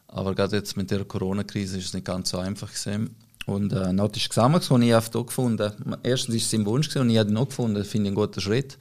Aber 0.08 0.34
gerade 0.34 0.56
jetzt 0.56 0.76
mit 0.76 0.90
der 0.90 1.04
Corona-Krise 1.04 1.78
ist 1.78 1.86
es 1.86 1.94
nicht 1.94 2.06
ganz 2.06 2.30
so 2.30 2.38
einfach 2.38 2.72
gesehen. 2.72 3.14
Und 3.46 3.72
äh, 3.72 3.92
noch 3.92 4.10
ist 4.14 4.30
Xamax, 4.30 4.68
den 4.68 4.82
ich 4.82 4.94
oft 4.94 5.14
auch 5.16 5.26
gefunden 5.26 5.70
Erstens 6.02 6.34
ist 6.34 6.44
es 6.44 6.50
sein 6.50 6.64
Wunsch 6.64 6.94
und 6.96 7.10
ich 7.10 7.18
habe 7.18 7.30
ihn 7.30 7.36
auch 7.36 7.48
gefunden, 7.48 7.84
finde 7.84 8.06
ich 8.06 8.08
einen 8.08 8.14
guten 8.14 8.40
Schritt. 8.40 8.78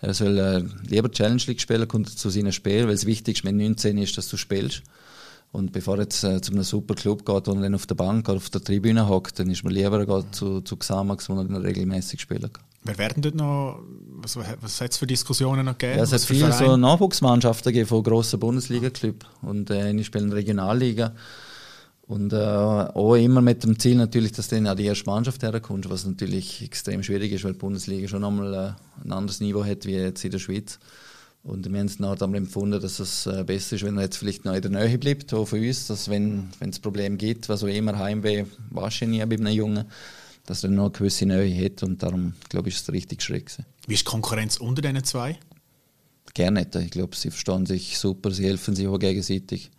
Er 0.00 0.14
soll 0.14 0.38
äh, 0.38 0.64
lieber 0.88 1.10
Challenge 1.10 1.42
League 1.46 1.60
spielen, 1.60 1.88
kommt 1.88 2.10
zu 2.10 2.28
seinen 2.28 2.52
Spielen, 2.52 2.86
weil 2.86 2.94
das 2.94 3.06
Wichtigste 3.06 3.46
mit 3.46 3.56
19 3.56 3.98
ist, 3.98 4.18
dass 4.18 4.28
du 4.28 4.36
spielst. 4.36 4.82
Und 5.52 5.72
bevor 5.72 5.96
er 5.96 6.02
jetzt 6.02 6.24
äh, 6.24 6.40
zu 6.40 6.52
einem 6.52 6.62
super 6.62 6.94
Club 6.94 7.24
geht, 7.24 7.46
wo 7.46 7.52
er 7.52 7.60
dann 7.60 7.74
auf 7.74 7.86
der 7.86 7.94
Bank 7.94 8.28
oder 8.28 8.38
auf 8.38 8.50
der 8.50 8.62
Tribüne 8.62 9.06
hockt, 9.08 9.38
dann 9.38 9.50
ist 9.50 9.64
mir 9.64 9.70
lieber, 9.70 9.98
er 9.98 10.06
geht 10.06 10.34
zu, 10.34 10.62
zu 10.62 10.76
Xamax, 10.76 11.28
wo 11.28 11.34
er 11.34 11.44
dann 11.44 11.56
regelmäßig 11.56 12.20
spielen 12.20 12.52
kann. 12.52 12.64
Wer 12.84 12.98
werden 12.98 13.22
dort 13.22 13.36
noch, 13.36 13.80
was, 14.16 14.36
was 14.36 14.80
hat 14.80 14.90
es 14.90 14.96
für 14.96 15.06
Diskussionen 15.06 15.66
noch 15.66 15.78
gegeben? 15.78 15.98
Ja, 15.98 16.04
es 16.04 16.10
Was 16.10 16.22
hat 16.22 16.28
viele 16.28 16.52
so? 16.52 16.76
Nachwuchsmannschaften 16.76 17.72
gegeben 17.72 17.88
von 17.88 18.02
grossen 18.02 18.40
Bundesliga-Clubs 18.40 19.26
und 19.42 19.70
äh, 19.70 19.82
eine 19.82 20.02
spielen 20.02 20.32
Regionalliga. 20.32 21.14
Und 22.12 22.34
äh, 22.34 22.36
auch 22.36 23.14
immer 23.14 23.40
mit 23.40 23.64
dem 23.64 23.78
Ziel 23.78 23.96
natürlich, 23.96 24.32
dass 24.32 24.48
du 24.48 24.56
dann 24.56 24.68
auch 24.68 24.76
die 24.76 24.84
erste 24.84 25.06
Mannschaft 25.06 25.42
herkommst, 25.42 25.88
was 25.88 26.04
natürlich 26.04 26.60
extrem 26.60 27.02
schwierig 27.02 27.32
ist, 27.32 27.42
weil 27.42 27.54
die 27.54 27.58
Bundesliga 27.58 28.06
schon 28.06 28.20
nochmal 28.20 28.52
äh, 28.52 29.02
ein 29.02 29.12
anderes 29.12 29.40
Niveau 29.40 29.64
hat 29.64 29.86
wie 29.86 29.92
jetzt 29.92 30.22
in 30.22 30.30
der 30.30 30.38
Schweiz. 30.38 30.78
Und 31.42 31.72
wir 31.72 31.78
haben 31.78 31.86
es 31.86 32.00
nachher 32.00 32.16
dann 32.16 32.34
empfunden, 32.34 32.82
dass 32.82 32.98
es 32.98 33.24
äh, 33.24 33.44
besser 33.44 33.76
ist, 33.76 33.84
wenn 33.84 33.96
er 33.96 34.02
jetzt 34.02 34.18
vielleicht 34.18 34.44
noch 34.44 34.52
in 34.52 34.60
der 34.60 34.70
Nähe 34.70 34.98
bleibt, 34.98 35.32
auch 35.32 35.46
für 35.46 35.56
uns, 35.56 35.86
dass 35.86 36.10
wenn 36.10 36.50
wenn 36.58 36.68
es 36.68 36.80
Probleme 36.80 37.16
gibt, 37.16 37.48
was 37.48 37.64
auch 37.64 37.68
immer 37.68 37.98
Heimweh 37.98 38.44
wahrscheinlich 38.68 39.26
bei 39.26 39.36
einem 39.36 39.54
Jungen, 39.54 39.86
dass 40.44 40.64
er 40.64 40.68
noch 40.68 40.82
eine 40.82 40.92
gewisse 40.92 41.24
Nähe 41.24 41.64
hat 41.64 41.82
und 41.82 42.02
darum, 42.02 42.34
glaube 42.50 42.68
ich, 42.68 42.74
ist 42.74 42.80
es 42.80 42.86
der 42.88 42.94
richtige 42.94 43.22
Schritt 43.22 43.46
gewesen. 43.46 43.64
Wie 43.86 43.94
ist 43.94 44.06
die 44.06 44.10
Konkurrenz 44.10 44.58
unter 44.58 44.82
diesen 44.82 45.02
zwei? 45.04 45.38
Gerne 46.34 46.60
nicht. 46.60 46.74
Ich 46.76 46.90
glaube, 46.90 47.16
sie 47.16 47.30
verstehen 47.30 47.64
sich 47.64 47.96
super, 47.96 48.30
sie 48.32 48.44
helfen 48.44 48.76
sich 48.76 48.86
auch 48.86 48.98
gegenseitig. 48.98 49.70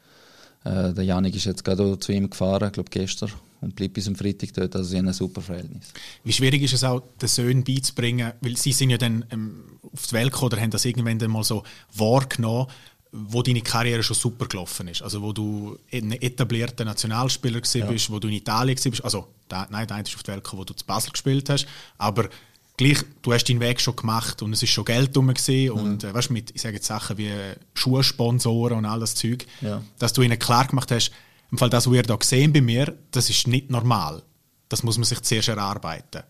Äh, 0.64 0.94
der 0.94 1.04
Janik 1.04 1.36
ist 1.36 1.46
jetzt 1.46 1.64
gerade 1.64 1.98
zu 2.00 2.12
ihm 2.12 2.30
gefahren, 2.30 2.68
ich 2.68 2.74
glaube 2.74 2.90
gestern, 2.90 3.32
und 3.62 3.76
bleibt 3.76 3.94
bis 3.94 4.08
am 4.08 4.16
Freitag 4.16 4.54
dort. 4.54 4.76
Also 4.76 4.90
sie 4.90 4.98
haben 4.98 5.08
ein 5.08 5.14
super 5.14 5.42
Verhältnis. 5.42 5.94
Wie 6.24 6.34
schwierig 6.34 6.62
ist 6.64 6.74
es 6.74 6.84
auch, 6.84 7.02
den 7.22 7.30
Söhnen 7.30 7.64
beizubringen, 7.64 8.34
weil 8.42 8.58
sie 8.58 8.72
sind 8.72 8.90
ja 8.90 8.98
dann 8.98 9.26
ähm, 9.32 9.64
auf 9.92 10.08
die 10.08 10.14
Welt 10.14 10.32
gekommen 10.32 10.54
oder 10.54 10.62
haben 10.62 10.72
das 10.72 10.86
irgendwann 10.86 11.20
dann 11.20 11.32
mal 11.32 11.44
so 11.44 11.64
wahrgenommen, 11.94 12.68
wo 13.12 13.44
deine 13.44 13.62
Karriere 13.62 14.02
schon 14.02 14.16
super 14.16 14.48
gelaufen 14.48 14.88
ist. 14.88 15.04
Also 15.04 15.22
wo 15.22 15.34
du 15.34 15.78
ein 15.92 16.14
etablierter 16.14 16.84
Nationalspieler 16.84 17.62
gewesen 17.62 17.88
bist, 17.88 18.10
wo 18.10 18.18
du 18.18 18.28
in 18.28 18.34
Italien 18.34 18.78
bist. 18.84 19.04
Also 19.04 19.28
nein, 19.50 19.88
der 19.88 19.98
eine 19.98 20.08
ist 20.08 20.16
auf 20.16 20.24
die 20.24 20.32
Welt 20.32 20.44
gekommen, 20.44 20.62
wo 20.62 20.66
du 20.66 20.74
zu 20.74 20.86
Basel 20.86 21.12
gespielt 21.12 21.48
hast. 21.50 21.68
Aber 22.00 22.28
gleich, 22.78 23.00
du 23.22 23.34
hast 23.34 23.46
deinen 23.50 23.60
Weg 23.60 23.80
schon 23.82 23.96
gemacht 23.96 24.42
und 24.42 24.54
es 24.54 24.64
ist 24.64 24.70
schon 24.72 24.86
Geld 24.86 25.16
rum 25.16 25.28
gewesen 25.28 25.72
und 25.72 26.04
äh, 26.04 26.14
weißt, 26.14 26.32
mit, 26.32 26.52
ich 26.56 26.62
sage 26.62 26.76
jetzt 26.76 26.88
Sachen 26.88 27.18
wie 27.18 27.32
Schuhsponsoren 27.74 28.78
und 28.80 28.86
all 28.86 29.00
das 29.00 29.16
Zeug, 29.16 29.46
Ja. 29.62 29.82
dass 30.00 30.14
du 30.14 30.22
ihnen 30.22 30.40
klar 30.40 30.68
gemacht 30.68 30.92
hast, 30.92 31.12
im 31.52 31.58
Fall 31.58 31.70
das, 31.70 31.86
was 31.88 31.94
ihr 31.94 32.04
da 32.04 32.16
gesehen 32.16 32.52
bei 32.52 32.62
mir, 32.62 32.96
das 33.12 33.30
ist 33.30 33.48
nicht 33.48 33.70
normal. 33.70 34.24
Das 34.70 34.82
muss 34.82 34.98
man 34.98 35.04
sich 35.06 35.22
zuerst 35.22 35.50
erarbeiten. 35.50 36.24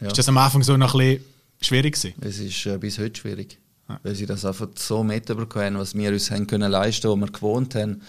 Ja. 0.00 0.06
Ist 0.08 0.16
das 0.18 0.28
am 0.28 0.38
Anfang 0.38 0.62
so 0.62 0.76
noch 0.76 0.94
ein 0.94 0.98
bisschen 1.18 1.24
schwierig 1.60 1.94
gewesen? 2.00 2.14
Es 2.22 2.38
ist 2.38 2.64
äh, 2.66 2.78
bis 2.78 2.98
heute 2.98 3.20
schwierig, 3.20 3.58
Ja. 3.88 4.00
weil 4.02 4.14
sie 4.14 4.24
das 4.26 4.44
einfach 4.46 4.68
so 4.76 5.04
mitbekommen, 5.04 5.76
was 5.78 5.94
wir 5.94 6.10
uns 6.10 6.30
haben 6.30 6.46
können 6.46 6.70
leisten, 6.70 7.10
was 7.10 7.16
wir 7.18 7.26
gewohnt 7.32 7.74
haben. 7.74 8.00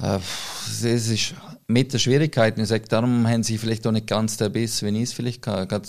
Äh, 0.00 0.18
es 0.66 0.82
ist 0.82 1.34
mit 1.68 1.92
der 1.92 1.98
Schwierigkeit. 1.98 2.58
Ich 2.58 2.68
sage, 2.68 2.84
darum 2.88 3.26
haben 3.28 3.42
sie 3.42 3.58
vielleicht 3.58 3.86
auch 3.86 3.92
nicht 3.92 4.06
ganz 4.06 4.36
den 4.38 4.52
Biss, 4.52 4.82
wie 4.82 4.88
ich 4.96 5.02
es 5.02 5.12
vielleicht 5.12 5.46
hatte. 5.46 5.82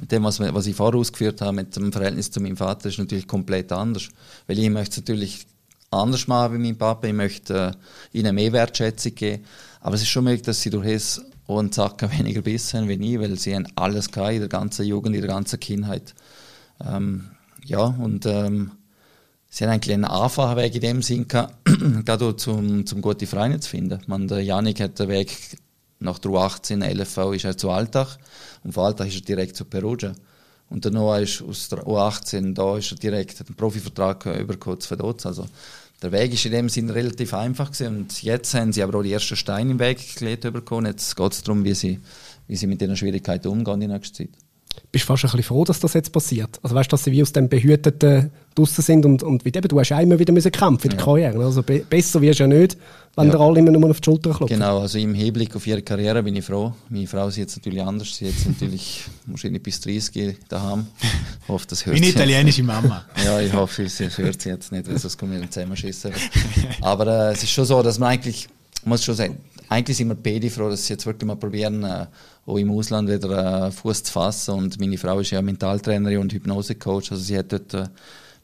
Mit 0.00 0.12
dem, 0.12 0.24
was, 0.24 0.40
was 0.40 0.66
ich 0.66 0.76
vorher 0.76 0.98
ausgeführt 0.98 1.40
habe, 1.40 1.56
mit 1.56 1.74
dem 1.76 1.92
Verhältnis 1.92 2.30
zu 2.30 2.40
meinem 2.40 2.56
Vater, 2.56 2.88
ist 2.88 2.98
natürlich 2.98 3.26
komplett 3.26 3.72
anders. 3.72 4.08
Weil 4.46 4.58
ich 4.58 4.70
möchte 4.70 4.92
es 4.92 4.96
natürlich 4.98 5.46
anders 5.90 6.26
machen 6.26 6.54
wie 6.54 6.58
mein 6.66 6.78
Papa. 6.78 7.06
Ich 7.06 7.12
möchte 7.12 7.74
äh, 8.12 8.18
ihnen 8.18 8.34
mehr 8.34 8.52
Wertschätzung 8.52 9.14
geben. 9.14 9.44
Aber 9.80 9.94
es 9.94 10.02
ist 10.02 10.08
schon 10.08 10.24
möglich, 10.24 10.42
dass 10.42 10.60
sie 10.60 10.70
durch 10.70 10.86
es 10.86 11.22
einen 11.46 11.72
Zacken 11.72 12.10
weniger 12.18 12.42
Biss 12.42 12.74
haben 12.74 12.88
wie 12.88 12.94
ich, 13.14 13.20
weil 13.20 13.38
sie 13.38 13.54
haben 13.54 13.68
alles 13.76 14.10
gehabt 14.10 14.32
in 14.32 14.40
der 14.40 14.48
ganzen 14.48 14.86
Jugend, 14.86 15.14
in 15.14 15.22
der 15.22 15.30
ganzen 15.30 15.60
Kindheit. 15.60 16.14
Ähm, 16.84 17.30
ja, 17.64 17.82
und 17.82 18.26
ähm, 18.26 18.72
sie 19.48 19.64
haben 19.64 19.72
eigentlich 19.72 19.94
einen 19.94 20.04
einfachen 20.04 20.56
Weg 20.56 20.74
in 20.74 20.80
dem 20.80 21.02
Sinn 21.02 21.28
gehabt, 21.28 21.54
gerade 22.04 22.36
zum, 22.36 22.86
zum 22.86 23.00
gute 23.00 23.26
Vereine 23.26 23.60
zu 23.60 23.70
finden. 23.70 24.00
Man, 24.06 24.28
der 24.28 24.42
Janik 24.42 24.80
hat 24.80 24.98
den 24.98 25.08
Weg 25.08 25.58
nach 26.04 26.18
der 26.18 26.30
U18, 26.30 26.84
LFV 26.84 27.32
ist 27.32 27.44
er 27.44 27.56
zu 27.56 27.70
Alltag 27.70 28.18
und 28.62 28.72
von 28.72 28.84
Alltag 28.84 29.08
ist 29.08 29.16
er 29.16 29.22
direkt 29.22 29.56
zu 29.56 29.64
Perugia. 29.64 30.12
Und 30.70 30.84
der 30.84 30.92
Noah 30.92 31.20
ist 31.20 31.42
aus 31.42 31.68
der 31.68 31.80
U18, 31.80 32.54
da 32.54 32.78
ist 32.78 32.92
er 32.92 32.98
direkt, 32.98 33.40
einen 33.40 33.54
Profivertrag 33.54 34.26
übergekommen 34.26 34.80
zu 34.80 34.90
Vaduz. 34.90 35.26
Also 35.26 35.46
der 36.02 36.12
Weg 36.12 36.32
ist 36.32 36.44
in 36.46 36.52
dem 36.52 36.68
Sinn 36.68 36.90
relativ 36.90 37.34
einfach 37.34 37.70
gewesen. 37.70 37.96
und 37.96 38.22
jetzt 38.22 38.54
haben 38.54 38.72
sie 38.72 38.82
aber 38.82 38.98
auch 38.98 39.02
die 39.02 39.12
ersten 39.12 39.36
Steine 39.36 39.72
im 39.72 39.78
Weg 39.78 40.16
gelegt 40.16 40.42
bekommen. 40.52 40.86
Jetzt 40.86 41.16
geht 41.16 41.32
es 41.32 41.42
darum, 41.42 41.64
wie 41.64 41.74
sie, 41.74 42.00
wie 42.48 42.56
sie 42.56 42.66
mit 42.66 42.80
diesen 42.80 42.96
Schwierigkeiten 42.96 43.48
umgehen 43.48 43.82
in 43.82 43.90
nächster 43.90 44.24
Zeit. 44.24 44.30
bist 44.90 45.04
du 45.04 45.06
fast 45.06 45.24
ein 45.24 45.30
bisschen 45.30 45.44
froh, 45.44 45.64
dass 45.64 45.80
das 45.80 45.94
jetzt 45.94 46.12
passiert. 46.12 46.58
Also 46.62 46.74
weißt 46.74 46.90
du, 46.90 46.94
dass 46.94 47.04
sie 47.04 47.12
wie 47.12 47.22
aus 47.22 47.32
dem 47.32 47.48
Behüteten 47.48 48.30
draussen 48.54 48.82
sind 48.82 49.04
und, 49.06 49.22
und 49.22 49.44
wie 49.44 49.48
eben, 49.48 49.66
du 49.68 49.78
hast 49.80 49.88
ja 49.88 50.00
immer 50.00 50.18
wieder 50.18 50.32
müssen 50.32 50.52
kämpfen 50.52 50.90
in 50.90 50.96
der 50.96 51.04
Karriere. 51.04 51.44
Also 51.44 51.62
be 51.62 51.80
besser 51.88 52.20
wirst 52.20 52.40
du 52.40 52.44
ja 52.44 52.48
nicht, 52.48 52.76
wenn 53.16 53.26
Ja. 53.26 53.32
der 53.32 53.40
alle 53.40 53.58
immer 53.58 53.70
nur 53.72 53.90
auf 53.90 54.00
die 54.00 54.04
Schulter 54.04 54.30
klopft. 54.32 54.52
Genau, 54.52 54.80
also 54.80 54.98
im 54.98 55.14
Hinblick 55.14 55.54
auf 55.56 55.66
ihre 55.66 55.82
Karriere 55.82 56.22
bin 56.22 56.36
ich 56.36 56.44
froh. 56.44 56.72
Meine 56.88 57.06
Frau 57.06 57.30
sieht 57.30 57.48
es 57.48 57.56
natürlich 57.56 57.82
anders. 57.82 58.14
Sie 58.16 58.26
jetzt 58.26 58.46
natürlich 58.46 59.04
wahrscheinlich 59.26 59.62
bis 59.62 59.80
30 59.80 60.36
daheim. 60.48 60.86
Ich 61.42 61.48
hoffe, 61.48 61.66
das 61.68 61.84
hört 61.86 61.94
Meine 61.94 62.06
sie 62.06 62.12
jetzt. 62.12 62.20
italienische 62.20 62.62
Mama. 62.62 63.04
Ja, 63.24 63.40
ich 63.40 63.52
hoffe, 63.52 63.88
sie 63.88 64.08
hört 64.08 64.40
sie 64.40 64.48
jetzt 64.50 64.70
nicht, 64.72 64.88
weil 64.88 64.98
sonst 64.98 65.18
kommen 65.18 65.40
wir 65.40 65.50
zusammenschießen. 65.50 66.12
Aber 66.80 67.06
äh, 67.06 67.32
es 67.32 67.42
ist 67.42 67.50
schon 67.50 67.64
so, 67.64 67.82
dass 67.82 67.98
man 67.98 68.10
eigentlich, 68.10 68.48
muss 68.84 69.04
schon 69.04 69.14
sagen, 69.14 69.38
eigentlich 69.68 69.96
sind 69.96 70.08
wir 70.08 70.14
beide 70.14 70.50
froh, 70.50 70.68
dass 70.68 70.86
sie 70.86 70.92
jetzt 70.92 71.06
wirklich 71.06 71.26
mal 71.26 71.36
probieren, 71.36 71.82
äh, 71.84 72.06
auch 72.46 72.56
im 72.58 72.70
Ausland 72.70 73.08
wieder 73.10 73.66
äh, 73.66 73.70
Fuß 73.72 74.04
zu 74.04 74.12
fassen. 74.12 74.54
Und 74.54 74.78
meine 74.78 74.98
Frau 74.98 75.18
ist 75.20 75.30
ja 75.30 75.40
Mentaltrainerin 75.42 76.18
und 76.18 76.32
Hypnosecoach, 76.32 77.10
also 77.10 77.16
sie 77.22 77.38
hat 77.38 77.50
dort 77.52 77.72
äh, 77.74 77.86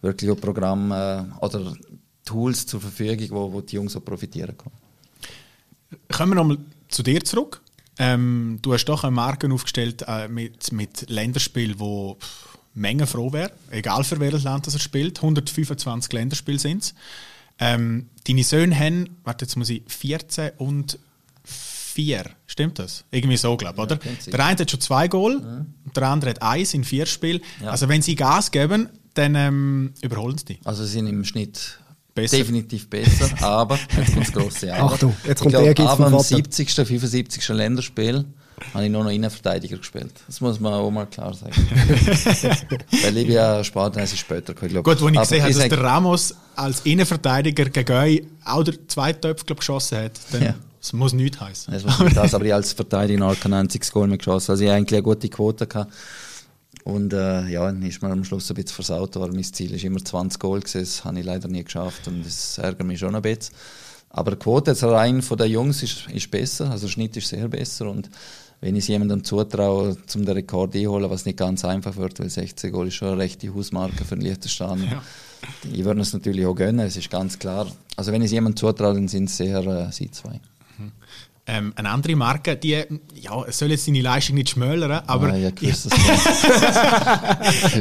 wirklich 0.02 0.30
auch 0.30 0.40
Programm 0.40 0.92
äh, 0.92 1.22
oder 1.40 1.74
Tools 2.24 2.66
zur 2.66 2.80
Verfügung, 2.80 3.30
wo, 3.30 3.52
wo 3.52 3.60
die 3.60 3.76
Jungs 3.76 3.96
auch 3.96 4.04
profitieren 4.04 4.56
können. 4.56 4.74
Kommen 6.10 6.32
wir 6.32 6.36
nochmal 6.36 6.58
zu 6.88 7.02
dir 7.02 7.22
zurück. 7.24 7.60
Ähm, 7.98 8.58
du 8.62 8.72
hast 8.72 8.84
doch 8.86 9.04
eine 9.04 9.10
Marke 9.10 9.52
aufgestellt 9.52 10.04
äh, 10.06 10.28
mit, 10.28 10.72
mit 10.72 11.10
Länderspielen, 11.10 11.78
wo 11.78 12.14
pff, 12.14 12.58
Menge 12.74 13.06
froh 13.06 13.32
wäre, 13.32 13.52
egal 13.70 14.04
für 14.04 14.20
welches 14.20 14.44
Land 14.44 14.66
das 14.66 14.74
er 14.74 14.80
spielt. 14.80 15.18
125 15.18 16.12
Länderspiele 16.12 16.58
sind 16.58 16.82
es. 16.82 16.94
Ähm, 17.58 18.08
deine 18.26 18.44
Söhne 18.44 18.78
haben, 18.78 19.16
warte, 19.24 19.44
jetzt 19.44 19.56
muss 19.56 19.68
ich, 19.68 19.82
14 19.86 20.52
und 20.56 20.98
4. 21.44 22.24
Stimmt 22.46 22.78
das? 22.78 23.04
Irgendwie 23.10 23.36
so, 23.36 23.56
glaube 23.56 23.74
ich, 23.76 23.82
oder? 23.82 23.98
sein. 24.00 24.32
Der 24.32 24.46
eine 24.46 24.58
hat 24.58 24.70
schon 24.70 24.80
zwei 24.80 25.08
Goal, 25.08 25.36
und 25.84 25.96
der 25.96 26.08
andere 26.08 26.30
hat 26.30 26.42
eins 26.42 26.72
in 26.72 26.84
vier 26.84 27.04
Spielen. 27.06 27.40
Ja. 27.62 27.70
Also, 27.70 27.88
wenn 27.88 28.00
sie 28.00 28.14
Gas 28.14 28.50
geben, 28.50 28.88
dann 29.14 29.34
ähm, 29.34 29.92
überholen 30.02 30.38
sie 30.38 30.44
dich. 30.46 30.60
Also 30.64 30.84
sie 30.84 30.92
sind 30.92 31.06
im 31.06 31.24
Schnitt 31.24 31.78
Besser. 32.14 32.38
definitiv 32.38 32.88
besser, 32.90 33.28
aber 33.44 33.78
jetzt 33.96 34.12
kommt 34.14 34.26
das 34.26 34.32
grosse 34.32 34.74
Aber. 34.74 34.94
Achtung, 34.94 35.14
jetzt 35.24 35.30
ich 35.30 35.36
kommt 35.38 35.50
glaub, 35.50 35.62
der 35.62 35.68
Ehrgeiz 35.68 35.86
ab 35.86 35.96
vom 35.96 36.04
dem 36.06 36.12
Vater. 36.12 36.36
70., 36.36 36.70
75. 36.72 37.48
Länderspiel 37.50 38.24
habe 38.74 38.84
ich 38.84 38.90
nur 38.90 39.04
noch 39.04 39.10
Innenverteidiger 39.10 39.78
gespielt. 39.78 40.12
Das 40.26 40.40
muss 40.40 40.60
man 40.60 40.74
auch 40.74 40.90
mal 40.90 41.06
klar 41.06 41.32
sagen. 41.32 41.52
Weil 43.02 43.16
ich 43.16 43.26
bin 43.26 43.34
ja 43.34 43.64
Sportler, 43.64 44.02
es 44.02 44.12
ist 44.12 44.18
später 44.18 44.52
gekommen, 44.54 44.66
ich 44.66 44.72
glaub. 44.74 44.84
Gut, 44.84 45.00
wo 45.00 45.08
ich 45.08 45.16
Aber 45.16 45.22
gesehen 45.22 45.42
habe, 45.42 45.54
dass 45.54 45.68
der 45.68 45.80
Ramos 45.80 46.34
als 46.56 46.80
Innenverteidiger 46.80 47.64
gegen 47.66 47.92
euch 47.92 48.22
auch 48.44 48.62
der 48.62 48.74
zweite 48.88 49.20
Töpf 49.22 49.46
glaub, 49.46 49.58
geschossen 49.60 49.98
hat, 49.98 50.12
dann 50.32 50.42
Ja. 50.42 50.54
das 50.78 50.92
muss 50.92 51.12
nichts 51.14 51.40
heißen. 51.40 51.72
Das 51.72 51.84
war 51.84 52.04
nicht 52.04 52.16
das, 52.18 52.34
aber 52.34 52.44
ich 52.44 52.52
als 52.52 52.72
Verteidiger 52.74 53.20
noch 53.20 53.38
kein 53.40 53.54
einziges 53.54 53.90
Goal 53.92 54.08
mehr 54.08 54.18
geschossen. 54.18 54.50
Also 54.50 54.62
ich 54.62 54.68
habe 54.68 54.76
eigentlich 54.78 54.94
eine 54.98 55.04
gute 55.04 55.28
Quote 55.30 55.66
gehabt. 55.66 55.92
Und 56.84 57.12
äh, 57.12 57.48
ja, 57.48 57.66
dann 57.66 57.82
ist 57.82 58.02
mir 58.02 58.10
am 58.10 58.24
Schluss 58.24 58.50
ein 58.50 58.54
bisschen 58.54 58.74
versaut 58.74 59.16
worden. 59.16 59.34
Mein 59.34 59.44
Ziel 59.44 59.74
ist 59.74 59.84
immer 59.84 60.04
20 60.04 60.40
Goal 60.40 60.60
gewesen. 60.60 60.80
Das 60.80 61.04
habe 61.04 61.18
ich 61.18 61.24
leider 61.24 61.48
nie 61.48 61.62
geschafft 61.62 62.08
und 62.08 62.24
das 62.24 62.58
ärgert 62.58 62.86
mich 62.86 62.98
schon 62.98 63.14
ein 63.14 63.22
bisschen. 63.22 63.54
Aber 64.10 64.32
die 64.32 64.38
Quote 64.38 64.72
jetzt 64.72 64.82
rein 64.82 65.22
von 65.22 65.38
den 65.38 65.50
Jungs 65.50 65.82
ist, 65.82 66.08
ist 66.12 66.30
besser, 66.30 66.70
also 66.70 66.86
der 66.86 66.92
Schnitt 66.92 67.16
ist 67.16 67.28
sehr 67.28 67.46
besser 67.46 67.88
und 67.88 68.10
wenn 68.60 68.76
ich 68.76 68.84
es 68.84 68.88
jemandem 68.88 69.24
zutraue, 69.24 69.96
zum 70.06 70.26
den 70.26 70.34
Rekord 70.34 70.74
einholen, 70.74 71.08
was 71.08 71.24
nicht 71.24 71.38
ganz 71.38 71.64
einfach 71.64 71.96
wird, 71.96 72.18
weil 72.20 72.28
16 72.28 72.72
Goal 72.72 72.88
ist 72.88 72.94
schon 72.94 73.08
eine 73.08 73.18
rechte 73.18 73.54
Hausmarke 73.54 74.04
für 74.04 74.16
den 74.16 74.22
Liechtenstein. 74.22 74.82
Ja. 74.90 75.02
Ich 75.72 75.84
würde 75.84 76.00
es 76.02 76.12
natürlich 76.12 76.44
auch 76.44 76.54
gönnen, 76.54 76.86
es 76.86 76.96
ist 76.96 77.08
ganz 77.08 77.38
klar. 77.38 77.66
Also 77.96 78.12
wenn 78.12 78.20
ich 78.20 78.26
es 78.26 78.32
jemandem 78.32 78.56
zutraue, 78.58 78.94
dann 78.94 79.08
sind 79.08 79.30
es 79.30 79.40
eher 79.40 79.64
äh, 79.66 79.92
sie 79.92 80.10
zwei. 80.10 80.40
Ähm, 81.52 81.72
eine 81.74 81.88
andere 81.88 82.14
Marke, 82.14 82.56
die, 82.56 82.84
ja, 83.14 83.44
soll 83.48 83.70
jetzt 83.72 83.88
deine 83.88 84.02
Leistung 84.02 84.36
nicht 84.36 84.50
schmälern, 84.50 85.02
aber 85.04 85.32
ah, 85.32 85.36
ja, 85.36 85.50
kommt. 85.50 85.66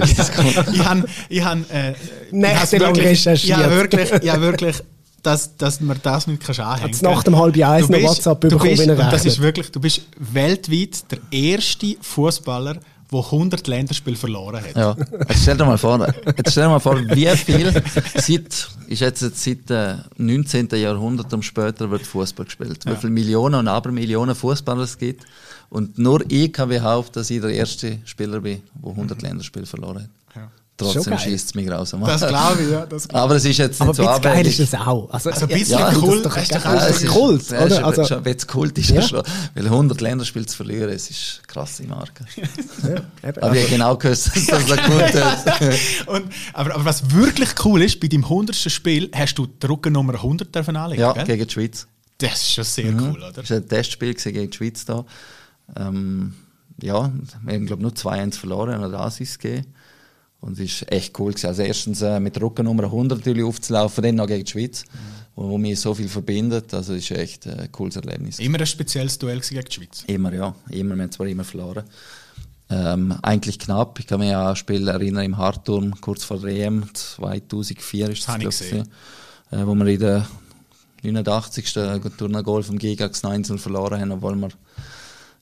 Ich 0.09 0.15
das 0.15 0.31
ich 0.73 0.83
habe 0.83 1.05
ich 1.29 1.43
hab, 1.43 1.57
äh, 1.71 1.93
Nächtelang 2.31 2.95
recherchiert. 2.95 3.57
Habe 3.57 3.75
wirklich, 3.75 4.11
ich 4.11 4.29
hab 4.31 4.41
wirklich 4.41 4.77
dass, 5.21 5.55
dass 5.57 5.81
man 5.81 5.99
das 6.01 6.27
nicht 6.27 6.43
kannst 6.43 6.61
anhängen 6.61 6.93
Hat's 6.93 7.01
nach 7.01 7.23
dem 7.23 7.37
halben 7.37 7.63
Eins 7.63 7.87
Du 7.87 7.93
noch 7.93 8.01
WhatsApp 8.01 8.39
bekommen, 8.39 8.69
bist, 8.69 8.87
wenn 8.87 8.97
er 8.97 9.11
Das 9.11 9.25
ist 9.25 9.39
wirklich, 9.39 9.69
du 9.71 9.79
bist 9.79 10.01
weltweit 10.17 11.11
der 11.11 11.19
erste 11.29 11.95
Fußballer, 12.01 12.77
der 13.11 13.19
100 13.19 13.67
Länderspiele 13.67 14.15
verloren 14.15 14.61
hat. 14.63 14.75
Ja, 14.75 14.95
jetzt 15.27 15.41
stell 15.41 15.57
dir 15.57 15.65
mal 15.65 15.77
vor, 15.77 16.05
jetzt 16.37 16.51
stell 16.51 16.63
dir 16.63 16.69
mal 16.69 16.79
vor, 16.79 16.99
wie 16.99 17.27
viel 17.37 17.71
seit, 18.15 18.69
ist 18.87 18.99
jetzt 19.01 19.43
seit 19.43 19.71
äh, 19.71 19.95
19. 20.17 20.69
Jahrhundert 20.73 21.33
und 21.33 21.43
später 21.43 21.89
wird 21.89 22.05
Fußball 22.05 22.45
gespielt. 22.45 22.85
Wie 22.85 22.95
viele 22.95 23.11
Millionen 23.11 23.55
und 23.55 23.67
Abermillionen 23.67 24.35
Fußballer 24.35 24.83
es 24.83 24.97
gibt. 24.97 25.25
Und 25.69 25.97
nur 25.97 26.23
ich 26.29 26.51
kann 26.53 26.69
behaupten, 26.69 27.13
dass 27.13 27.29
ich 27.29 27.41
der 27.41 27.51
erste 27.51 27.99
Spieler 28.05 28.41
bin, 28.41 28.61
der 28.83 28.91
100 28.91 29.21
Länderspiele 29.21 29.65
verloren 29.65 30.03
hat. 30.03 30.09
Ja. 30.79 30.85
Trotzdem 30.85 31.03
Schon 31.03 31.11
geil. 31.11 31.19
schießt 31.19 31.45
es 31.47 31.55
mich 31.55 31.67
grausam 31.67 32.01
Das 32.05 32.23
an. 32.23 32.29
glaube 32.29 32.63
ich, 32.63 32.69
ja. 32.71 32.85
Das 32.85 33.07
glaub 33.07 33.21
Aber 33.23 33.35
es 33.35 33.43
ist 33.45 33.57
jetzt 33.57 33.81
Aber 33.81 33.91
nicht 33.91 33.99
ein 33.99 34.05
so 34.05 34.13
bisschen 34.13 34.33
geil 34.33 34.47
ist 34.47 34.59
das 34.59 34.73
auch. 34.75 35.09
Also, 35.11 35.29
Also 35.31 35.41
ein 35.45 35.47
bisschen 35.49 35.79
ja, 35.79 35.89
das 35.91 36.01
cool, 36.01 36.15
ist 36.17 36.25
doch 36.25 36.37
ist 36.37 36.55
doch 36.55 36.63
Das 36.63 36.89
ist 36.89 36.99
so- 37.01 37.07
Kult, 37.19 37.49
Ja, 37.51 37.65
oder? 37.65 37.85
Also, 37.85 38.05
schon, 38.05 38.25
wenn 38.25 38.35
es 38.37 38.47
Kult 38.47 38.77
ist, 38.77 38.89
Ja. 38.89 38.95
ja. 38.95 39.07
schon. 39.07 39.23
Weil 39.55 39.65
100 39.65 39.99
Länderspiele 40.01 40.45
zu 40.45 40.55
verlieren, 40.57 40.89
es 40.89 41.09
ist 41.09 41.41
eine 41.43 41.47
krasse 41.53 41.83
Marke. 41.83 42.23
ja, 42.83 43.29
eben, 43.29 43.43
Aber 43.43 43.55
ich 43.55 43.61
habe 43.63 43.71
genau 43.71 43.97
gewusst, 43.97 44.31
dass 44.35 44.45
das 44.45 44.67
so 44.67 44.75
gut 44.75 45.69
ist. 45.69 46.01
Und, 46.07 46.23
aber, 46.53 46.75
aber 46.75 46.85
was 46.85 47.11
wirklich 47.11 47.49
cool 47.65 47.81
ist, 47.81 47.99
bei 47.99 48.07
deinem 48.07 48.23
100. 48.23 48.55
Spiel 48.55 49.11
hast 49.13 49.35
du 49.35 49.47
die 49.47 49.65
Ruckennummer 49.67 50.13
100 50.13 50.55
dürfen 50.55 50.75
anlegen, 50.77 51.01
Ja, 51.01 51.11
gell? 51.13 51.25
gegen 51.25 51.45
die 51.47 51.53
Schweiz. 51.53 51.87
Das 52.19 52.33
ist 52.41 52.51
schon 52.53 52.63
sehr 52.63 52.93
cool, 52.93 53.17
oder? 53.17 53.31
Das 53.33 53.49
war 53.49 53.57
ein 53.57 53.67
Testspiel 53.67 54.13
gegen 54.13 54.49
die 54.49 54.55
Schweiz 54.57 54.85
da. 54.85 55.05
Ähm, 55.77 56.33
ja, 56.81 57.11
wir 57.43 57.53
haben, 57.53 57.65
glaube 57.65 57.81
ich, 57.81 57.83
nur 57.83 57.91
2-1 58.13 58.35
verloren, 58.37 58.73
haben 58.73 58.83
einen 58.85 58.95
Assist 58.95 59.39
gegeben. 59.39 59.67
Und 60.41 60.59
es 60.59 60.81
war 60.81 60.93
echt 60.93 61.19
cool. 61.19 61.31
Gewesen. 61.31 61.47
Also 61.47 61.61
erstens 61.63 62.01
äh, 62.01 62.19
mit 62.19 62.35
der 62.35 62.43
Ruckennummer 62.43 62.83
100 62.83 63.19
natürlich 63.19 63.43
aufzulaufen, 63.43 64.03
dann 64.03 64.15
noch 64.15 64.27
gegen 64.27 64.45
die 64.45 64.51
Schweiz, 64.51 64.85
wo, 65.35 65.49
wo 65.49 65.57
mich 65.57 65.79
so 65.79 65.93
viel 65.93 66.07
verbindet. 66.07 66.73
Also 66.73 66.93
es 66.93 67.09
ist 67.09 67.17
echt 67.17 67.45
äh, 67.45 67.51
ein 67.51 67.71
cooles 67.71 67.97
Erlebnis. 67.97 68.39
Immer 68.39 68.59
ein 68.59 68.65
spezielles 68.65 69.19
Duell 69.19 69.41
gegen 69.41 69.65
die 69.65 69.71
Schweiz. 69.71 70.03
Immer, 70.07 70.33
ja. 70.33 70.55
Immer, 70.69 70.95
wir 70.95 71.03
haben 71.03 71.11
zwar 71.11 71.27
immer 71.27 71.43
verloren. 71.43 71.83
Ähm, 72.69 73.15
eigentlich 73.23 73.57
knapp. 73.57 73.99
Ich 73.99 74.07
kann 74.07 74.19
mich 74.19 74.33
an 74.33 74.47
ein 74.47 74.55
Spiel 74.55 74.87
erinnern 74.87 75.25
im 75.25 75.37
Hartturm, 75.37 75.99
kurz 76.01 76.23
vor 76.23 76.39
der 76.39 76.51
EM, 76.51 76.83
2004 76.93 78.09
ist 78.09 78.21
das, 78.21 78.27
habe 78.27 78.43
ich 78.43 78.49
gesehen. 78.49 78.87
äh, 79.51 79.65
wo 79.65 79.73
wir 79.73 79.87
in 79.87 79.99
der 79.99 80.27
89. 81.01 81.73
durch 81.73 82.21
einen 82.21 82.43
Goal 82.43 82.61
vom 82.61 82.77
Gigax 82.77 83.23
9 83.23 83.43
verloren 83.57 83.99
haben, 83.99 84.11
obwohl 84.11 84.35
wir 84.35 84.49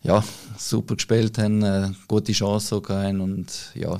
ja, 0.03 0.23
super 0.57 0.95
gespielt 0.95 1.37
haben, 1.37 1.63
äh, 1.63 1.91
gute 2.07 2.31
Chance 2.31 2.67
sogar 2.67 3.03
haben 3.03 3.19
und 3.19 3.71
ja, 3.75 3.99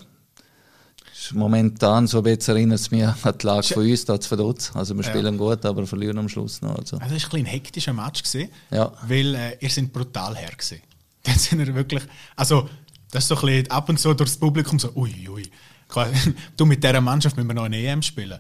momentan 1.34 2.08
so 2.08 2.22
bisschen 2.22 2.56
erinnert 2.56 2.80
es 2.80 2.92
mich 2.92 3.04
an 3.04 3.16
die 3.42 3.46
Lage 3.46 3.68
von 3.74 3.90
uns, 3.90 4.06
da 4.06 4.20
zu 4.20 4.28
verdutzt. 4.30 4.72
Also 4.76 4.96
wir 4.96 5.04
Ja. 5.04 5.10
spielen 5.10 5.38
gut, 5.38 5.66
aber 5.66 5.86
verlieren 5.88 6.18
am 6.18 6.30
Schluss 6.30 6.62
noch. 6.62 6.78
Also. 6.78 6.98
Also 6.98 7.14
das 7.14 7.24
war 7.26 7.34
ein, 7.34 7.40
ein 7.40 7.46
hektischer 7.46 7.94
Match, 7.94 8.24
gewesen, 8.24 8.50
Ja. 8.72 8.92
weil 9.08 9.36
äh, 9.36 9.58
ihr 9.60 9.70
seid 9.70 9.92
brutal 9.92 10.36
her 10.36 10.50
gewesen. 10.52 10.82
Dann 11.24 11.38
sind 11.38 11.60
ihr 11.60 11.74
wirklich, 11.76 12.04
also 12.36 12.70
das 13.12 13.24
ist 13.24 13.28
so 13.30 13.36
ein 13.36 13.42
bisschen 13.42 13.72
ab 13.72 13.90
und 13.90 14.00
zu 14.00 14.14
durchs 14.14 14.38
Publikum 14.38 14.80
so, 14.80 14.92
ui, 14.96 15.28
ui. 15.30 15.44
Du, 16.58 16.66
mit 16.66 16.84
dieser 16.84 17.02
Mannschaft 17.02 17.36
müssen 17.38 17.48
wir 17.48 17.54
noch 17.54 17.64
eine 17.64 17.78
EM 17.78 18.02
spielen. 18.02 18.40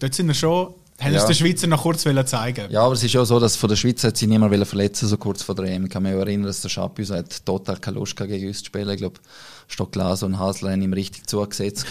Dort 0.00 0.14
sind 0.14 0.28
wir 0.28 0.34
schon, 0.34 0.74
haben 1.00 1.12
Ja. 1.12 1.26
den 1.26 1.34
Schweizer 1.34 1.66
noch 1.66 1.82
kurz 1.82 2.02
zeigen 2.02 2.70
Ja, 2.70 2.82
aber 2.82 2.94
es 2.94 3.02
ist 3.02 3.12
ja 3.12 3.24
so, 3.24 3.40
dass 3.40 3.56
von 3.56 3.68
der 3.68 3.76
Schweiz 3.76 4.04
hat 4.04 4.16
sich 4.16 4.28
niemand 4.28 4.66
verletzen 4.66 5.08
so 5.08 5.16
kurz 5.16 5.42
vor 5.42 5.54
der 5.54 5.66
EM. 5.66 5.84
Ich 5.84 5.90
kann 5.90 6.02
mich 6.02 6.12
erinnern, 6.12 6.46
dass 6.46 6.60
der 6.60 6.68
Schapius 6.68 7.10
hat 7.10 7.44
total 7.44 7.78
keine 7.78 7.98
Lust 7.98 8.16
gegen 8.16 8.46
uns 8.48 8.58
zu 8.58 8.66
spielen. 8.66 8.88
Ich 8.90 8.98
glaube, 8.98 9.20
Stockglas 9.66 10.22
und 10.22 10.38
Hasler 10.38 10.72
haben 10.72 10.82
ihm 10.82 10.92
richtig 10.92 11.26
zugesetzt. 11.26 11.86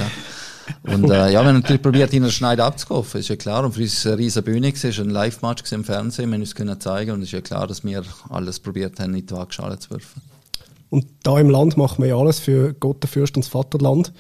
Und 0.84 1.10
äh, 1.10 1.32
ja, 1.32 1.42
wir 1.42 1.48
haben 1.50 1.56
natürlich 1.60 1.82
probiert, 1.82 2.14
ihn 2.14 2.18
in 2.18 2.24
der 2.24 2.30
Schneide 2.32 2.64
abzukaufen, 2.64 3.20
ist 3.20 3.28
ja 3.28 3.36
klar. 3.36 3.66
Und 3.66 3.74
für 3.74 3.82
uns 3.82 4.06
eine 4.06 4.18
riesige 4.18 4.44
Bühne, 4.44 4.72
es 4.72 4.84
war 4.84 5.06
ein 5.06 5.10
Live-Match 5.10 5.70
im 5.74 5.84
Fernsehen, 5.84 6.30
wir 6.30 6.36
haben 6.36 6.42
uns 6.42 6.56
können 6.56 6.80
zeigen 6.80 7.12
und 7.12 7.22
es 7.22 7.30
ist 7.30 7.34
ja 7.34 7.42
klar, 7.42 7.68
dass 7.68 7.84
wir 7.84 8.04
alles 8.30 8.60
probiert 8.60 9.00
haben, 9.00 9.14
in 9.16 9.26
die 9.26 9.34
Waagschale 9.34 9.78
zu 9.80 9.90
werfen. 9.92 10.22
Und 10.94 11.08
da 11.24 11.40
im 11.40 11.50
Land 11.50 11.76
machen 11.76 12.04
wir 12.04 12.10
ja 12.10 12.18
alles 12.18 12.38
für 12.38 12.76
Gott, 12.76 13.02
der 13.02 13.10
Fürst 13.10 13.36
und 13.36 13.44
das 13.44 13.50
Vaterland. 13.50 14.14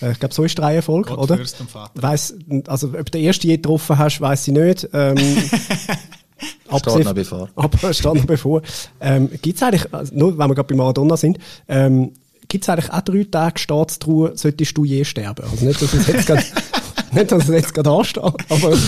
Äh, 0.00 0.12
ich 0.12 0.20
glaube, 0.20 0.32
so 0.32 0.44
ist 0.44 0.56
die 0.56 0.62
Reihenfolge, 0.62 1.08
Gott, 1.08 1.18
oder? 1.18 1.36
Fürst 1.36 1.60
und 1.60 1.68
Vaterland. 1.68 2.02
Weiss, 2.04 2.34
also, 2.68 2.86
ob 2.86 3.10
du 3.10 3.18
den 3.18 3.24
ersten 3.24 3.48
je 3.48 3.56
getroffen 3.56 3.98
hast, 3.98 4.20
weiß 4.20 4.46
ich 4.46 4.54
nicht. 4.54 4.88
Ähm, 4.92 5.16
abgesehen- 6.68 7.02
noch 7.02 7.14
bevor. 7.14 7.48
Aber 7.56 7.92
steht 7.92 8.14
noch 8.14 8.24
bevor. 8.26 8.62
Ähm, 9.00 9.28
gibt's 9.42 9.60
eigentlich, 9.60 9.92
also 9.92 10.14
nur 10.14 10.38
wenn 10.38 10.48
wir 10.48 10.54
gerade 10.54 10.68
bei 10.68 10.76
Maradona 10.76 11.16
sind, 11.16 11.38
ähm, 11.66 12.12
gibt's 12.46 12.68
eigentlich 12.68 12.92
auch 12.92 13.00
drei 13.00 13.26
Tage 13.28 13.58
Staatstruhe, 13.58 14.30
solltest 14.36 14.78
du 14.78 14.84
je 14.84 15.04
sterben? 15.04 15.44
Also 15.50 15.64
nicht, 15.64 15.82
dass 15.82 15.92
es 15.92 16.06
jetzt 16.06 16.26
gerade, 16.28 16.44
nicht, 17.12 17.32
dass 17.32 17.42
es 17.42 17.48
jetzt 17.48 17.74
gerade 17.74 17.90
ansteht, 17.90 18.22
aber, 18.22 18.78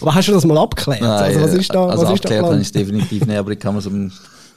aber 0.00 0.14
hast 0.14 0.28
du 0.28 0.32
das 0.32 0.44
mal 0.44 0.56
abgeklärt? 0.58 1.02
also, 1.02 1.40
was 1.40 1.54
ist 1.54 1.74
da, 1.74 1.86
also 1.86 2.04
was 2.04 2.12
ist 2.12 2.24
da 2.24 2.28
abgeklärt 2.28 2.44
habe 2.44 2.54
ich 2.60 2.66
es 2.68 2.72
definitiv 2.72 3.26
nicht, 3.26 3.36
aber 3.36 3.50
ich 3.50 3.58
kann 3.58 3.74
mir 3.74 3.80
so 3.80 3.90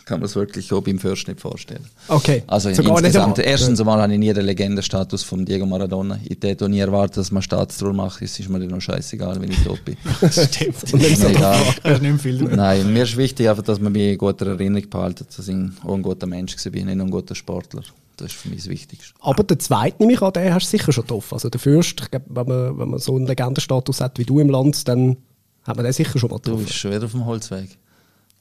kann 0.06 0.20
man 0.20 0.26
es 0.28 0.36
wirklich 0.36 0.72
auch 0.72 0.82
beim 0.82 1.00
Fürst 1.00 1.28
nicht 1.28 1.42
vorstellen. 1.42 1.84
Okay. 2.08 2.44
Also 2.46 2.72
Sogar 2.74 3.00
insgesamt, 3.00 3.40
erstens 3.40 3.80
einmal 3.80 4.02
habe 4.02 4.14
ich 4.14 4.20
nie 4.20 4.32
den 4.32 4.46
Legendenstatus 4.46 5.24
von 5.24 5.44
Diego 5.46 5.66
Maradona. 5.66 6.20
Ich 6.24 6.38
hätte 6.44 6.70
nie 6.70 6.80
erwartet, 6.80 7.18
dass 7.18 7.32
man 7.32 7.42
Staatstour 7.42 7.92
macht. 7.92 8.22
Es 8.22 8.40
ist 8.40 8.48
mir 8.48 8.60
dann 8.60 8.70
noch 8.70 8.82
scheißegal, 8.82 9.42
wenn 9.42 9.52
ich 9.52 9.64
tot 9.64 9.84
bin. 9.84 9.98
Stimmt. 10.32 10.94
Und 10.94 11.04
dann 11.04 11.16
so 11.16 11.28
nicht 11.90 12.02
mehr 12.02 12.20
viel. 12.20 12.44
Nein, 12.44 12.94
mir 12.94 13.04
ist 13.04 13.18
wichtig, 13.18 13.50
einfach, 13.50 13.64
dass 13.64 13.80
man 13.80 13.92
mich 13.92 14.12
in 14.14 14.18
guter 14.18 14.46
Erinnerung 14.48 14.90
behalten, 14.90 15.26
dass 15.36 15.48
ich 15.48 15.56
auch 15.84 15.94
ein 15.96 16.04
guter 16.04 16.28
Mensch 16.28 16.56
war, 16.64 16.72
nicht 16.72 16.86
nur 16.86 17.06
ein 17.08 17.12
guter 17.12 17.34
Sportler. 17.34 17.82
Das 18.18 18.28
ist 18.28 18.36
für 18.36 18.50
mich 18.50 18.60
das 18.60 18.70
Wichtigste. 18.70 19.14
Aber 19.22 19.44
der 19.44 19.60
zweite, 19.60 19.98
nehme 20.00 20.14
ich 20.14 20.22
an, 20.22 20.32
den 20.34 20.54
hast 20.54 20.68
du 20.72 20.78
sicher 20.78 20.94
schon 20.94 21.04
getroffen. 21.04 21.34
Also 21.34 21.50
der 21.50 21.60
Fürst, 21.60 22.00
ich 22.00 22.12
glaub, 22.12 22.24
wenn 22.30 22.46
man, 22.48 22.80
wenn 22.80 22.90
man 22.92 23.00
so 23.00 23.16
einen 23.16 23.26
Legendenstatus 23.28 24.00
hat 24.02 24.18
wie 24.20 24.24
du 24.24 24.40
im 24.40 24.50
Land, 24.50 24.88
dann 24.88 25.18
hat 25.64 25.76
man 25.76 25.84
den 25.84 25.94
sicher 25.94 26.18
schon 26.20 26.30
mal 26.30 26.38
Du 26.38 26.44
getroffen. 26.44 26.66
bist 26.66 26.78
schon 26.78 26.92
wieder 26.92 27.06
auf 27.06 27.12
dem 27.12 27.26
Holzweg. 27.26 27.78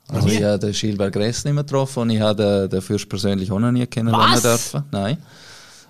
Also 0.09 0.29
nie? 0.29 0.35
ich 0.35 0.43
habe 0.43 0.59
den 0.59 0.73
Gilbert 0.73 1.13
Gress 1.13 1.45
nicht 1.45 1.55
mehr 1.55 1.65
getroffen 1.65 2.01
und 2.01 2.11
ich 2.11 2.21
habe 2.21 2.43
den, 2.43 2.71
den 2.71 2.83
Fürst 2.83 3.09
persönlich 3.09 3.51
auch 3.51 3.59
noch 3.59 3.73
nie 3.73 3.87
kennenlernen 3.87 4.41
dürfen. 4.41 4.85
Nein. 4.91 5.19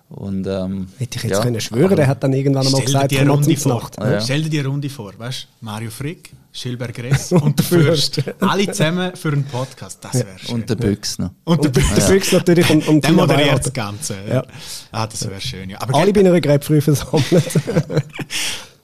Und, 0.08 0.46
ähm, 0.46 0.86
Hätte 0.98 1.16
ich 1.16 1.24
jetzt 1.24 1.32
ja, 1.32 1.42
können 1.42 1.60
schwören, 1.60 1.96
der 1.96 2.06
hat 2.06 2.22
dann 2.22 2.32
irgendwann 2.32 2.66
dir 2.66 2.84
gesagt, 2.84 3.10
die 3.10 3.16
mal 3.16 3.30
Runde 3.30 3.56
vor. 3.56 3.74
Nacht. 3.74 3.96
Ja. 3.98 4.20
Stell 4.20 4.42
dir 4.42 4.50
die 4.50 4.60
Runde 4.60 4.88
vor, 4.90 5.12
weißt 5.18 5.48
Mario 5.60 5.90
Frick, 5.90 6.30
Gilbert 6.52 6.94
Gress 6.94 7.32
und 7.32 7.58
der 7.58 7.64
Fürst. 7.64 8.22
Alle 8.40 8.66
zusammen 8.66 9.16
für 9.16 9.32
einen 9.32 9.44
Podcast. 9.44 10.04
Das 10.04 10.14
wäre 10.14 10.26
schön. 10.38 10.54
und 10.54 10.70
der 10.70 10.76
Büchsner. 10.76 11.34
Und 11.44 11.64
der 11.64 11.70
Und 11.82 11.96
der 11.96 12.06
Büchs 12.06 12.32
natürlich 12.32 12.70
und, 12.70 12.86
und 12.86 13.04
Der 13.04 13.12
moderiert 13.12 13.64
das 13.66 13.72
Ganze. 13.72 14.16
Ja. 14.28 14.44
Ah, 14.92 15.06
das 15.06 15.28
wäre 15.28 15.40
schön. 15.40 15.70
Ja. 15.70 15.80
Aber, 15.80 15.94
Alle 15.98 16.12
bei 16.12 16.20
einer 16.20 16.40
Gräbfrüh 16.40 16.80
versammelt. 16.80 17.60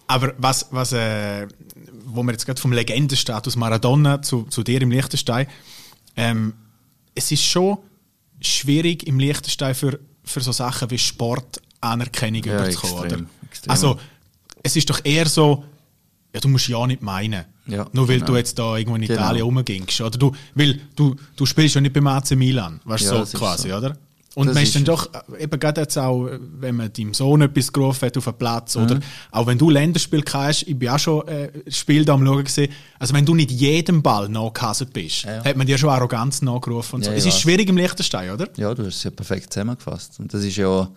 aber 0.08 0.32
was, 0.38 0.66
was 0.70 0.92
äh, 0.94 1.46
wo 2.14 2.22
wir 2.22 2.32
jetzt 2.32 2.46
gerade 2.46 2.60
vom 2.60 2.72
Legendenstatus 2.72 3.56
Maradona 3.56 4.22
zu, 4.22 4.44
zu 4.44 4.62
dir 4.62 4.80
im 4.82 4.90
Liechtenstein, 4.90 5.46
ähm, 6.16 6.54
es 7.14 7.30
ist 7.32 7.42
schon 7.44 7.78
schwierig 8.40 9.06
im 9.06 9.18
Liechtenstein 9.18 9.74
für, 9.74 9.98
für 10.24 10.40
so 10.40 10.52
Sachen 10.52 10.90
wie 10.90 10.98
Sportanerkennung 10.98 12.42
Ja, 12.44 12.54
überzukommen. 12.60 13.04
extrem, 13.04 13.20
oder? 13.20 13.28
extrem. 13.48 13.70
Also, 13.70 13.98
es 14.62 14.76
ist 14.76 14.88
doch 14.90 15.00
eher 15.04 15.26
so, 15.28 15.64
ja, 16.34 16.40
du 16.40 16.48
musst 16.48 16.68
ja 16.68 16.86
nicht 16.86 17.02
meinen. 17.02 17.44
Ja, 17.66 17.86
Nur 17.92 18.08
weil 18.08 18.16
genau. 18.18 18.32
du 18.32 18.36
jetzt 18.36 18.58
da 18.58 18.76
irgendwo 18.76 18.96
in 18.96 19.02
Genau. 19.02 19.14
Italien 19.20 19.44
rumgingst. 19.44 20.00
Oder 20.00 20.18
du, 20.18 20.32
weil 20.54 20.80
du, 20.96 21.14
du 21.36 21.46
spielst 21.46 21.74
ja 21.76 21.80
nicht 21.80 21.92
beim 21.92 22.06
AC 22.06 22.32
Milan, 22.32 22.80
weißt 22.84 23.10
du, 23.10 23.14
Ja, 23.14 23.24
so 23.24 23.38
quasi, 23.38 23.68
so. 23.70 23.76
oder? 23.76 23.96
Und 24.36 24.46
Das 24.46 24.54
man 24.54 24.62
ist 24.62 24.76
dann 24.76 24.84
doch, 24.84 25.10
äh, 25.36 25.42
eben 25.42 25.58
gerade 25.58 25.80
jetzt 25.80 25.98
auch, 25.98 26.28
äh, 26.28 26.38
wenn 26.60 26.76
man 26.76 26.92
deinem 26.92 27.14
Sohn 27.14 27.40
etwas 27.42 27.72
gerufen 27.72 28.06
hat 28.06 28.16
auf 28.16 28.24
den 28.24 28.34
Platz, 28.34 28.76
oder 28.76 28.94
Mhm. 28.94 29.00
auch 29.32 29.46
wenn 29.48 29.58
du 29.58 29.70
Länderspiel 29.70 30.22
hast, 30.32 30.62
ich 30.68 30.78
bin 30.78 30.88
auch 30.88 30.98
schon 31.00 31.26
äh, 31.26 31.50
Spiel 31.68 32.04
da 32.04 32.14
am 32.14 32.24
Schauen 32.24 32.44
gesehen, 32.44 32.72
also 33.00 33.12
wenn 33.12 33.26
du 33.26 33.34
nicht 33.34 33.50
jedem 33.50 34.02
Ball 34.02 34.28
nachgehasset 34.28 34.92
bist, 34.92 35.24
Ja. 35.24 35.42
hat 35.44 35.56
man 35.56 35.66
dir 35.66 35.76
schon 35.78 35.90
Arroganz 35.90 36.42
nachgerufen 36.42 36.96
und 36.96 37.04
so. 37.04 37.10
Ja, 37.10 37.16
Es 37.16 37.24
ich 37.24 37.30
ist 37.30 37.34
weiß. 37.34 37.40
schwierig 37.42 37.68
im 37.68 37.76
Liechtenstein, 37.76 38.30
oder? 38.30 38.46
Ja, 38.56 38.72
du 38.72 38.84
hast 38.86 38.96
es 38.98 39.02
ja 39.02 39.10
perfekt 39.10 39.52
zusammengefasst. 39.52 40.20
Und 40.20 40.32
das 40.32 40.44
ist 40.44 40.56
ja 40.56 40.88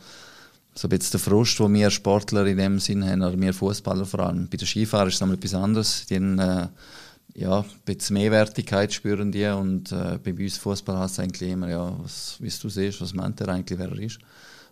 so 0.75 0.87
ein 0.87 0.89
bisschen 0.89 1.11
der 1.13 1.19
Frust, 1.19 1.57
den 1.59 1.73
wir 1.73 1.89
Sportler 1.89 2.45
in 2.45 2.57
dem 2.57 2.79
Sinn 2.79 3.03
haben, 3.03 3.23
oder 3.23 3.39
wir 3.39 3.53
Fußballer 3.53 4.05
vor 4.05 4.19
allem. 4.21 4.47
Bei 4.47 4.57
den 4.57 4.67
Skifahrern 4.67 5.07
ist 5.07 5.15
es 5.15 5.21
nochmal 5.21 5.37
etwas 5.37 5.53
anderes. 5.55 6.05
Die 6.07 6.15
haben, 6.17 6.37
äh, 6.37 6.67
ja, 7.35 7.59
ein 7.59 7.65
bisschen 7.85 8.15
Mehrwertigkeit 8.15 8.93
spüren 8.93 9.31
die 9.31 9.45
und 9.47 9.91
äh, 9.91 10.19
bei 10.23 10.33
uns 10.33 10.57
Fußball 10.57 10.99
heißt 10.99 11.19
eigentlich 11.19 11.49
immer, 11.49 11.69
ja, 11.69 11.95
was, 12.01 12.37
wie 12.39 12.49
du 12.49 12.69
siehst, 12.69 13.01
was 13.01 13.13
meint 13.13 13.41
er 13.41 13.49
eigentlich, 13.49 13.79
wer 13.79 13.89
er 13.89 13.99
ist. 13.99 14.19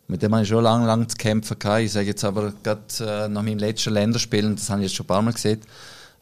Mit 0.07 0.22
dem 0.22 0.34
habe 0.34 0.43
ich 0.43 0.49
schon 0.49 0.64
lange, 0.64 0.86
lange 0.86 1.07
zu 1.07 1.16
kämpfen 1.16 1.57
gehabt. 1.57 1.82
Ich 1.82 1.91
sage 1.93 2.07
jetzt 2.07 2.24
aber 2.24 2.53
gerade 2.64 2.82
äh, 2.99 3.28
nach 3.30 3.41
meinem 3.41 3.59
letzten 3.59 3.93
Länderspiel, 3.93 4.45
und 4.45 4.59
das 4.59 4.70
habe 4.70 4.82
ich 4.82 4.88
jetzt 4.88 4.95
schon 4.95 5.05
ein 5.05 5.07
paar 5.07 5.22
Mal 5.22 5.34
gesehen, 5.34 5.62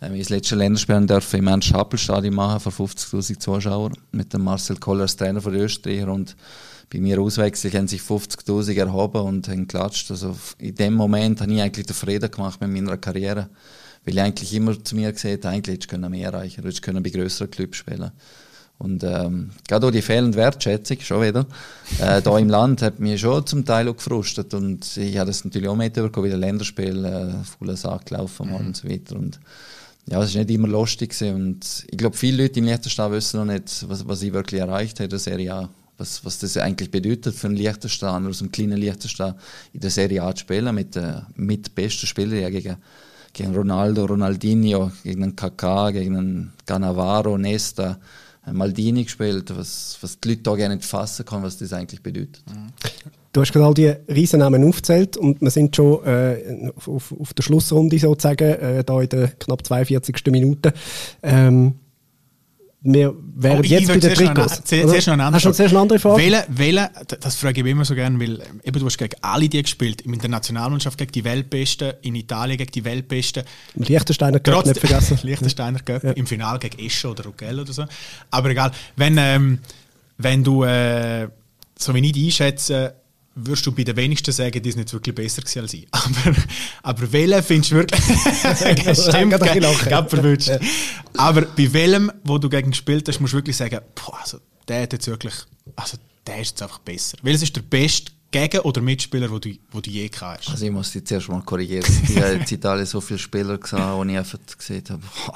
äh, 0.01 0.09
mein 0.09 0.19
letztes 0.19 0.51
Länderspiel 0.51 1.05
durfte 1.05 1.37
ich 1.37 1.41
im 1.41 1.47
Ernst-Happel-Stadion 1.47 2.33
machen 2.33 2.71
vor 2.71 2.87
50'000 2.87 3.39
Zuschauern 3.39 3.93
mit 4.11 4.33
dem 4.33 4.43
Marcel 4.43 4.77
Koller 4.77 5.01
als 5.01 5.17
Trainer 5.17 5.41
von 5.41 5.53
Österreicher 5.55 6.11
und 6.11 6.35
bei 6.91 6.99
mir 6.99 7.19
Auswechslung 7.19 7.73
haben 7.73 7.87
sich 7.87 8.01
50'000 8.01 8.77
erhoben 8.77 9.21
und 9.21 9.47
haben 9.47 9.67
geklatscht. 9.67 10.09
Also 10.09 10.35
in 10.57 10.73
dem 10.73 10.93
Moment 10.93 11.41
habe 11.41 11.51
ich 11.53 11.61
eigentlich 11.61 11.85
den 11.85 11.95
Frieden 11.95 12.31
gemacht 12.31 12.61
mit 12.61 12.71
meiner 12.71 12.97
Karriere. 12.97 13.49
Weil 14.05 14.15
ich 14.15 14.21
eigentlich 14.21 14.53
immer 14.53 14.83
zu 14.83 14.95
mir 14.95 15.11
gesagt 15.11 15.45
habe, 15.45 15.55
eigentlich 15.55 15.75
hättest 15.75 15.91
du 15.91 15.95
können 15.95 16.11
mehr 16.11 16.31
erreichen, 16.31 16.61
du 16.61 16.67
hättest 16.67 16.81
können 16.81 17.03
bei 17.03 17.09
grösseren 17.09 17.51
Clubs 17.51 17.77
spielen. 17.77 18.11
Und 18.79 19.03
ähm, 19.03 19.49
gerade 19.67 19.87
auch 19.87 19.91
die 19.91 20.01
fehlende 20.01 20.37
Wertschätzung, 20.37 21.01
schon 21.01 21.21
wieder, 21.21 21.45
äh, 21.99 22.21
da 22.21 22.39
im 22.39 22.47
Land 22.47 22.81
hat 22.81 22.99
mich 22.99 23.19
schon 23.19 23.45
zum 23.45 23.65
Teil 23.65 23.89
auch 23.89 23.97
gefrustet. 23.97 24.53
Und 24.53 24.95
ich 24.95 25.17
habe 25.17 25.27
das 25.27 25.43
natürlich 25.43 25.67
auch 25.67 25.75
mitbekommen, 25.75 26.25
wie 26.25 26.29
der 26.29 26.37
Länderspiel, 26.37 27.03
äh, 27.03 27.43
voller 27.43 27.75
Sack 27.75 28.05
gelaufen 28.05 28.49
mal 28.49 28.61
und 28.61 28.77
so 28.77 28.89
weiter. 28.89 29.17
Und 29.17 29.37
ja, 30.09 30.23
es 30.23 30.29
ist 30.29 30.37
nicht 30.37 30.49
immer 30.49 30.69
lustig 30.69 31.09
gewesen. 31.09 31.35
Und 31.35 31.85
ich 31.91 31.97
glaube, 31.97 32.15
viele 32.15 32.43
Leute 32.43 32.59
im 32.59 32.65
Liechtenstein 32.65 33.11
wissen 33.11 33.45
noch 33.45 33.53
nicht, 33.53 33.87
was, 33.89 34.07
was 34.07 34.21
ich 34.21 34.31
wirklich 34.31 34.61
erreicht 34.61 34.97
habe 34.99 35.05
in 35.05 35.09
der 35.09 35.19
Serie 35.19 35.53
A. 35.53 35.69
Was, 35.97 36.23
was 36.23 36.39
das 36.39 36.55
eigentlich 36.55 36.89
bedeutet 36.89 37.35
für 37.35 37.47
einen 37.47 37.57
Liechtenstein, 37.57 38.25
aus 38.25 38.41
einem 38.41 38.53
kleinen 38.53 38.77
Liechtenstein 38.77 39.33
in 39.73 39.81
der 39.81 39.89
Serie 39.89 40.23
A 40.23 40.33
zu 40.33 40.39
spielen, 40.41 40.73
mit 40.73 40.95
den 40.95 41.25
mit 41.35 41.75
besten 41.75 42.07
Spielern 42.07 42.49
gegen, 42.49 42.77
gegen 43.33 43.55
Ronaldo, 43.55 44.05
Ronaldinho, 44.05 44.91
gegen 45.03 45.23
einen 45.23 45.35
Kaká, 45.35 45.91
gegen 45.91 46.15
einen 46.15 46.53
Cannavaro, 46.65 47.37
Nesta, 47.37 47.97
Maldini 48.51 49.03
gespielt, 49.03 49.55
was, 49.55 49.97
was 50.01 50.19
die 50.19 50.29
Leute 50.29 50.41
da 50.41 50.55
gerne 50.55 50.75
nicht 50.75 50.87
fassen 50.87 51.25
können, 51.25 51.43
was 51.43 51.57
das 51.57 51.73
eigentlich 51.73 52.01
bedeutet. 52.01 52.43
Du 53.31 53.41
hast 53.41 53.51
gerade 53.51 53.65
all 53.65 53.73
die 53.73 53.93
Riesennamen 54.11 54.63
aufgezählt 54.63 55.15
und 55.17 55.39
wir 55.41 55.51
sind 55.51 55.75
schon 55.75 56.03
äh, 56.03 56.71
auf, 56.75 56.87
auf, 56.87 57.13
auf 57.19 57.33
der 57.33 57.43
Schlussrunde 57.43 57.99
sozusagen, 57.99 58.49
äh, 58.49 58.83
da 58.83 59.01
in 59.01 59.09
der 59.09 59.27
knapp 59.27 59.65
42. 59.65 60.15
Minute. 60.31 60.73
Ähm, 61.21 61.75
wir 62.81 63.13
wären 63.35 63.59
Oh, 63.59 63.61
ich 63.61 63.71
jetzt 63.71 63.87
bei 63.87 63.97
den 63.97 64.13
Trikots. 64.13 64.63
zuerst 64.63 65.07
noch 65.07 65.13
eine 65.13 65.25
andere 65.25 65.35
Hast 65.35 65.43
du 65.45 65.49
noch 65.49 65.55
zuerst 65.55 65.73
eine 65.73 65.81
andere 65.81 65.99
Frage? 65.99 66.21
Welche, 66.23 66.45
welche, 66.47 66.89
das 67.19 67.35
frage 67.35 67.59
ich 67.59 67.67
immer 67.67 67.83
so 67.83 67.93
gerne, 67.93 68.19
weil 68.19 68.39
ähm, 68.39 68.61
eben, 68.63 68.79
du 68.79 68.85
hast 68.85 68.97
gegen 68.97 69.15
alle 69.21 69.49
die 69.49 69.61
gespielt, 69.61 70.01
in 70.01 70.17
der 70.17 70.29
Nationalmannschaft 70.29 70.97
gegen 70.97 71.11
die 71.11 71.23
Weltbesten, 71.25 71.93
in 72.03 72.15
Italien 72.15 72.57
gegen 72.57 72.71
die 72.71 72.85
Weltbesten. 72.85 73.43
Im 73.75 73.83
Liechtensteiner 73.83 74.39
Cup 74.39 74.65
nicht 74.65 74.79
vergessen. 74.79 75.19
Liechtensteiner 75.23 75.79
Cup, 75.79 76.03
im 76.17 76.25
Finale 76.25 76.59
gegen 76.59 76.79
Esche 76.79 77.09
oder 77.09 77.25
Rugel 77.25 77.59
oder 77.59 77.73
so. 77.73 77.83
Aber 78.31 78.49
egal, 78.49 78.71
wenn, 78.95 79.17
ähm, 79.17 79.59
wenn 80.17 80.43
du, 80.43 80.63
äh, 80.63 81.27
so 81.77 81.93
wie 81.93 82.09
ich 82.09 82.25
einschätze, 82.25 82.95
würdest 83.35 83.65
du 83.65 83.71
bei 83.71 83.83
den 83.83 83.95
wenigsten 83.95 84.31
sagen, 84.31 84.61
die 84.61 84.69
ist 84.69 84.75
nicht 84.75 84.91
wirklich 84.91 85.15
besser 85.15 85.41
gewesen 85.41 85.59
als 85.61 85.73
ich. 85.73 85.87
Aber, 85.91 86.35
aber 86.83 87.11
welchen 87.11 87.43
findest 87.43 87.71
du 87.71 87.75
wirklich? 87.75 88.01
Stimmt, 88.99 90.09
verwünscht. 90.09 90.51
Aber 91.15 91.41
bei 91.41 91.73
welchem, 91.73 92.11
wo 92.23 92.37
du 92.37 92.49
gegen 92.49 92.71
gespielt 92.71 93.07
hast, 93.07 93.19
musst 93.19 93.33
du 93.33 93.37
wirklich 93.37 93.57
sagen, 93.57 93.79
boah, 93.95 94.19
also, 94.21 94.39
der 94.67 94.83
hat 94.83 94.93
jetzt 94.93 95.07
wirklich, 95.07 95.33
also, 95.75 95.97
der 96.25 96.41
ist 96.41 96.49
jetzt 96.51 96.61
einfach 96.61 96.79
besser. 96.79 97.17
Welches 97.21 97.43
ist 97.43 97.55
der 97.55 97.61
beste 97.61 98.11
Gegen- 98.31 98.59
oder 98.59 98.81
Mitspieler, 98.81 99.29
wo 99.31 99.39
du, 99.39 99.49
wo 99.71 99.81
du 99.81 99.89
je 99.89 100.07
gehabt 100.07 100.41
hast? 100.41 100.51
Also 100.51 100.65
ich 100.65 100.71
muss 100.71 100.91
dich 100.91 101.03
zuerst 101.05 101.29
mal 101.29 101.41
korrigieren. 101.41 101.83
Ich 102.03 102.15
habe 102.17 102.33
in 102.33 102.41
Italien 102.43 102.85
so 102.85 103.01
viele 103.01 103.17
Spieler 103.17 103.57
gesehen, 103.57 103.79
wo 103.79 104.03
ich 104.03 104.17
einfach 104.17 104.37
gesehen 104.55 104.83
habe, 104.87 105.01
boah, 105.01 105.33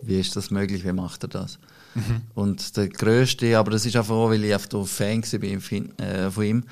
wie 0.00 0.18
ist 0.18 0.34
das 0.34 0.50
möglich, 0.50 0.84
wie 0.84 0.92
macht 0.92 1.22
er 1.24 1.28
das? 1.28 1.58
Und 2.34 2.76
der 2.76 2.88
größte, 2.88 3.56
aber 3.56 3.70
das 3.70 3.86
ist 3.86 3.94
einfach 3.94 4.14
auch, 4.14 4.30
weil 4.30 4.44
ich 4.44 4.52
einfach 4.52 4.86
Fan 4.86 5.22
war 5.22 5.38
bin 5.38 5.60
von 5.60 5.98
äh, 5.98 6.30
von 6.30 6.44
ihm, 6.44 6.64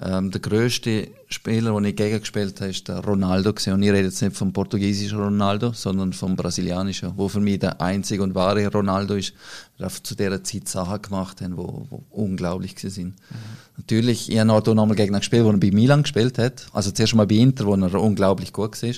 ähm, 0.00 0.30
der 0.30 0.40
größte 0.42 1.08
Spieler, 1.28 1.72
den 1.74 1.86
ich 1.86 1.96
gegen 1.96 2.20
gespielt 2.20 2.60
habe, 2.60 2.70
ist 2.70 2.86
der 2.86 2.98
Ronaldo 2.98 3.52
gewesen. 3.54 3.72
Und 3.72 3.82
ich 3.82 3.90
rede 3.90 4.08
jetzt 4.08 4.20
nicht 4.20 4.36
vom 4.36 4.52
portugiesischen 4.52 5.18
Ronaldo, 5.18 5.72
sondern 5.72 6.12
vom 6.12 6.36
brasilianischen, 6.36 7.12
wo 7.16 7.28
für 7.28 7.40
mich 7.40 7.60
der 7.60 7.80
einzige 7.80 8.22
und 8.22 8.34
wahre 8.34 8.66
Ronaldo 8.70 9.14
ist, 9.14 9.32
er 9.78 9.86
einfach 9.86 10.02
zu 10.02 10.14
dieser 10.14 10.44
Zeit 10.44 10.68
Sachen 10.68 11.00
gemacht 11.00 11.40
haben, 11.40 11.56
wo, 11.56 11.86
wo 11.88 12.04
unglaublich 12.10 12.74
gewesen 12.74 12.94
sind. 12.94 13.14
Natürlich, 13.78 14.30
ich 14.30 14.38
habe 14.38 14.52
auch 14.52 14.66
noch 14.66 14.86
mal 14.86 14.94
gegen 14.94 15.14
ihn 15.14 15.18
gespielt, 15.18 15.44
wo 15.44 15.50
er 15.50 15.56
bei 15.56 15.70
Milan 15.70 16.02
gespielt 16.02 16.38
hat. 16.38 16.66
Also 16.72 16.90
zuerst 16.90 17.14
mal 17.14 17.26
bei 17.26 17.36
Inter, 17.36 17.64
wo 17.64 17.74
er 17.74 17.94
unglaublich 17.94 18.52
gut 18.52 18.82
war. 18.82 18.90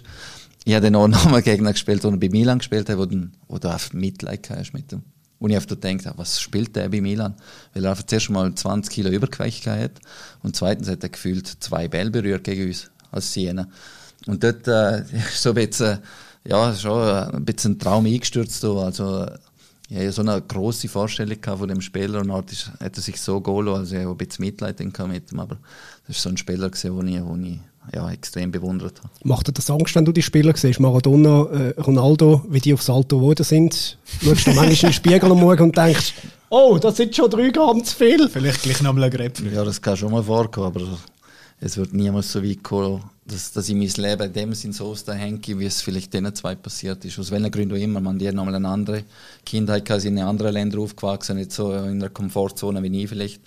Ich 0.64 0.74
habe 0.74 0.84
dann 0.84 0.96
auch 0.96 1.08
noch 1.08 1.30
mal 1.30 1.42
gegen 1.42 1.64
ihn 1.64 1.72
gespielt, 1.72 2.02
wo 2.02 2.08
er 2.08 2.16
bei 2.16 2.28
Milan 2.28 2.58
gespielt 2.58 2.88
hat, 2.88 2.98
wo, 2.98 3.06
dann, 3.06 3.32
wo 3.46 3.58
du 3.58 3.70
einfach 3.70 3.92
Mitleid 3.92 4.50
hast 4.50 4.72
mit 4.72 4.92
ihm. 4.92 5.02
Und 5.38 5.50
ich 5.50 5.56
einfach 5.56 5.68
gedacht 5.68 6.06
habe, 6.06 6.18
was 6.18 6.40
spielt 6.40 6.74
der 6.74 6.88
bei 6.88 7.00
Milan? 7.00 7.34
Weil 7.72 7.84
er 7.84 7.90
einfach 7.92 8.04
zuerst 8.04 8.30
mal 8.30 8.52
20 8.52 8.92
Kilo 8.92 9.10
Übergewicht 9.10 9.66
hat 9.66 10.00
und 10.42 10.56
zweitens 10.56 10.88
hat 10.88 11.02
er 11.02 11.10
gefühlt 11.10 11.46
zwei 11.60 11.86
Bälle 11.86 12.10
berührt 12.10 12.44
gegen 12.44 12.66
uns 12.66 12.90
als 13.12 13.32
Siena. 13.32 13.68
Und 14.26 14.42
dort 14.42 14.66
äh, 14.66 15.02
ist 15.02 15.42
so 15.42 15.50
ein 15.50 15.54
bisschen, 15.54 15.98
ja, 16.44 16.74
schon 16.74 17.00
ein 17.00 17.44
bisschen 17.44 17.72
ein 17.72 17.78
Traum 17.78 18.06
eingestürzt. 18.06 18.64
Also, 18.64 19.26
ich 19.88 19.96
hatte 19.96 20.12
so 20.12 20.22
eine 20.22 20.42
grosse 20.42 20.88
Vorstellung 20.88 21.38
von 21.42 21.68
dem 21.68 21.80
Spieler 21.80 22.20
und 22.20 22.52
ist, 22.52 22.72
hat 22.80 22.96
er 22.96 23.02
sich 23.02 23.20
so 23.20 23.40
golo, 23.40 23.74
also 23.74 23.94
ich 23.96 24.02
habe 24.02 24.10
ein 24.10 24.18
bisschen 24.18 24.44
Mitleid 24.44 24.78
mit 24.80 25.32
ihm, 25.32 25.40
aber 25.40 25.56
das 26.06 26.16
ist 26.16 26.22
so 26.22 26.28
ein 26.28 26.36
Spieler 26.36 26.68
den 26.68 27.08
ich, 27.08 27.20
den 27.22 27.44
ich 27.44 27.60
ja, 27.94 28.10
extrem 28.10 28.50
bewundert 28.50 28.98
habe. 28.98 29.10
Macht 29.24 29.48
dir 29.48 29.52
das 29.52 29.70
Angst, 29.70 29.94
wenn 29.94 30.04
du 30.04 30.12
die 30.12 30.22
Spieler 30.22 30.56
siehst? 30.56 30.80
Maradona, 30.80 31.46
äh, 31.46 31.80
Ronaldo, 31.80 32.44
wie 32.48 32.60
die 32.60 32.74
aufs 32.74 32.90
Alto 32.90 33.18
geworden 33.18 33.44
sind? 33.44 33.98
Schaust 34.22 34.46
du 34.46 34.50
manchmal 34.50 34.70
in 34.70 34.76
den 34.76 34.92
Spiegel 34.92 35.30
am 35.30 35.40
Morgen 35.40 35.62
und 35.64 35.76
denkst, 35.76 36.14
oh, 36.50 36.78
das 36.80 36.96
sind 36.96 37.14
schon 37.14 37.30
drei 37.30 37.50
Gramm 37.50 37.84
zu 37.84 37.94
viel. 37.94 38.28
Vielleicht 38.28 38.62
gleich 38.62 38.82
noch 38.82 38.92
mal 38.92 39.04
ein 39.04 39.10
Grapefruit. 39.10 39.52
Ja, 39.52 39.64
das 39.64 39.80
kann 39.80 39.96
schon 39.96 40.12
mal 40.12 40.22
vorkommen, 40.22 40.66
aber 40.66 40.98
es 41.60 41.76
wird 41.76 41.92
niemals 41.92 42.32
so 42.32 42.42
weit 42.42 42.62
kommen, 42.62 43.02
dass, 43.26 43.52
dass 43.52 43.68
ich 43.68 43.74
mein 43.74 43.88
Leben 43.88 44.26
in 44.26 44.32
dem 44.32 44.54
Sinn 44.54 44.72
so 44.72 44.86
aushänge, 44.86 45.40
wie 45.44 45.66
es 45.66 45.82
vielleicht 45.82 46.14
denen 46.14 46.34
zwei 46.34 46.54
passiert 46.54 47.04
ist. 47.04 47.18
Aus 47.18 47.30
welchen 47.30 47.50
Gründen 47.50 47.74
auch 47.74 47.80
immer. 47.80 48.00
Man, 48.00 48.18
die 48.18 48.28
haben 48.28 48.36
nochmal 48.36 48.54
eine 48.54 48.68
andere 48.68 49.04
Kindheit, 49.44 49.88
sind 50.00 50.16
in 50.16 50.22
anderen 50.22 50.54
Ländern 50.54 50.80
aufgewachsen, 50.80 51.36
nicht 51.36 51.52
so 51.52 51.72
in 51.72 52.00
einer 52.00 52.10
Komfortzone 52.10 52.82
wie 52.82 53.02
ich 53.02 53.08
vielleicht. 53.08 53.40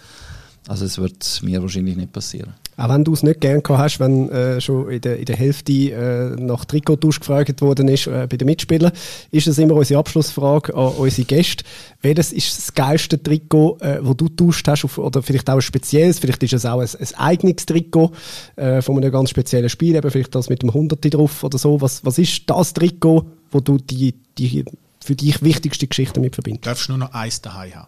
Also 0.67 0.85
es 0.85 0.97
wird 0.97 1.41
mir 1.43 1.61
wahrscheinlich 1.61 1.95
nicht 1.95 2.13
passieren. 2.13 2.53
Auch 2.77 2.89
wenn 2.89 3.03
du 3.03 3.13
es 3.13 3.21
nicht 3.21 3.41
gern 3.41 3.61
gehabt 3.61 3.79
hast, 3.79 3.99
wenn 3.99 4.29
äh, 4.29 4.61
schon 4.61 4.89
in 4.89 5.01
der, 5.01 5.19
in 5.19 5.25
der 5.25 5.35
Hälfte 5.35 5.71
äh, 5.71 6.41
nach 6.41 6.65
Trikottausch 6.65 7.19
gefragt 7.19 7.61
worden 7.61 7.87
ist 7.87 8.07
äh, 8.07 8.27
bei 8.29 8.37
den 8.37 8.47
Mitspielern, 8.47 8.91
ist 9.29 9.45
das 9.45 9.57
immer 9.57 9.75
unsere 9.75 9.99
Abschlussfrage 9.99 10.73
an 10.73 10.93
unsere 10.93 11.25
Gäste. 11.25 11.63
Welches 12.01 12.31
ist 12.31 12.57
das 12.57 12.73
geilste 12.73 13.21
Trikot, 13.21 13.77
äh, 13.81 13.99
wo 14.01 14.13
du 14.13 14.29
tauscht 14.29 14.67
hast, 14.67 14.85
auf, 14.85 14.97
oder 14.97 15.21
vielleicht 15.21 15.49
auch 15.49 15.55
ein 15.55 15.61
spezielles, 15.61 16.19
vielleicht 16.19 16.41
ist 16.43 16.53
es 16.53 16.65
auch 16.65 16.79
ein, 16.79 16.87
ein 16.87 17.15
eigenes 17.17 17.65
Trikot 17.65 18.13
äh, 18.55 18.81
von 18.81 18.97
einem 18.97 19.11
ganz 19.11 19.29
speziellen 19.29 19.69
Spiel, 19.69 19.95
eben 19.95 20.09
vielleicht 20.09 20.33
das 20.33 20.49
mit 20.49 20.63
dem 20.63 20.73
Hunderti 20.73 21.09
drauf 21.09 21.43
oder 21.43 21.57
so. 21.57 21.81
Was, 21.81 22.03
was 22.05 22.17
ist 22.17 22.49
das 22.49 22.73
Trikot, 22.73 23.25
wo 23.51 23.59
du 23.59 23.77
die, 23.77 24.15
die 24.37 24.65
für 25.03 25.15
dich 25.15 25.43
wichtigste 25.43 25.87
Geschichte 25.87 26.19
mit 26.19 26.35
verbindest? 26.35 26.65
Du 26.65 26.69
darfst 26.69 26.89
nur 26.89 26.97
noch 26.97 27.13
eins 27.13 27.41
daheim 27.41 27.75
haben. 27.75 27.87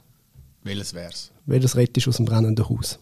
Welches 0.64 0.94
wär's? 0.94 1.33
Welches 1.46 1.76
rettest 1.76 2.08
du 2.08 2.10
aus 2.10 2.18
dem 2.18 2.26
brennenden 2.26 2.68
Haus? 2.68 3.00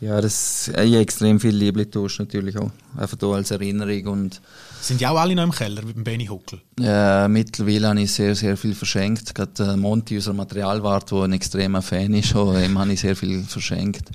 Ja, 0.00 0.20
das 0.20 0.68
ich 0.68 0.76
habe 0.76 0.98
extrem 0.98 1.40
viel 1.40 1.84
tauscht 1.86 2.18
natürlich 2.20 2.58
auch. 2.58 2.70
Einfach 2.98 3.16
da 3.16 3.28
als 3.28 3.50
Erinnerung 3.50 4.06
und 4.08 4.42
Sind 4.82 5.00
ja 5.00 5.10
auch 5.10 5.16
alle 5.16 5.34
noch 5.34 5.44
im 5.44 5.52
Keller, 5.52 5.88
wie 5.88 5.94
beim 5.94 6.04
Benny 6.04 6.26
Huckel. 6.26 6.60
äh, 6.82 7.28
mittlerweile 7.28 7.88
habe 7.88 8.00
ich 8.02 8.12
sehr, 8.12 8.34
sehr 8.34 8.58
viel 8.58 8.74
verschenkt. 8.74 9.34
Gerade 9.34 9.72
äh, 9.72 9.76
Monty, 9.76 10.16
unser 10.16 10.34
Materialwart, 10.34 11.10
der 11.10 11.22
ein 11.22 11.32
extremer 11.32 11.80
Fan 11.80 12.12
ist, 12.12 12.36
auch, 12.36 12.58
ihm 12.58 12.78
habe 12.78 12.92
ich 12.92 13.00
sehr 13.00 13.16
viel 13.16 13.42
verschenkt. 13.42 14.10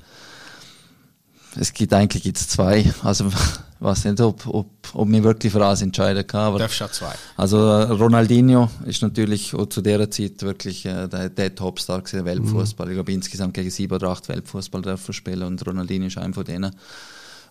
Es 1.56 1.72
gibt 1.72 1.92
eigentlich 1.92 2.22
gibt's 2.22 2.48
zwei. 2.48 2.92
Also 3.02 3.30
ich 3.82 3.86
weiß 3.88 4.04
nicht, 4.04 4.20
ob, 4.20 4.46
ob, 4.46 4.68
ob 4.92 5.08
mich 5.08 5.24
wirklich 5.24 5.52
für 5.52 5.66
eins 5.66 5.82
entscheiden 5.82 6.24
kann. 6.24 6.42
Du 6.42 6.46
Aber 6.50 6.58
darfst 6.60 6.80
auch 6.82 6.90
zwei. 6.92 7.12
Also 7.36 7.58
äh, 7.58 7.90
Ronaldinho 7.90 8.70
ist 8.86 9.02
natürlich 9.02 9.52
auch 9.54 9.66
zu 9.66 9.80
der 9.80 10.08
Zeit 10.08 10.40
wirklich 10.42 10.86
äh, 10.86 11.08
der, 11.08 11.30
der 11.30 11.52
Topstar 11.52 12.00
gewesen, 12.00 12.24
Weltfußball. 12.24 12.86
Ich 12.86 12.94
glaube 12.94 13.10
insgesamt 13.10 13.54
gegen 13.54 13.70
sieben 13.70 13.92
oder 13.92 14.10
acht 14.10 14.28
Weltfußball 14.28 14.82
dürfen 14.82 15.12
spielen 15.12 15.42
und 15.42 15.66
Ronaldinho 15.66 16.06
ist 16.06 16.16
einer 16.16 16.32
von 16.32 16.44
denen. 16.44 16.76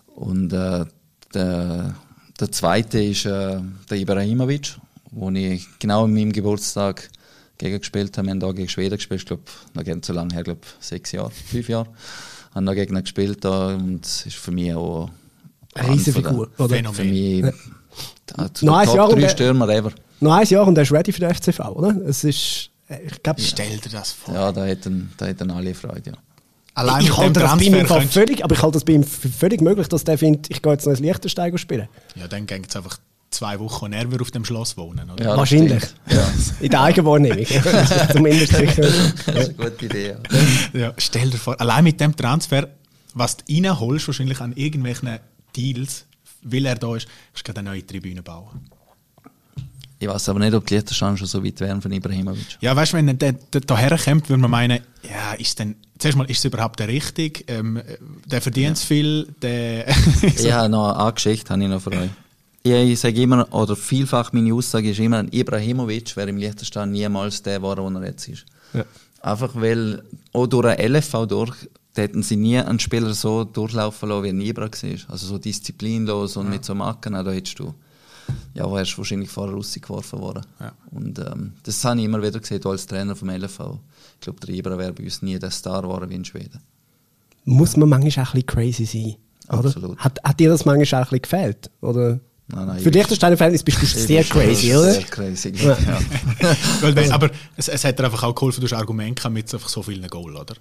Und 0.06 0.54
äh, 0.54 0.86
der, 1.34 1.94
der 2.40 2.50
zweite 2.50 3.02
ist 3.02 3.26
äh, 3.26 3.60
der 3.90 3.98
Ibrahimovic, 3.98 4.78
wo 5.10 5.28
ich 5.32 5.68
genau 5.80 6.04
an 6.04 6.14
meinem 6.14 6.32
Geburtstag 6.32 7.10
gegen 7.58 7.78
gespielt 7.78 8.16
habe. 8.16 8.28
Wir 8.28 8.30
haben 8.30 8.40
da 8.40 8.52
gegen 8.52 8.70
Schweden 8.70 8.96
gespielt, 8.96 9.20
ich 9.20 9.26
glaube, 9.26 9.42
noch 9.74 9.84
gar 9.84 9.94
nicht 9.96 10.06
so 10.06 10.14
lange 10.14 10.32
her, 10.32 10.44
glaube 10.44 10.62
sechs 10.80 11.12
Jahre, 11.12 11.30
fünf 11.30 11.68
Jahre. 11.68 11.88
Haben 12.54 12.64
da 12.64 12.72
gegen 12.72 12.98
gespielt 12.98 13.44
da 13.44 13.74
und 13.74 14.06
ist 14.06 14.36
für 14.36 14.50
mich 14.50 14.72
auch 14.72 15.10
Eine 15.74 15.90
Riesenfigur, 15.94 16.48
oder? 16.58 16.68
Phänomen. 16.76 16.94
Für 16.96 17.04
mich 17.04 17.40
ja. 18.38 18.54
zu 18.54 18.66
Noch 18.66 18.76
ein 18.78 18.86
den 18.86 18.94
Jahr 18.96 19.06
Top 19.06 19.14
und 19.14 19.14
drei 19.16 19.20
der- 19.22 19.28
Stürmer 19.30 19.68
ever. 19.68 19.92
Noch 20.20 20.32
ein 20.34 20.46
Jahr 20.46 20.66
und 20.66 20.76
er 20.78 20.82
ist 20.82 20.92
ready 20.92 21.12
für 21.12 21.20
den 21.20 21.34
FCV, 21.34 21.60
oder? 21.70 21.96
Es 22.06 22.24
ist, 22.24 22.70
äh, 22.88 22.98
ich 23.06 23.22
glaube, 23.22 23.40
Stell 23.40 23.78
dir 23.78 23.90
das 23.90 24.12
vor. 24.12 24.34
Ja, 24.34 24.52
da 24.52 24.64
hätten, 24.64 25.12
da 25.16 25.26
hätten 25.26 25.50
alle 25.50 25.74
Freude, 25.74 26.10
ja. 26.10 26.12
Allein 26.74 27.02
ich 27.02 27.16
halte 27.16 27.40
das 27.40 27.56
bei 27.58 27.64
ihm 27.64 28.08
völlig, 28.08 28.44
aber 28.44 28.54
ich 28.54 28.62
halte 28.62 28.74
das 28.76 28.84
bei 28.84 28.92
ihm 28.94 29.04
für 29.04 29.28
völlig 29.28 29.60
möglich, 29.60 29.88
dass 29.88 30.04
der 30.04 30.16
findet, 30.16 30.48
ich 30.50 30.62
gehe 30.62 30.72
jetzt 30.72 30.86
noch 30.86 30.92
ins 30.92 31.00
Liechtenstein 31.00 31.58
spielen. 31.58 31.88
Ja, 32.14 32.28
dann 32.28 32.46
gehen 32.46 32.64
es 32.66 32.74
einfach 32.76 32.98
zwei 33.30 33.58
Wochen 33.60 33.86
und 33.86 33.92
er 33.92 34.10
wird 34.10 34.22
auf 34.22 34.30
dem 34.30 34.44
Schloss 34.44 34.76
wohnen, 34.76 35.10
oder? 35.10 35.22
Ja, 35.24 35.36
Wahrscheinlich. 35.36 35.82
Ja, 36.08 36.30
In 36.60 36.70
der 36.70 36.80
Eigenwahrnehmung. 36.82 37.44
Zumindest 38.12 38.54
sicher. 38.56 38.82
das 38.82 38.94
ist 39.26 39.26
eine 39.26 39.54
gute 39.70 39.86
Idee. 39.86 40.14
Ja. 40.72 40.80
Ja, 40.80 40.94
stell 40.98 41.30
dir 41.30 41.38
vor, 41.38 41.60
allein 41.60 41.84
mit 41.84 42.00
dem 42.00 42.14
Transfer, 42.16 42.68
was 43.14 43.36
du 43.38 43.44
reinholst, 43.52 44.06
wahrscheinlich 44.06 44.40
an 44.40 44.52
irgendwelchen 44.54 45.18
Deals, 45.56 46.06
weil 46.42 46.66
er 46.66 46.76
da 46.76 46.96
ist, 46.96 47.06
kannst 47.34 47.48
du 47.48 47.60
eine 47.60 47.70
neue 47.70 47.86
Tribüne 47.86 48.22
bauen. 48.22 48.60
Ich 50.02 50.08
weiß 50.08 50.30
aber 50.30 50.40
nicht, 50.40 50.52
ob 50.52 50.66
die 50.66 50.74
Liechtenstein 50.74 51.16
schon 51.16 51.28
so 51.28 51.44
weit 51.44 51.60
wären 51.60 51.80
von 51.80 51.92
Ibrahimovic. 51.92 52.58
Ja, 52.60 52.74
weißt 52.74 52.92
du, 52.92 52.96
wenn 52.96 53.16
der, 53.16 53.34
der 53.34 53.60
daher 53.60 53.96
kommt, 53.96 54.28
würde 54.28 54.42
man 54.42 54.50
meinen, 54.50 54.80
ja, 55.08 55.34
ist 55.34 55.60
denn, 55.60 55.76
zuerst 55.96 56.18
mal, 56.18 56.28
ist 56.28 56.38
es 56.38 56.44
überhaupt 56.44 56.80
der 56.80 56.88
richtig? 56.88 57.44
Ähm, 57.46 57.80
der 58.26 58.42
verdient 58.42 58.78
zu 58.78 58.86
viel, 58.86 59.28
der. 59.40 59.86
Ich 60.22 60.50
habe 60.52 60.68
noch 60.68 60.98
eine 60.98 61.12
Geschichte 61.12 61.50
habe 61.50 61.62
ich 61.62 61.68
noch 61.68 61.80
für 61.80 61.92
euch. 61.92 62.10
Ich, 62.64 62.72
ich 62.72 62.98
sage 62.98 63.22
immer, 63.22 63.52
oder 63.54 63.76
vielfach 63.76 64.32
meine 64.32 64.52
Aussage 64.52 64.90
ist 64.90 64.98
immer, 64.98 65.24
Ibrahimovic 65.32 66.16
wäre 66.16 66.30
im 66.30 66.36
Liechtenstein 66.36 66.90
niemals 66.90 67.40
der 67.42 67.58
geworden, 67.58 67.94
wo 67.94 67.98
er 68.00 68.06
jetzt 68.06 68.26
ist. 68.26 68.44
Ja. 68.72 68.84
Einfach 69.20 69.54
weil, 69.54 70.02
auch 70.32 70.48
durch 70.48 70.66
ein 70.66 70.94
LFV 70.94 71.26
durch, 71.26 71.54
da 71.94 72.02
hätten 72.02 72.22
sie 72.22 72.36
nie 72.36 72.58
einen 72.58 72.78
Spieler 72.80 73.12
so 73.14 73.44
durchlaufen 73.44 74.08
lassen, 74.08 74.24
wie 74.24 74.28
ein 74.30 74.40
Ibra 74.40 74.64
war. 74.64 74.98
Also 75.08 75.26
so 75.26 75.38
disziplinlos 75.38 76.36
und 76.36 76.48
mit 76.50 76.64
so 76.64 76.74
Macken, 76.74 77.12
da 77.12 77.30
hättest 77.30 77.58
du, 77.58 77.74
ja, 78.54 78.70
wärst 78.72 78.96
wahrscheinlich 78.96 79.28
vorher 79.30 79.54
rausgeworfen 79.54 80.18
worden. 80.20 80.46
Ja. 80.60 80.72
Und 80.90 81.18
ähm, 81.18 81.52
das 81.64 81.84
habe 81.84 81.98
ich 82.00 82.06
immer 82.06 82.22
wieder 82.22 82.40
gesehen, 82.40 82.64
als 82.64 82.86
Trainer 82.86 83.14
vom 83.16 83.28
LFV. 83.30 83.78
Ich 84.14 84.20
glaube, 84.20 84.40
der 84.46 84.54
Ibra 84.54 84.78
wäre 84.78 84.92
bei 84.92 85.04
uns 85.04 85.20
nie 85.22 85.38
der 85.38 85.50
Star 85.50 85.82
geworden 85.82 86.08
wie 86.08 86.14
in 86.14 86.24
Schweden. 86.24 86.60
Muss 87.44 87.76
man 87.76 87.88
manchmal 87.88 88.24
auch 88.24 88.34
ein 88.34 88.42
bisschen 88.42 88.46
crazy 88.46 88.84
sein. 88.86 89.16
Oder? 89.58 89.68
Absolut. 89.68 89.98
Hat, 89.98 90.18
hat 90.24 90.38
dir 90.40 90.48
das 90.48 90.64
manchmal 90.64 91.02
auch 91.02 91.06
ein 91.06 91.10
bisschen 91.10 91.22
gefällt? 91.22 91.70
Oder? 91.80 92.20
Nein, 92.48 92.66
nein, 92.66 92.78
Für 92.80 92.88
ich- 92.88 92.94
Liechtensteiner 92.94 93.36
Verhältnis 93.36 93.62
bist 93.62 93.82
du 93.82 93.86
sehr 94.06 94.24
crazy, 94.24 94.72
oder? 94.74 94.92
Sehr 94.92 95.02
crazy, 95.04 95.52
ja. 95.56 95.76
Weil, 96.80 96.94
wenn- 96.96 97.12
aber 97.12 97.30
es, 97.56 97.68
es 97.68 97.84
hat 97.84 97.98
dir 97.98 98.04
einfach 98.04 98.22
auch 98.22 98.34
geholfen, 98.34 98.60
du 98.60 98.66
hast 98.66 98.72
Argument 98.78 99.16
gehabt 99.16 99.34
mit 99.34 99.52
einfach 99.52 99.68
so 99.68 99.82
vielen 99.82 100.06
Goal, 100.08 100.36
oder? 100.36 100.54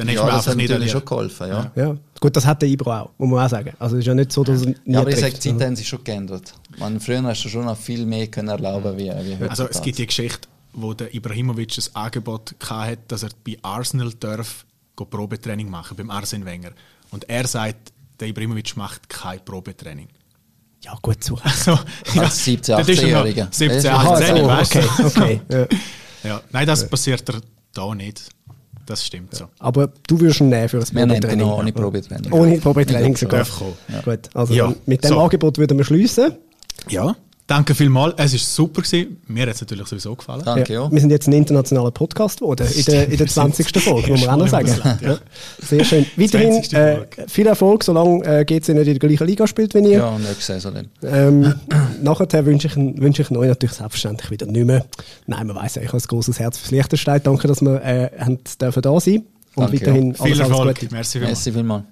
Dann 0.00 0.08
hast 0.08 0.14
Ja, 0.14 0.20
du 0.22 0.26
mir 0.26 0.32
das 0.32 0.38
einfach 0.38 0.50
hat 0.52 0.56
nicht 0.56 0.70
natürlich 0.70 0.94
an 0.94 1.00
schon 1.00 1.04
geholfen, 1.04 1.48
ja. 1.48 1.72
Ja. 1.76 1.96
Gut, 2.20 2.34
das 2.36 2.46
hat 2.46 2.62
der 2.62 2.68
Ibro 2.70 2.90
auch, 2.90 3.10
muss 3.18 3.28
man 3.28 3.44
auch 3.44 3.50
sagen. 3.50 3.72
Also 3.78 3.96
es 3.96 4.00
ist 4.00 4.06
ja 4.06 4.14
nicht 4.14 4.32
so, 4.32 4.42
dass 4.42 4.62
er 4.62 4.68
nie 4.68 4.76
Ja, 4.86 5.00
aber 5.00 5.10
ich 5.10 5.16
sage, 5.16 5.34
die 5.34 5.40
Zeiten 5.40 5.62
haben 5.62 5.76
sich 5.76 5.86
schon 5.88 6.02
geändert. 6.02 6.54
Man, 6.78 6.98
früher 7.00 7.22
hast 7.22 7.44
du 7.44 7.50
schon 7.50 7.66
noch 7.66 7.76
viel 7.76 8.06
mehr 8.06 8.26
können 8.28 8.48
erlauben 8.48 8.96
wie, 8.96 9.10
wie 9.10 9.34
heute. 9.36 9.50
Also 9.50 9.68
es 9.68 9.82
gibt 9.82 9.98
die 9.98 10.06
Geschichte, 10.06 10.48
wo 10.72 10.94
der 10.94 11.14
Ibrahimovic 11.14 11.76
ein 11.76 11.96
Angebot 11.96 12.54
hatte, 12.66 12.98
dass 13.08 13.24
er 13.24 13.30
bei 13.46 13.58
Arsenal 13.60 14.10
darf 14.18 14.64
go 14.96 15.04
Probetraining 15.04 15.68
machen, 15.68 15.96
beim 15.98 16.10
Arsene 16.10 16.46
Wenger. 16.46 16.70
Und 17.10 17.28
er 17.28 17.46
sagt, 17.46 17.92
der 18.20 18.28
Ibrahimovic 18.28 18.74
macht 18.78 19.06
kein 19.08 19.44
Probetraining. 19.44 20.08
Ja, 20.82 20.96
gut 21.02 21.22
so. 21.22 21.38
Also, 21.44 21.78
Als 22.18 22.46
17-, 22.46 22.66
dort 22.68 22.88
ist 22.88 23.02
er 23.02 23.08
noch 23.10 23.26
18-Jähriger. 23.26 23.48
17, 23.50 23.90
Aha, 23.90 24.12
18, 24.14 24.36
so, 24.36 24.46
weißt 24.46 24.76
okay, 24.76 24.88
du? 24.96 25.06
okay. 25.06 25.40
Ja. 25.50 25.66
Ja. 26.22 26.42
Nein, 26.52 26.66
das 26.66 26.86
passiert 26.86 27.26
er 27.30 27.40
da 27.72 27.94
nicht. 27.94 28.28
Das 28.90 29.06
stimmt 29.06 29.32
so. 29.36 29.44
Aber 29.60 29.92
du 30.08 30.18
würdest 30.18 30.40
ihn 30.40 30.48
nehmen 30.48 30.68
für 30.68 30.78
Wir 30.80 31.02
ihn 31.02 31.08
Probetraining. 31.10 31.46
noch 31.46 31.58
ohne 31.58 31.72
Probetraining. 31.72 32.32
Ohne 32.32 32.58
Probetraining 32.58 33.16
sogar. 33.16 33.44
Kommen. 33.46 33.74
Gut, 34.04 34.18
also 34.34 34.52
Ja, 34.52 34.74
mit 34.86 35.04
dem 35.04 35.08
so. 35.10 35.20
Angebot 35.20 35.58
würden 35.58 35.78
wir 35.78 35.84
schließen. 35.84 36.32
Ja, 36.88 37.14
danke 37.50 37.74
vielmals. 37.74 38.14
Es 38.16 38.32
war 38.32 38.38
super. 38.38 38.82
Gewesen. 38.82 39.20
Mir 39.26 39.42
hat 39.42 39.54
es 39.54 39.60
natürlich 39.60 39.86
sowieso 39.88 40.14
gefallen. 40.14 40.42
Danke, 40.44 40.72
ja. 40.72 40.90
Wir 40.90 41.00
sind 41.00 41.10
jetzt 41.10 41.26
ein 41.26 41.32
internationaler 41.32 41.90
Podcast 41.90 42.38
geworden, 42.40 42.66
in 42.74 42.84
der, 42.84 43.08
in 43.08 43.16
der 43.16 43.26
20. 43.26 43.80
Folge, 43.80 44.10
muss 44.12 44.24
man 44.24 44.30
auch 44.30 44.36
noch 44.38 44.48
sagen. 44.48 44.68
Schwulenbundesland, 44.68 45.02
ja. 45.02 45.10
Ja. 45.12 45.18
Sehr 45.60 45.84
schön. 45.84 46.06
Weiterhin 46.16 46.52
20. 46.62 46.72
äh, 46.74 47.06
viel 47.28 47.46
Erfolg, 47.46 47.84
solange 47.84 48.24
äh, 48.24 48.44
GC 48.44 48.68
nicht 48.68 48.86
in 48.86 48.98
der 48.98 49.08
gleichen 49.08 49.26
Liga 49.26 49.46
spielt 49.46 49.74
wie 49.74 49.80
ihr. 49.80 49.98
Ja, 49.98 50.18
nächste 50.18 50.54
Saison 50.54 50.74
dann. 50.74 50.88
Ähm, 51.02 51.54
nachher 52.02 52.46
wünsche 52.46 52.68
ich, 52.68 52.76
wünsche 52.76 53.22
ich 53.22 53.30
euch 53.30 53.48
natürlich 53.48 53.74
selbstverständlich 53.74 54.30
wieder 54.30 54.46
nicht 54.46 54.66
mehr. 54.66 54.86
Nein, 55.26 55.46
man 55.46 55.56
weiss 55.56 55.74
ja, 55.74 55.82
ich 55.82 55.88
habe 55.88 55.98
ein 55.98 56.06
großes 56.06 56.38
Herz 56.38 56.58
fürs 56.58 56.70
Liechtenstein. 56.70 57.20
Danke, 57.22 57.48
dass 57.48 57.60
wir 57.60 57.82
äh, 57.82 58.10
haben 58.18 58.38
dürfen 58.60 58.82
da 58.82 59.00
sein 59.00 59.24
und 59.54 59.64
Danke, 59.64 59.80
weiterhin 59.80 60.12
ja. 60.12 60.20
alles, 60.20 60.32
Viel 60.32 60.42
alles 60.42 60.50
Erfolg. 60.50 60.78
Gute. 60.78 60.94
Merci 60.94 61.18
vielmals. 61.18 61.38
Merci 61.38 61.52
vielmals. 61.52 61.84